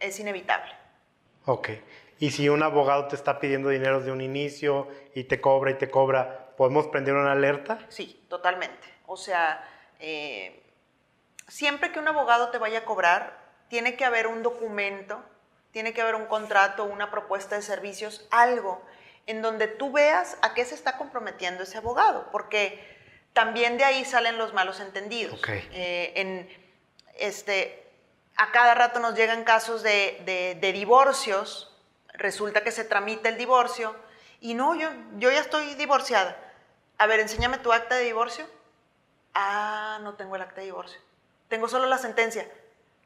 es 0.00 0.18
inevitable. 0.18 0.72
Ok. 1.44 1.68
Y 2.18 2.32
si 2.32 2.48
un 2.48 2.64
abogado 2.64 3.06
te 3.06 3.14
está 3.14 3.38
pidiendo 3.38 3.68
dinero 3.68 4.00
de 4.00 4.10
un 4.10 4.20
inicio 4.20 4.88
y 5.14 5.24
te 5.24 5.40
cobra 5.40 5.70
y 5.70 5.74
te 5.74 5.90
cobra, 5.90 6.43
¿podemos 6.56 6.86
prender 6.88 7.14
una 7.14 7.32
alerta? 7.32 7.78
Sí, 7.88 8.24
totalmente. 8.28 8.86
O 9.06 9.16
sea, 9.16 9.64
eh, 10.00 10.62
siempre 11.48 11.92
que 11.92 11.98
un 11.98 12.08
abogado 12.08 12.50
te 12.50 12.58
vaya 12.58 12.80
a 12.80 12.84
cobrar, 12.84 13.38
tiene 13.68 13.96
que 13.96 14.04
haber 14.04 14.26
un 14.26 14.42
documento, 14.42 15.22
tiene 15.72 15.92
que 15.92 16.02
haber 16.02 16.14
un 16.14 16.26
contrato, 16.26 16.84
una 16.84 17.10
propuesta 17.10 17.56
de 17.56 17.62
servicios, 17.62 18.26
algo 18.30 18.82
en 19.26 19.42
donde 19.42 19.68
tú 19.68 19.90
veas 19.90 20.36
a 20.42 20.54
qué 20.54 20.64
se 20.64 20.74
está 20.74 20.96
comprometiendo 20.98 21.62
ese 21.62 21.78
abogado, 21.78 22.28
porque 22.30 22.94
también 23.32 23.78
de 23.78 23.84
ahí 23.84 24.04
salen 24.04 24.38
los 24.38 24.52
malos 24.52 24.80
entendidos. 24.80 25.38
Okay. 25.38 25.68
Eh, 25.72 26.12
en, 26.16 26.64
este, 27.18 27.84
a 28.36 28.52
cada 28.52 28.74
rato 28.74 29.00
nos 29.00 29.14
llegan 29.14 29.44
casos 29.44 29.82
de, 29.82 30.58
divorcios, 30.60 31.74
resulta 32.12 32.62
que 32.62 32.70
se 32.70 32.84
tramita 32.84 33.28
el 33.28 33.38
divorcio 33.38 33.96
y 34.40 34.54
no, 34.54 34.74
yo, 34.74 34.90
yo 35.16 35.30
ya 35.30 35.40
estoy 35.40 35.74
divorciada. 35.74 36.36
A 36.98 37.06
ver, 37.06 37.20
enséñame 37.20 37.58
tu 37.58 37.72
acta 37.72 37.96
de 37.96 38.04
divorcio. 38.04 38.46
Ah, 39.34 39.98
no 40.02 40.14
tengo 40.14 40.36
el 40.36 40.42
acta 40.42 40.60
de 40.60 40.66
divorcio. 40.66 41.00
Tengo 41.48 41.68
solo 41.68 41.86
la 41.86 41.98
sentencia. 41.98 42.48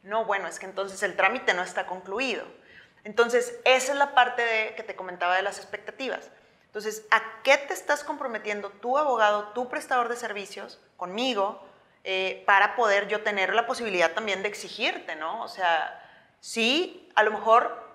No, 0.02 0.24
bueno, 0.24 0.46
es 0.46 0.58
que 0.58 0.66
entonces 0.66 1.02
el 1.02 1.16
trámite 1.16 1.54
no 1.54 1.62
está 1.62 1.86
concluido. 1.86 2.44
Entonces, 3.04 3.58
esa 3.64 3.92
es 3.92 3.98
la 3.98 4.14
parte 4.14 4.42
de, 4.44 4.74
que 4.74 4.82
te 4.82 4.96
comentaba 4.96 5.36
de 5.36 5.42
las 5.42 5.58
expectativas. 5.58 6.30
Entonces, 6.66 7.06
¿a 7.10 7.22
qué 7.42 7.56
te 7.56 7.72
estás 7.72 8.04
comprometiendo 8.04 8.70
tu 8.70 8.98
abogado, 8.98 9.48
tu 9.48 9.68
prestador 9.68 10.08
de 10.08 10.16
servicios, 10.16 10.78
conmigo, 10.96 11.66
eh, 12.04 12.42
para 12.46 12.76
poder 12.76 13.08
yo 13.08 13.22
tener 13.22 13.54
la 13.54 13.66
posibilidad 13.66 14.12
también 14.12 14.42
de 14.42 14.48
exigirte, 14.48 15.16
¿no? 15.16 15.42
O 15.42 15.48
sea, 15.48 16.04
sí, 16.40 17.10
a 17.14 17.22
lo 17.22 17.30
mejor 17.30 17.88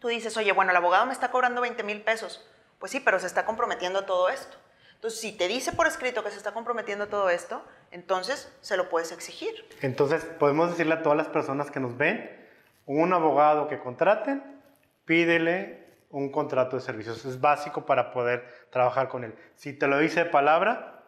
tú 0.00 0.08
dices, 0.08 0.36
oye, 0.36 0.52
bueno, 0.52 0.72
el 0.72 0.76
abogado 0.76 1.06
me 1.06 1.12
está 1.12 1.30
cobrando 1.30 1.60
20 1.60 1.82
mil 1.84 2.02
pesos. 2.02 2.44
Pues 2.80 2.90
sí, 2.90 2.98
pero 2.98 3.20
se 3.20 3.28
está 3.28 3.44
comprometiendo 3.44 4.00
a 4.00 4.06
todo 4.06 4.28
esto. 4.28 4.56
Entonces, 5.02 5.20
si 5.20 5.32
te 5.32 5.48
dice 5.48 5.72
por 5.72 5.88
escrito 5.88 6.22
que 6.22 6.30
se 6.30 6.36
está 6.36 6.52
comprometiendo 6.52 7.06
a 7.06 7.06
todo 7.08 7.28
esto, 7.28 7.60
entonces 7.90 8.56
se 8.60 8.76
lo 8.76 8.88
puedes 8.88 9.10
exigir. 9.10 9.52
Entonces, 9.80 10.24
podemos 10.38 10.70
decirle 10.70 10.94
a 10.94 11.02
todas 11.02 11.18
las 11.18 11.26
personas 11.26 11.72
que 11.72 11.80
nos 11.80 11.96
ven, 11.96 12.30
un 12.86 13.12
abogado 13.12 13.66
que 13.66 13.80
contraten, 13.80 14.62
pídele 15.04 15.84
un 16.10 16.30
contrato 16.30 16.76
de 16.76 16.82
servicios. 16.82 17.24
Es 17.24 17.40
básico 17.40 17.84
para 17.84 18.12
poder 18.12 18.46
trabajar 18.70 19.08
con 19.08 19.24
él. 19.24 19.34
Si 19.56 19.72
te 19.72 19.88
lo 19.88 19.98
dice 19.98 20.22
de 20.22 20.30
palabra, 20.30 21.02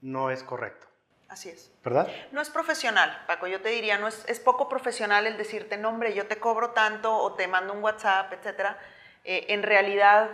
no 0.00 0.30
es 0.30 0.44
correcto. 0.44 0.86
Así 1.28 1.48
es. 1.48 1.72
¿Verdad? 1.82 2.06
No 2.30 2.40
es 2.40 2.50
profesional, 2.50 3.24
Paco. 3.26 3.48
Yo 3.48 3.60
te 3.60 3.70
diría, 3.70 3.98
no 3.98 4.06
es, 4.06 4.24
es 4.28 4.38
poco 4.38 4.68
profesional 4.68 5.26
el 5.26 5.36
decirte, 5.36 5.76
no, 5.76 5.88
hombre, 5.88 6.14
yo 6.14 6.28
te 6.28 6.36
cobro 6.36 6.70
tanto 6.70 7.12
o 7.12 7.34
te 7.34 7.48
mando 7.48 7.72
un 7.72 7.82
WhatsApp, 7.82 8.32
etcétera. 8.32 8.78
Eh, 9.24 9.46
en 9.48 9.64
realidad, 9.64 10.30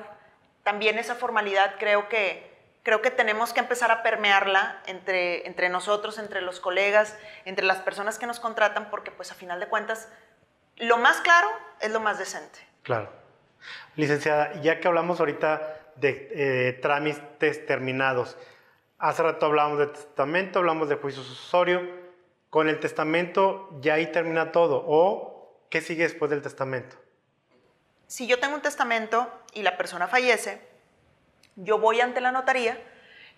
también 0.64 0.98
esa 0.98 1.14
formalidad 1.14 1.76
creo 1.78 2.10
que, 2.10 2.49
creo 2.82 3.02
que 3.02 3.10
tenemos 3.10 3.52
que 3.52 3.60
empezar 3.60 3.90
a 3.90 4.02
permearla 4.02 4.82
entre, 4.86 5.46
entre 5.46 5.68
nosotros, 5.68 6.18
entre 6.18 6.40
los 6.40 6.60
colegas, 6.60 7.16
entre 7.44 7.64
las 7.64 7.78
personas 7.78 8.18
que 8.18 8.26
nos 8.26 8.40
contratan, 8.40 8.90
porque 8.90 9.10
pues 9.10 9.30
a 9.30 9.34
final 9.34 9.60
de 9.60 9.68
cuentas, 9.68 10.08
lo 10.76 10.96
más 10.96 11.20
claro 11.20 11.48
es 11.80 11.90
lo 11.90 12.00
más 12.00 12.18
decente. 12.18 12.58
Claro. 12.82 13.10
Licenciada, 13.96 14.60
ya 14.62 14.80
que 14.80 14.88
hablamos 14.88 15.20
ahorita 15.20 15.76
de 15.96 16.28
eh, 16.32 16.72
trámites 16.80 17.66
terminados, 17.66 18.38
hace 18.98 19.22
rato 19.22 19.46
hablamos 19.46 19.78
de 19.78 19.88
testamento, 19.88 20.60
hablamos 20.60 20.88
de 20.88 20.96
juicio 20.96 21.22
sucesorio. 21.22 22.00
Con 22.48 22.68
el 22.68 22.80
testamento 22.80 23.68
ya 23.80 23.94
ahí 23.94 24.10
termina 24.10 24.50
todo. 24.50 24.82
¿O 24.86 25.64
qué 25.70 25.80
sigue 25.80 26.02
después 26.02 26.30
del 26.30 26.42
testamento? 26.42 26.96
Si 28.08 28.26
yo 28.26 28.40
tengo 28.40 28.56
un 28.56 28.62
testamento 28.62 29.30
y 29.52 29.62
la 29.62 29.76
persona 29.76 30.08
fallece, 30.08 30.69
yo 31.56 31.78
voy 31.78 32.00
ante 32.00 32.20
la 32.20 32.32
notaría, 32.32 32.78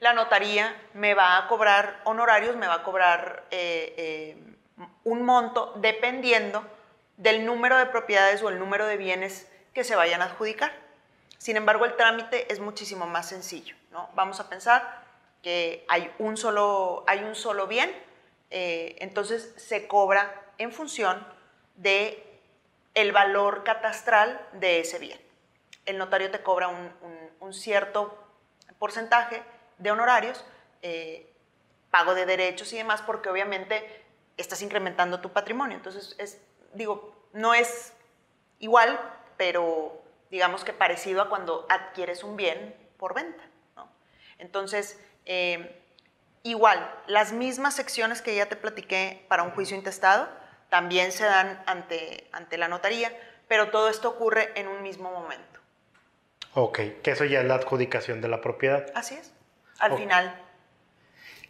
la 0.00 0.12
notaría 0.12 0.74
me 0.94 1.14
va 1.14 1.38
a 1.38 1.46
cobrar 1.46 2.00
honorarios, 2.04 2.56
me 2.56 2.66
va 2.66 2.74
a 2.74 2.82
cobrar 2.82 3.44
eh, 3.50 3.94
eh, 3.96 4.36
un 5.04 5.24
monto 5.24 5.74
dependiendo 5.76 6.66
del 7.16 7.46
número 7.46 7.78
de 7.78 7.86
propiedades 7.86 8.42
o 8.42 8.48
el 8.48 8.58
número 8.58 8.86
de 8.86 8.96
bienes 8.96 9.48
que 9.74 9.84
se 9.84 9.94
vayan 9.94 10.20
a 10.20 10.26
adjudicar. 10.26 10.72
Sin 11.38 11.56
embargo, 11.56 11.84
el 11.84 11.94
trámite 11.96 12.52
es 12.52 12.58
muchísimo 12.58 13.06
más 13.06 13.28
sencillo. 13.28 13.76
¿no? 13.92 14.08
Vamos 14.14 14.40
a 14.40 14.48
pensar 14.48 15.02
que 15.42 15.84
hay 15.88 16.12
un 16.18 16.36
solo, 16.36 17.04
hay 17.06 17.20
un 17.20 17.34
solo 17.34 17.66
bien, 17.66 17.92
eh, 18.50 18.96
entonces 18.98 19.54
se 19.56 19.86
cobra 19.86 20.34
en 20.58 20.72
función 20.72 21.26
de 21.76 22.28
valor 23.12 23.62
catastral 23.64 24.40
de 24.54 24.80
ese 24.80 24.98
bien. 24.98 25.21
El 25.84 25.98
notario 25.98 26.30
te 26.30 26.42
cobra 26.42 26.68
un, 26.68 27.52
cierto 27.52 28.16
porcentaje 28.78 29.42
de 29.76 29.90
honorarios, 29.90 30.42
eh, 30.80 31.30
pago 31.90 32.14
de 32.14 32.24
derechos 32.24 32.72
y 32.72 32.76
demás, 32.76 33.02
porque 33.02 33.28
obviamente 33.28 34.04
estás 34.36 34.62
incrementando 34.62 35.20
tu 35.20 35.30
patrimonio. 35.30 35.76
Entonces, 35.76 36.14
es, 36.18 36.40
digo, 36.72 37.14
no 37.32 37.52
es 37.52 37.92
igual, 38.58 38.98
pero 39.36 40.02
digamos 40.30 40.64
que 40.64 40.72
parecido 40.72 41.20
a 41.20 41.28
cuando 41.28 41.66
adquieres 41.68 42.24
un 42.24 42.36
bien 42.36 42.74
por 42.96 43.14
venta. 43.14 43.44
Entonces, 44.38 44.98
eh, 45.24 45.80
igual, 46.42 46.92
las 47.06 47.32
mismas 47.32 47.76
secciones 47.76 48.22
que 48.22 48.34
ya 48.34 48.46
te 48.46 48.56
platiqué 48.56 49.24
para 49.28 49.44
un 49.44 49.52
juicio 49.52 49.76
intestado 49.76 50.28
también 50.68 51.12
se 51.12 51.24
dan 51.24 51.62
ante, 51.66 52.28
ante 52.32 52.58
la 52.58 52.66
notaría, 52.66 53.12
pero 53.46 53.70
todo 53.70 53.88
esto 53.88 54.08
ocurre 54.08 54.50
en 54.58 54.66
un 54.66 54.82
mismo 54.82 55.12
momento. 55.12 55.60
Ok, 56.54 56.80
que 57.02 57.10
eso 57.12 57.24
ya 57.24 57.40
es 57.40 57.46
la 57.46 57.54
adjudicación 57.54 58.20
de 58.20 58.28
la 58.28 58.40
propiedad. 58.40 58.86
Así 58.94 59.14
es, 59.14 59.32
al 59.78 59.96
final. 59.96 60.38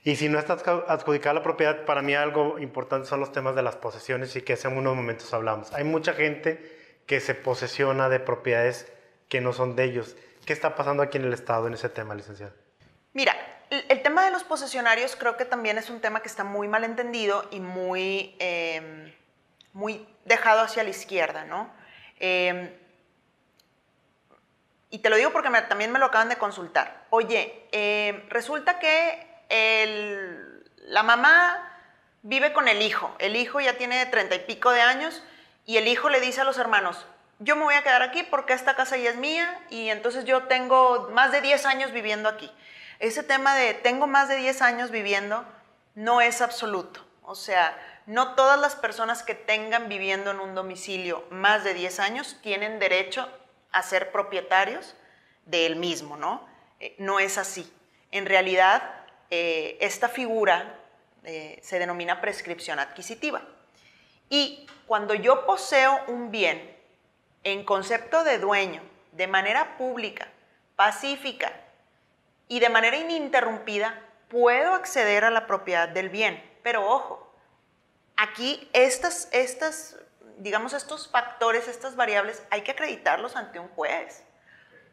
Y 0.04 0.16
si 0.16 0.28
no 0.28 0.38
está 0.38 0.54
adjudicada 0.88 1.34
la 1.34 1.42
propiedad, 1.42 1.84
para 1.84 2.02
mí 2.02 2.14
algo 2.14 2.58
importante 2.58 3.06
son 3.06 3.20
los 3.20 3.30
temas 3.32 3.54
de 3.54 3.62
las 3.62 3.76
posesiones 3.76 4.34
y 4.34 4.42
que 4.42 4.54
hace 4.54 4.66
unos 4.68 4.96
momentos 4.96 5.32
hablamos. 5.32 5.72
Hay 5.72 5.84
mucha 5.84 6.12
gente 6.12 6.80
que 7.06 7.20
se 7.20 7.34
posesiona 7.34 8.08
de 8.08 8.18
propiedades 8.18 8.90
que 9.28 9.40
no 9.40 9.52
son 9.52 9.76
de 9.76 9.84
ellos. 9.84 10.16
¿Qué 10.44 10.52
está 10.52 10.74
pasando 10.74 11.02
aquí 11.02 11.18
en 11.18 11.24
el 11.24 11.32
Estado 11.32 11.68
en 11.68 11.74
ese 11.74 11.88
tema, 11.88 12.14
licenciado? 12.14 12.52
Mira, 13.12 13.34
el, 13.70 14.02
tema 14.02 14.24
de 14.24 14.32
los 14.32 14.42
posesionarios 14.42 15.14
creo 15.14 15.36
que 15.36 15.44
también 15.44 15.78
es 15.78 15.88
un 15.88 16.00
tema 16.00 16.20
que 16.20 16.28
está 16.28 16.42
muy 16.42 16.66
mal 16.66 16.82
entendido 16.82 17.48
y 17.50 17.60
muy, 17.60 18.34
em, 18.40 19.12
muy 19.72 20.06
dejado 20.24 20.62
hacia 20.62 20.82
la 20.82 20.90
izquierda, 20.90 21.44
¿no? 21.44 21.72
Em, 22.18 22.70
y 24.92 24.98
te 24.98 25.08
lo 25.08 25.16
digo 25.16 25.32
porque 25.32 25.50
también 25.68 25.90
me 25.90 25.98
lo 25.98 26.06
acaban 26.06 26.28
de 26.28 26.36
consultar. 26.36 27.06
Oye, 27.08 27.66
em, 27.72 28.28
resulta 28.28 28.78
que 28.78 29.26
la 30.86 31.02
mamá 31.02 31.66
vive 32.20 32.52
con 32.52 32.68
el 32.68 32.82
hijo. 32.82 33.16
El 33.18 33.34
hijo 33.34 33.58
ya 33.58 33.78
tiene 33.78 34.04
treinta 34.06 34.34
y 34.34 34.40
pico 34.40 34.70
de 34.70 34.82
años 34.82 35.22
y 35.64 35.78
el 35.78 35.88
hijo 35.88 36.10
le 36.10 36.20
dice 36.20 36.42
a 36.42 36.44
los 36.44 36.58
hermanos, 36.58 37.06
yo 37.38 37.56
me 37.56 37.62
voy 37.62 37.74
a 37.74 37.82
quedar 37.82 38.02
aquí 38.02 38.22
porque 38.22 38.52
esta 38.52 38.76
casa 38.76 38.98
ya 38.98 39.08
es 39.08 39.16
mía 39.16 39.58
y 39.70 39.88
entonces 39.88 40.26
yo 40.26 40.42
tengo 40.42 41.08
más 41.12 41.32
de 41.32 41.40
10 41.40 41.64
años 41.64 41.90
viviendo 41.92 42.28
aquí. 42.28 42.52
Ese 42.98 43.22
tema 43.22 43.54
de 43.54 43.72
tengo 43.72 44.06
más 44.06 44.28
de 44.28 44.36
10 44.36 44.60
años 44.60 44.90
viviendo 44.90 45.44
no 45.94 46.20
es 46.20 46.42
absoluto. 46.42 47.00
O 47.22 47.34
sea, 47.34 47.74
no 48.04 48.34
todas 48.34 48.60
las 48.60 48.76
personas 48.76 49.22
que 49.22 49.34
tengan 49.34 49.88
viviendo 49.88 50.32
en 50.32 50.40
un 50.40 50.54
domicilio 50.54 51.24
más 51.30 51.64
de 51.64 51.72
10 51.72 51.98
años 51.98 52.36
tienen 52.42 52.78
derecho 52.78 53.26
a 53.72 53.82
ser 53.82 54.12
propietarios 54.12 54.94
del 55.46 55.76
mismo, 55.76 56.16
¿no? 56.16 56.46
Eh, 56.80 56.94
no 56.98 57.18
es 57.20 57.38
así. 57.38 57.72
En 58.10 58.26
realidad, 58.26 58.82
eh, 59.30 59.78
esta 59.80 60.08
figura 60.08 60.78
eh, 61.24 61.58
se 61.62 61.78
denomina 61.78 62.20
prescripción 62.20 62.78
adquisitiva. 62.78 63.42
Y 64.28 64.66
cuando 64.86 65.14
yo 65.14 65.46
poseo 65.46 66.04
un 66.08 66.30
bien 66.30 66.76
en 67.44 67.64
concepto 67.64 68.24
de 68.24 68.38
dueño, 68.38 68.82
de 69.12 69.26
manera 69.26 69.76
pública, 69.76 70.28
pacífica 70.76 71.52
y 72.48 72.60
de 72.60 72.68
manera 72.68 72.96
ininterrumpida, 72.96 74.02
puedo 74.28 74.74
acceder 74.74 75.24
a 75.24 75.30
la 75.30 75.46
propiedad 75.46 75.88
del 75.88 76.08
bien. 76.08 76.42
Pero 76.62 76.88
ojo, 76.88 77.32
aquí 78.16 78.68
estas, 78.72 79.28
estas, 79.32 79.96
digamos, 80.42 80.72
estos 80.72 81.08
factores, 81.08 81.68
estas 81.68 81.94
variables, 81.94 82.42
hay 82.50 82.62
que 82.62 82.72
acreditarlos 82.72 83.36
ante 83.36 83.60
un 83.60 83.68
juez. 83.68 84.24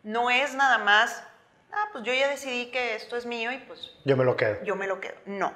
No 0.04 0.30
es 0.30 0.54
nada 0.54 0.78
más, 0.78 1.24
ah, 1.72 1.90
pues 1.92 2.04
yo 2.04 2.14
ya 2.14 2.28
decidí 2.28 2.68
que 2.68 2.96
esto 2.96 3.18
es 3.18 3.26
mío 3.26 3.52
y 3.52 3.58
pues... 3.58 3.92
Yo 4.06 4.16
me 4.16 4.24
lo 4.24 4.38
quedo. 4.38 4.64
Yo 4.64 4.76
me 4.76 4.86
lo 4.88 5.02
quedo. 5.02 5.16
No. 5.26 5.52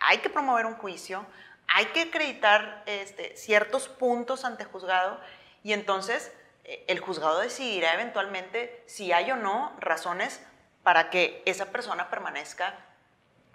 Hay 0.00 0.18
que 0.18 0.28
promover 0.28 0.66
un 0.66 0.74
juicio, 0.74 1.24
hay 1.68 1.86
que 1.86 2.02
acreditar 2.02 2.82
este, 2.86 3.36
ciertos 3.36 3.88
puntos 3.88 4.44
ante 4.44 4.64
juzgado 4.64 5.18
y 5.62 5.72
entonces 5.72 6.32
eh, 6.64 6.84
el 6.88 7.00
juzgado 7.00 7.40
decidirá 7.40 7.94
eventualmente 7.94 8.82
si 8.86 9.12
hay 9.12 9.30
o 9.30 9.36
no 9.36 9.74
razones 9.80 10.42
para 10.82 11.08
que 11.10 11.42
esa 11.46 11.66
persona 11.66 12.10
permanezca 12.10 12.74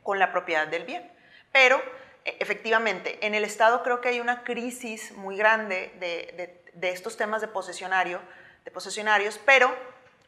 con 0.03 0.17
la 0.17 0.31
propiedad 0.31 0.67
del 0.67 0.86
bien. 0.86 1.11
Pero 1.51 1.81
efectivamente, 2.26 3.26
en 3.26 3.36
el 3.36 3.43
Estado 3.43 3.84
creo 3.84 4.01
que 4.01 4.09
hay 4.09 4.19
una 4.19 4.43
crisis 4.43 5.11
muy 5.13 5.38
grande 5.38 5.93
de, 5.99 6.61
de 6.73 6.89
estos 6.89 7.17
temas 7.17 7.41
de 7.41 7.47
posesionario, 7.47 8.21
de 8.63 8.71
posesionarios, 8.71 9.39
pero 9.45 9.73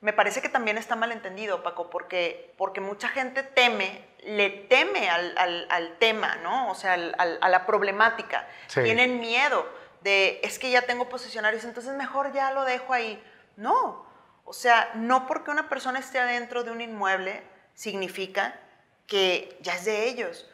me 0.01 0.13
parece 0.13 0.41
que 0.41 0.49
también 0.49 0.77
está 0.77 0.95
mal 0.95 1.11
entendido, 1.11 1.63
Paco, 1.63 1.89
porque, 1.89 2.53
porque 2.57 2.81
mucha 2.81 3.07
gente 3.09 3.43
teme, 3.43 4.05
le 4.23 4.49
teme 4.49 5.09
al, 5.09 5.35
al, 5.69 5.97
tema, 5.97 6.35
¿no? 6.37 6.69
O 6.69 6.75
sea, 6.75 6.93
a 6.93 7.49
la 7.49 7.65
problemática. 7.65 8.47
Tienen 8.73 9.19
miedo 9.19 9.67
de, 10.01 10.39
es 10.43 10.59
que 10.59 10.69
ya 10.69 10.83
tengo 10.83 11.09
posesionarios, 11.09 11.63
entonces 11.63 11.93
mejor 11.93 12.31
ya 12.31 12.51
lo 12.51 12.63
dejo 12.63 12.93
ahí. 12.93 13.21
No, 13.55 14.05
o 14.45 14.53
sea, 14.53 14.91
no 14.93 15.25
porque 15.25 15.49
una 15.49 15.67
persona 15.67 15.99
esté 15.99 16.19
adentro 16.19 16.63
de 16.63 16.71
un 16.71 16.81
inmueble 16.81 17.41
significa 17.73 18.59
que 19.07 19.57
ya 19.61 19.73
es 19.73 19.85
de 19.85 20.07
ellos 20.07 20.47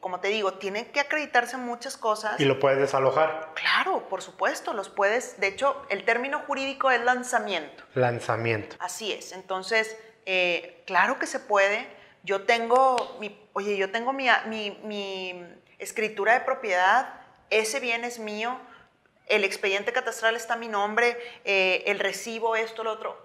como 0.00 0.20
te 0.20 0.28
digo, 0.28 0.54
tienen 0.54 0.86
que 0.92 1.00
acreditarse 1.00 1.56
muchas 1.56 1.96
cosas. 1.96 2.38
¿Y 2.38 2.44
lo 2.44 2.58
puedes 2.58 2.78
desalojar? 2.78 3.52
Claro, 3.54 4.08
por 4.08 4.22
supuesto, 4.22 4.74
los 4.74 4.88
puedes. 4.88 5.40
De 5.40 5.48
hecho, 5.48 5.84
el 5.88 6.04
término 6.04 6.40
jurídico 6.40 6.90
es 6.90 7.00
lanzamiento. 7.02 7.84
Lanzamiento. 7.94 8.76
Así 8.78 9.12
es. 9.12 9.32
Entonces, 9.32 9.96
eh, 10.26 10.82
claro 10.86 11.18
que 11.18 11.26
se 11.26 11.40
puede. 11.40 11.86
Yo 12.22 12.42
tengo 12.42 13.16
mi, 13.18 13.36
oye, 13.54 13.76
yo 13.76 13.90
tengo 13.90 14.12
mi, 14.12 14.28
mi, 14.84 15.44
escritura 15.78 16.34
de 16.34 16.40
propiedad, 16.40 17.12
ese 17.50 17.80
bien 17.80 18.04
es 18.04 18.20
mío, 18.20 18.56
el 19.26 19.42
expediente 19.42 19.92
catastral 19.92 20.36
está 20.36 20.54
a 20.54 20.56
mi 20.56 20.68
nombre, 20.68 21.18
eh, 21.44 21.82
el 21.86 21.98
recibo, 21.98 22.54
esto, 22.54 22.84
lo 22.84 22.92
otro. 22.92 23.20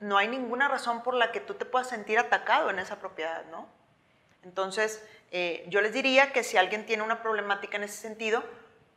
No 0.00 0.18
hay 0.18 0.28
ninguna 0.28 0.68
razón 0.68 1.02
por 1.02 1.14
la 1.14 1.32
que 1.32 1.40
tú 1.40 1.54
te 1.54 1.64
puedas 1.64 1.88
sentir 1.88 2.18
atacado 2.18 2.68
en 2.68 2.78
esa 2.78 2.98
propiedad, 2.98 3.46
¿no? 3.50 3.66
Entonces, 4.42 5.02
eh, 5.36 5.64
yo 5.66 5.80
les 5.80 5.92
diría 5.92 6.32
que 6.32 6.44
si 6.44 6.56
alguien 6.56 6.86
tiene 6.86 7.02
una 7.02 7.20
problemática 7.20 7.76
en 7.76 7.82
ese 7.82 7.96
sentido, 7.96 8.44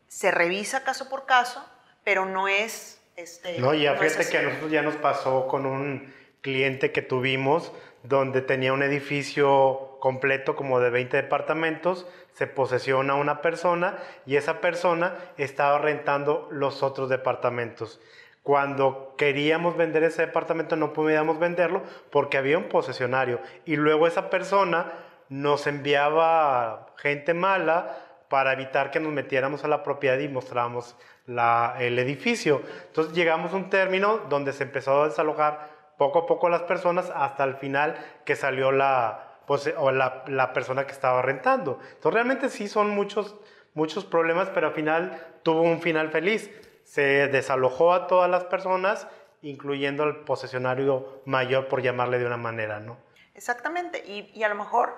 se 0.08 0.30
revisa 0.30 0.84
caso 0.84 1.10
por 1.10 1.26
caso, 1.26 1.68
pero 2.04 2.28
no 2.28 2.48
es... 2.48 3.02
Este, 3.16 3.58
no, 3.58 3.74
ya 3.74 3.96
fíjate 3.96 4.30
que 4.30 4.38
a 4.38 4.42
nosotros 4.44 4.70
ya 4.70 4.84
nos 4.84 4.96
pasó 4.98 5.48
con 5.48 5.66
un 5.66 6.14
cliente 6.42 6.92
que 6.92 7.02
tuvimos 7.02 7.72
donde 8.04 8.44
tenía 8.44 8.72
un 8.72 8.84
edificio 8.84 9.98
completo 10.00 10.56
como 10.56 10.80
de 10.80 10.92
20 10.92 11.18
departamentos, 11.18 12.06
se 12.34 12.46
posesiona 12.46 13.16
una 13.16 13.42
persona 13.42 13.98
y 14.28 14.36
esa 14.36 14.62
persona 14.62 15.16
estaba 15.38 15.80
rentando 15.80 16.48
los 16.52 16.84
otros 16.84 17.10
departamentos. 17.10 18.00
Cuando 18.44 19.16
queríamos 19.18 19.76
vender 19.76 20.04
ese 20.04 20.28
departamento 20.28 20.76
no 20.76 20.94
podíamos 20.94 21.40
venderlo 21.40 21.82
porque 22.12 22.38
había 22.38 22.60
un 22.60 22.70
posesionario 22.70 23.42
y 23.66 23.76
luego 23.76 24.06
esa 24.06 24.30
persona 24.30 24.94
nos 25.30 25.68
enviaba 25.68 26.88
gente 26.98 27.34
mala 27.34 27.98
para 28.30 28.54
evitar 28.54 28.92
que 28.92 29.00
nos 29.00 29.14
metiéramos 29.14 29.64
a 29.64 29.68
la 29.68 29.84
propiedad 29.84 30.18
y 30.20 30.28
mostráramos 30.28 30.96
el 31.28 32.00
edificio. 32.00 32.62
Entonces 32.88 33.14
llegamos 33.14 33.54
a 33.54 33.58
un 33.58 33.70
término 33.70 34.20
donde 34.30 34.54
se 34.54 34.64
empezó 34.64 35.04
a 35.04 35.08
desalojar 35.08 35.70
poco 35.98 36.20
a 36.20 36.26
poco 36.26 36.50
las 36.50 36.64
personas 36.64 37.12
hasta 37.14 37.44
el 37.44 37.56
final 37.56 37.98
que 38.26 38.36
salió 38.36 38.72
la, 38.72 39.40
o 39.78 39.92
la, 39.92 40.54
persona 40.54 40.86
que 40.86 40.92
estaba 40.92 41.22
rentando. 41.22 41.80
Entonces 41.82 42.14
realmente 42.14 42.50
sí 42.50 42.68
son 42.68 42.90
muchos, 42.90 43.36
muchos 43.74 44.06
problemas, 44.06 44.50
pero 44.50 44.68
al 44.68 44.74
final 44.74 45.22
tuvo 45.44 45.62
un 45.62 45.82
final 45.82 46.10
feliz. 46.10 46.52
se 46.84 47.28
desalojó 47.28 47.94
a 47.94 48.08
todas 48.08 48.30
las 48.30 48.46
personas, 48.46 49.08
incluyendo 49.42 50.04
al 50.04 50.24
posesionario 50.24 51.22
mayor, 51.26 51.68
por 51.68 51.82
llamarle 51.82 52.20
de 52.20 52.26
una 52.26 52.38
manera, 52.38 52.80
¿no? 52.80 52.98
Exactamente, 53.38 54.04
y, 54.06 54.42
a 54.42 54.50
lo 54.50 54.56
mejor 54.56 54.96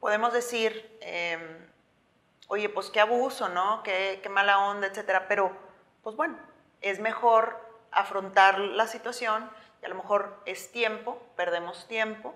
podemos 0.00 0.32
decir, 0.32 0.98
em, 1.00 1.40
oye, 2.48 2.68
pues 2.68 2.90
qué 2.90 3.00
abuso, 3.00 3.48
¿no? 3.48 3.82
Qué, 3.82 4.20
qué 4.22 4.28
mala 4.28 4.58
onda, 4.58 4.86
etcétera, 4.86 5.26
pero 5.28 5.52
pues 6.02 6.16
bueno, 6.16 6.38
es 6.80 7.00
mejor 7.00 7.56
afrontar 7.90 8.58
la 8.58 8.86
situación 8.86 9.50
y 9.82 9.86
a 9.86 9.88
lo 9.88 9.94
mejor 9.94 10.40
es 10.46 10.72
tiempo, 10.72 11.20
perdemos 11.36 11.86
tiempo, 11.88 12.34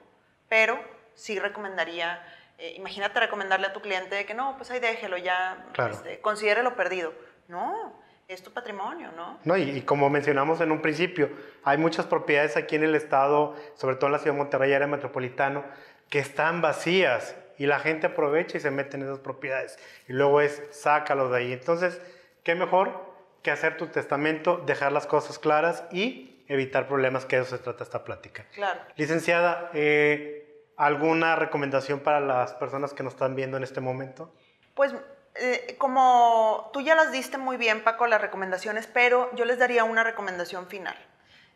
pero 0.48 0.78
sí 1.14 1.38
recomendaría, 1.38 2.22
eh, 2.58 2.74
imagínate 2.76 3.20
recomendarle 3.20 3.68
a 3.68 3.72
tu 3.72 3.80
cliente 3.80 4.24
que 4.26 4.34
no, 4.34 4.56
pues 4.56 4.70
ahí 4.70 4.80
déjelo 4.80 5.16
ya, 5.16 5.66
claro. 5.72 5.94
este, 5.94 6.20
considérelo 6.20 6.76
perdido. 6.76 7.12
No, 7.48 8.00
es 8.28 8.42
tu 8.42 8.52
patrimonio, 8.52 9.10
¿no? 9.12 9.38
No, 9.44 9.56
y, 9.56 9.62
y, 9.62 9.82
como 9.82 10.08
mencionamos 10.08 10.60
en 10.60 10.72
un 10.72 10.80
principio, 10.80 11.30
hay 11.64 11.76
muchas 11.76 12.06
propiedades 12.06 12.56
aquí 12.56 12.76
en 12.76 12.84
el 12.84 12.94
estado, 12.94 13.56
sobre 13.74 13.96
todo 13.96 14.06
en 14.06 14.12
la 14.12 14.18
ciudad 14.18 14.34
de 14.34 14.38
Monterrey, 14.38 14.72
área 14.72 14.86
metropolitano, 14.86 15.64
que 16.08 16.18
están 16.18 16.62
vacías 16.62 17.34
y 17.58 17.66
la 17.66 17.78
gente 17.78 18.06
aprovecha 18.08 18.58
y 18.58 18.60
se 18.60 18.70
mete 18.70 18.96
en 18.96 19.04
esas 19.04 19.18
propiedades. 19.18 19.78
Y 20.08 20.12
luego 20.12 20.40
es, 20.40 20.62
sácalo 20.70 21.28
de 21.28 21.38
ahí. 21.38 21.52
Entonces, 21.52 22.00
¿qué 22.42 22.54
mejor 22.54 23.12
que 23.42 23.50
hacer 23.50 23.76
tu 23.76 23.88
testamento, 23.88 24.58
dejar 24.58 24.92
las 24.92 25.06
cosas 25.06 25.38
claras 25.38 25.84
y 25.90 26.44
evitar 26.48 26.86
problemas, 26.86 27.24
que 27.24 27.36
eso 27.38 27.56
se 27.56 27.62
trata 27.62 27.84
esta 27.84 28.04
plática. 28.04 28.46
Claro. 28.54 28.80
Licenciada, 28.96 29.70
eh, 29.74 30.66
¿alguna 30.76 31.36
recomendación 31.36 32.00
para 32.00 32.20
las 32.20 32.52
personas 32.54 32.94
que 32.94 33.02
nos 33.02 33.14
están 33.14 33.34
viendo 33.34 33.56
en 33.56 33.62
este 33.62 33.80
momento? 33.80 34.32
Pues 34.74 34.94
eh, 35.34 35.76
como 35.78 36.70
tú 36.72 36.80
ya 36.80 36.94
las 36.94 37.10
diste 37.10 37.38
muy 37.38 37.56
bien, 37.56 37.82
Paco, 37.82 38.06
las 38.06 38.20
recomendaciones, 38.20 38.86
pero 38.86 39.34
yo 39.34 39.44
les 39.44 39.58
daría 39.58 39.84
una 39.84 40.04
recomendación 40.04 40.66
final. 40.66 40.96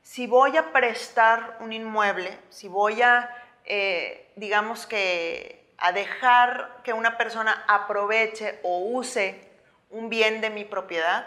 Si 0.02 0.26
voy 0.26 0.56
a 0.56 0.72
prestar 0.72 1.58
un 1.60 1.72
inmueble, 1.72 2.38
si 2.48 2.68
voy 2.68 3.02
a, 3.02 3.30
eh, 3.64 4.32
digamos 4.36 4.86
que, 4.86 5.65
a 5.78 5.92
dejar 5.92 6.78
que 6.82 6.92
una 6.92 7.16
persona 7.16 7.64
aproveche 7.68 8.60
o 8.62 8.78
use 8.78 9.48
un 9.90 10.08
bien 10.08 10.40
de 10.40 10.50
mi 10.50 10.64
propiedad, 10.64 11.26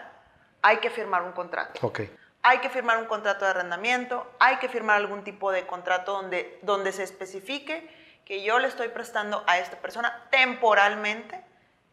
hay 0.62 0.78
que 0.78 0.90
firmar 0.90 1.22
un 1.22 1.32
contrato. 1.32 1.86
Okay. 1.86 2.14
Hay 2.42 2.58
que 2.58 2.70
firmar 2.70 2.98
un 2.98 3.06
contrato 3.06 3.44
de 3.44 3.50
arrendamiento, 3.50 4.30
hay 4.38 4.56
que 4.56 4.68
firmar 4.68 4.96
algún 4.96 5.24
tipo 5.24 5.52
de 5.52 5.66
contrato 5.66 6.12
donde, 6.12 6.58
donde 6.62 6.92
se 6.92 7.02
especifique 7.02 7.88
que 8.24 8.42
yo 8.42 8.58
le 8.58 8.68
estoy 8.68 8.88
prestando 8.88 9.44
a 9.46 9.58
esta 9.58 9.76
persona 9.78 10.26
temporalmente 10.30 11.44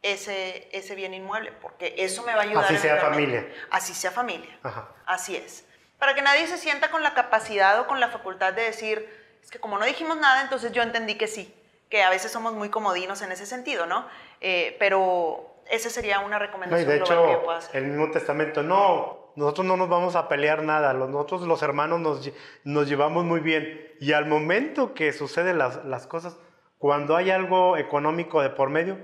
ese, 0.01 0.69
ese 0.71 0.95
bien 0.95 1.13
inmueble, 1.13 1.51
porque 1.51 1.95
eso 1.97 2.23
me 2.23 2.33
va 2.33 2.41
a 2.41 2.43
ayudar. 2.43 2.65
Así 2.65 2.77
sea 2.77 2.97
familia. 2.97 3.47
Así 3.71 3.93
sea 3.93 4.11
familia. 4.11 4.57
Ajá. 4.63 4.89
Así 5.05 5.35
es. 5.35 5.65
Para 5.97 6.13
que 6.13 6.21
nadie 6.21 6.47
se 6.47 6.57
sienta 6.57 6.91
con 6.91 7.01
la 7.01 7.13
capacidad 7.13 7.79
o 7.79 7.87
con 7.87 7.99
la 7.99 8.09
facultad 8.09 8.53
de 8.53 8.63
decir, 8.63 9.09
es 9.43 9.49
que 9.49 9.59
como 9.59 9.79
no 9.79 9.85
dijimos 9.85 10.17
nada, 10.17 10.41
entonces 10.41 10.71
yo 10.71 10.83
entendí 10.83 11.15
que 11.15 11.27
sí, 11.27 11.53
que 11.89 12.03
a 12.03 12.09
veces 12.09 12.31
somos 12.31 12.53
muy 12.53 12.69
comodinos 12.69 13.21
en 13.21 13.31
ese 13.31 13.45
sentido, 13.45 13.85
¿no? 13.85 14.05
Eh, 14.41 14.75
pero 14.79 15.55
esa 15.69 15.89
sería 15.89 16.19
una 16.19 16.39
recomendación 16.39 16.87
no, 16.87 16.93
de 16.93 16.99
hecho, 16.99 17.25
que 17.25 17.31
yo 17.33 17.43
puedo 17.43 17.57
hacer. 17.57 17.75
El 17.75 17.89
mismo 17.89 18.11
testamento, 18.11 18.63
no, 18.63 19.31
nosotros 19.35 19.65
no 19.65 19.77
nos 19.77 19.89
vamos 19.89 20.15
a 20.15 20.27
pelear 20.27 20.63
nada, 20.63 20.93
nosotros 20.93 21.41
los 21.41 21.61
hermanos 21.61 21.99
nos, 21.99 22.31
nos 22.63 22.87
llevamos 22.87 23.23
muy 23.23 23.39
bien. 23.39 23.91
Y 23.99 24.13
al 24.13 24.25
momento 24.25 24.93
que 24.93 25.13
suceden 25.13 25.57
las, 25.57 25.83
las 25.85 26.07
cosas, 26.07 26.37
cuando 26.77 27.15
hay 27.15 27.31
algo 27.31 27.77
económico 27.77 28.41
de 28.41 28.49
por 28.49 28.69
medio, 28.69 28.97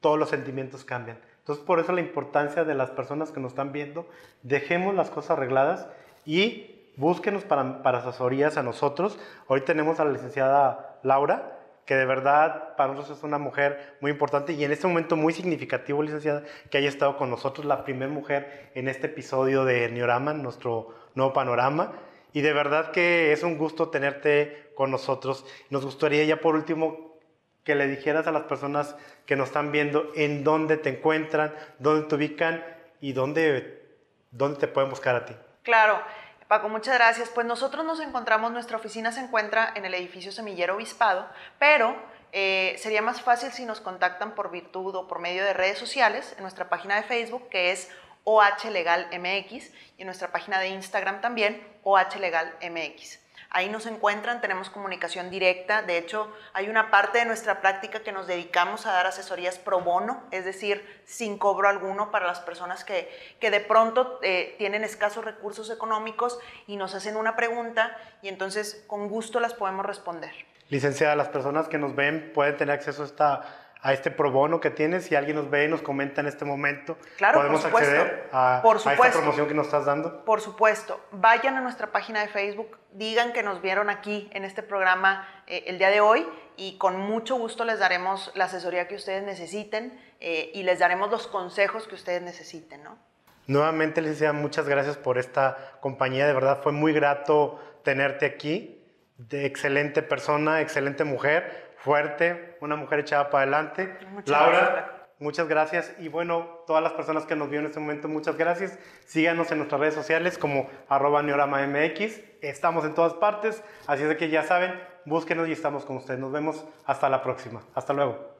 todos 0.00 0.18
los 0.18 0.28
sentimientos 0.28 0.84
cambian. 0.84 1.20
Entonces, 1.40 1.64
por 1.64 1.80
eso 1.80 1.92
la 1.92 2.00
importancia 2.00 2.64
de 2.64 2.74
las 2.74 2.90
personas 2.90 3.32
que 3.32 3.40
nos 3.40 3.52
están 3.52 3.72
viendo, 3.72 4.06
dejemos 4.42 4.94
las 4.94 5.10
cosas 5.10 5.32
arregladas 5.32 5.88
y 6.24 6.92
búsquenos 6.96 7.44
para, 7.44 7.82
para 7.82 7.98
asesorías 7.98 8.56
a 8.56 8.62
nosotros. 8.62 9.18
Hoy 9.46 9.62
tenemos 9.62 9.98
a 9.98 10.04
la 10.04 10.12
licenciada 10.12 10.98
Laura, 11.02 11.57
que 11.88 11.96
de 11.96 12.04
verdad 12.04 12.76
para 12.76 12.92
nosotros 12.92 13.16
es 13.16 13.24
una 13.24 13.38
mujer 13.38 13.96
muy 14.02 14.10
importante 14.10 14.52
y 14.52 14.62
en 14.62 14.72
este 14.72 14.86
momento 14.86 15.16
muy 15.16 15.32
significativo, 15.32 16.02
licenciada, 16.02 16.42
que 16.70 16.76
haya 16.76 16.90
estado 16.90 17.16
con 17.16 17.30
nosotros, 17.30 17.64
la 17.64 17.82
primera 17.82 18.12
mujer 18.12 18.70
en 18.74 18.88
este 18.88 19.06
episodio 19.06 19.64
de 19.64 19.88
Neorama, 19.88 20.34
nuestro 20.34 20.94
nuevo 21.14 21.32
panorama. 21.32 21.94
Y 22.34 22.42
de 22.42 22.52
verdad 22.52 22.90
que 22.90 23.32
es 23.32 23.42
un 23.42 23.56
gusto 23.56 23.88
tenerte 23.88 24.70
con 24.74 24.90
nosotros. 24.90 25.46
Nos 25.70 25.82
gustaría 25.82 26.24
ya 26.24 26.42
por 26.42 26.56
último 26.56 27.16
que 27.64 27.74
le 27.74 27.88
dijeras 27.88 28.26
a 28.26 28.32
las 28.32 28.42
personas 28.42 28.94
que 29.24 29.36
nos 29.36 29.48
están 29.48 29.72
viendo 29.72 30.12
en 30.14 30.44
dónde 30.44 30.76
te 30.76 30.90
encuentran, 30.90 31.54
dónde 31.78 32.06
te 32.06 32.16
ubican 32.16 32.62
y 33.00 33.14
dónde, 33.14 33.82
dónde 34.30 34.58
te 34.58 34.68
pueden 34.68 34.90
buscar 34.90 35.16
a 35.16 35.24
ti. 35.24 35.34
Claro. 35.62 36.02
Paco, 36.48 36.70
muchas 36.70 36.94
gracias. 36.94 37.28
Pues 37.28 37.46
nosotros 37.46 37.84
nos 37.84 38.00
encontramos, 38.00 38.50
nuestra 38.50 38.78
oficina 38.78 39.12
se 39.12 39.20
encuentra 39.20 39.70
en 39.76 39.84
el 39.84 39.92
edificio 39.92 40.32
Semillero 40.32 40.76
Obispado, 40.76 41.28
pero 41.58 41.94
eh, 42.32 42.74
sería 42.78 43.02
más 43.02 43.20
fácil 43.20 43.52
si 43.52 43.66
nos 43.66 43.82
contactan 43.82 44.34
por 44.34 44.50
virtud 44.50 44.94
o 44.94 45.06
por 45.06 45.18
medio 45.18 45.44
de 45.44 45.52
redes 45.52 45.78
sociales 45.78 46.34
en 46.38 46.42
nuestra 46.42 46.70
página 46.70 46.96
de 46.96 47.02
Facebook, 47.02 47.50
que 47.50 47.70
es 47.70 47.90
OH 48.24 48.70
Legal 48.70 49.08
MX, 49.12 49.70
y 49.98 50.00
en 50.00 50.06
nuestra 50.06 50.32
página 50.32 50.58
de 50.58 50.68
Instagram 50.68 51.20
también, 51.20 51.62
OH 51.82 52.18
Legal 52.18 52.50
MX. 52.62 53.27
Ahí 53.50 53.70
nos 53.70 53.86
encuentran, 53.86 54.42
tenemos 54.42 54.68
comunicación 54.68 55.30
directa. 55.30 55.80
De 55.82 55.96
hecho, 55.96 56.30
hay 56.52 56.68
una 56.68 56.90
parte 56.90 57.18
de 57.18 57.24
nuestra 57.24 57.62
práctica 57.62 58.00
que 58.00 58.12
nos 58.12 58.26
dedicamos 58.26 58.84
a 58.84 58.92
dar 58.92 59.06
asesorías 59.06 59.58
pro 59.58 59.80
bono, 59.80 60.22
es 60.30 60.44
decir, 60.44 60.84
sin 61.06 61.38
cobro 61.38 61.68
alguno 61.68 62.10
para 62.10 62.26
las 62.26 62.40
personas 62.40 62.84
que, 62.84 63.10
que 63.40 63.50
de 63.50 63.60
pronto 63.60 64.20
eh, 64.22 64.54
tienen 64.58 64.84
escasos 64.84 65.24
recursos 65.24 65.70
económicos 65.70 66.38
y 66.66 66.76
nos 66.76 66.94
hacen 66.94 67.16
una 67.16 67.36
pregunta 67.36 67.96
y 68.20 68.28
entonces 68.28 68.84
con 68.86 69.08
gusto 69.08 69.40
las 69.40 69.54
podemos 69.54 69.86
responder. 69.86 70.32
Licenciada, 70.68 71.16
las 71.16 71.28
personas 71.28 71.66
que 71.68 71.78
nos 71.78 71.96
ven 71.96 72.32
pueden 72.34 72.58
tener 72.58 72.74
acceso 72.74 73.02
a 73.02 73.06
esta 73.06 73.67
a 73.82 73.92
este 73.92 74.10
pro 74.10 74.30
bono 74.30 74.60
que 74.60 74.70
tienes. 74.70 75.04
Si 75.04 75.14
alguien 75.14 75.36
nos 75.36 75.50
ve 75.50 75.64
y 75.64 75.68
nos 75.68 75.82
comenta 75.82 76.20
en 76.20 76.26
este 76.26 76.44
momento, 76.44 76.98
claro, 77.16 77.38
podemos 77.38 77.64
por 77.64 77.82
acceder 77.82 78.28
a, 78.32 78.60
por 78.62 78.76
a, 78.76 78.94
esta 78.94 79.10
promoción 79.10 79.46
que 79.46 79.54
nos 79.54 79.66
estás 79.66 79.84
dando. 79.84 80.24
Por 80.24 80.40
supuesto. 80.40 81.00
Vayan 81.12 81.56
a 81.56 81.60
nuestra 81.60 81.88
página 81.88 82.20
de 82.20 82.28
Facebook, 82.28 82.78
digan 82.92 83.32
que 83.32 83.42
nos 83.42 83.62
vieron 83.62 83.90
aquí 83.90 84.28
en 84.32 84.44
este 84.44 84.62
programa 84.62 85.28
eh, 85.46 85.64
el 85.66 85.78
día 85.78 85.90
de 85.90 86.00
hoy 86.00 86.26
y 86.56 86.76
con 86.78 86.98
mucho 86.98 87.36
gusto 87.36 87.64
les 87.64 87.78
daremos 87.78 88.32
la 88.34 88.44
asesoría 88.44 88.88
que 88.88 88.96
ustedes 88.96 89.22
necesiten 89.22 89.98
eh, 90.20 90.50
y 90.54 90.64
les 90.64 90.80
daremos 90.80 91.10
los 91.10 91.26
consejos 91.28 91.86
que 91.86 91.94
ustedes 91.94 92.22
necesiten, 92.22 92.82
¿no? 92.82 92.98
Nuevamente, 93.46 94.02
Licenciada, 94.02 94.34
muchas 94.34 94.68
gracias 94.68 94.98
por 94.98 95.16
esta 95.16 95.78
compañía. 95.80 96.26
De 96.26 96.34
verdad, 96.34 96.60
fue 96.62 96.72
muy 96.72 96.92
grato 96.92 97.58
tenerte 97.82 98.26
aquí. 98.26 98.74
De 99.16 99.46
excelente 99.46 100.02
persona, 100.02 100.60
excelente 100.60 101.02
mujer 101.02 101.67
fuerte, 101.78 102.56
una 102.60 102.76
mujer 102.76 103.00
echada 103.00 103.30
para 103.30 103.42
adelante. 103.42 103.96
Muchas 104.10 104.30
Laura, 104.30 104.58
gracias. 104.58 104.84
muchas 105.18 105.48
gracias. 105.48 105.94
Y 105.98 106.08
bueno, 106.08 106.62
todas 106.66 106.82
las 106.82 106.92
personas 106.92 107.24
que 107.24 107.36
nos 107.36 107.48
vieron 107.48 107.66
en 107.66 107.70
este 107.70 107.80
momento, 107.80 108.08
muchas 108.08 108.36
gracias. 108.36 108.78
Síganos 109.06 109.50
en 109.50 109.58
nuestras 109.58 109.80
redes 109.80 109.94
sociales 109.94 110.38
como 110.38 110.68
arroba 110.88 111.22
MX. 111.22 112.20
Estamos 112.42 112.84
en 112.84 112.94
todas 112.94 113.14
partes, 113.14 113.62
así 113.86 114.02
es 114.02 114.08
de 114.08 114.16
que 114.16 114.28
ya 114.28 114.42
saben, 114.42 114.80
búsquenos 115.04 115.48
y 115.48 115.52
estamos 115.52 115.84
con 115.84 115.96
ustedes. 115.96 116.20
Nos 116.20 116.32
vemos 116.32 116.64
hasta 116.86 117.08
la 117.08 117.22
próxima. 117.22 117.62
Hasta 117.74 117.92
luego. 117.92 118.37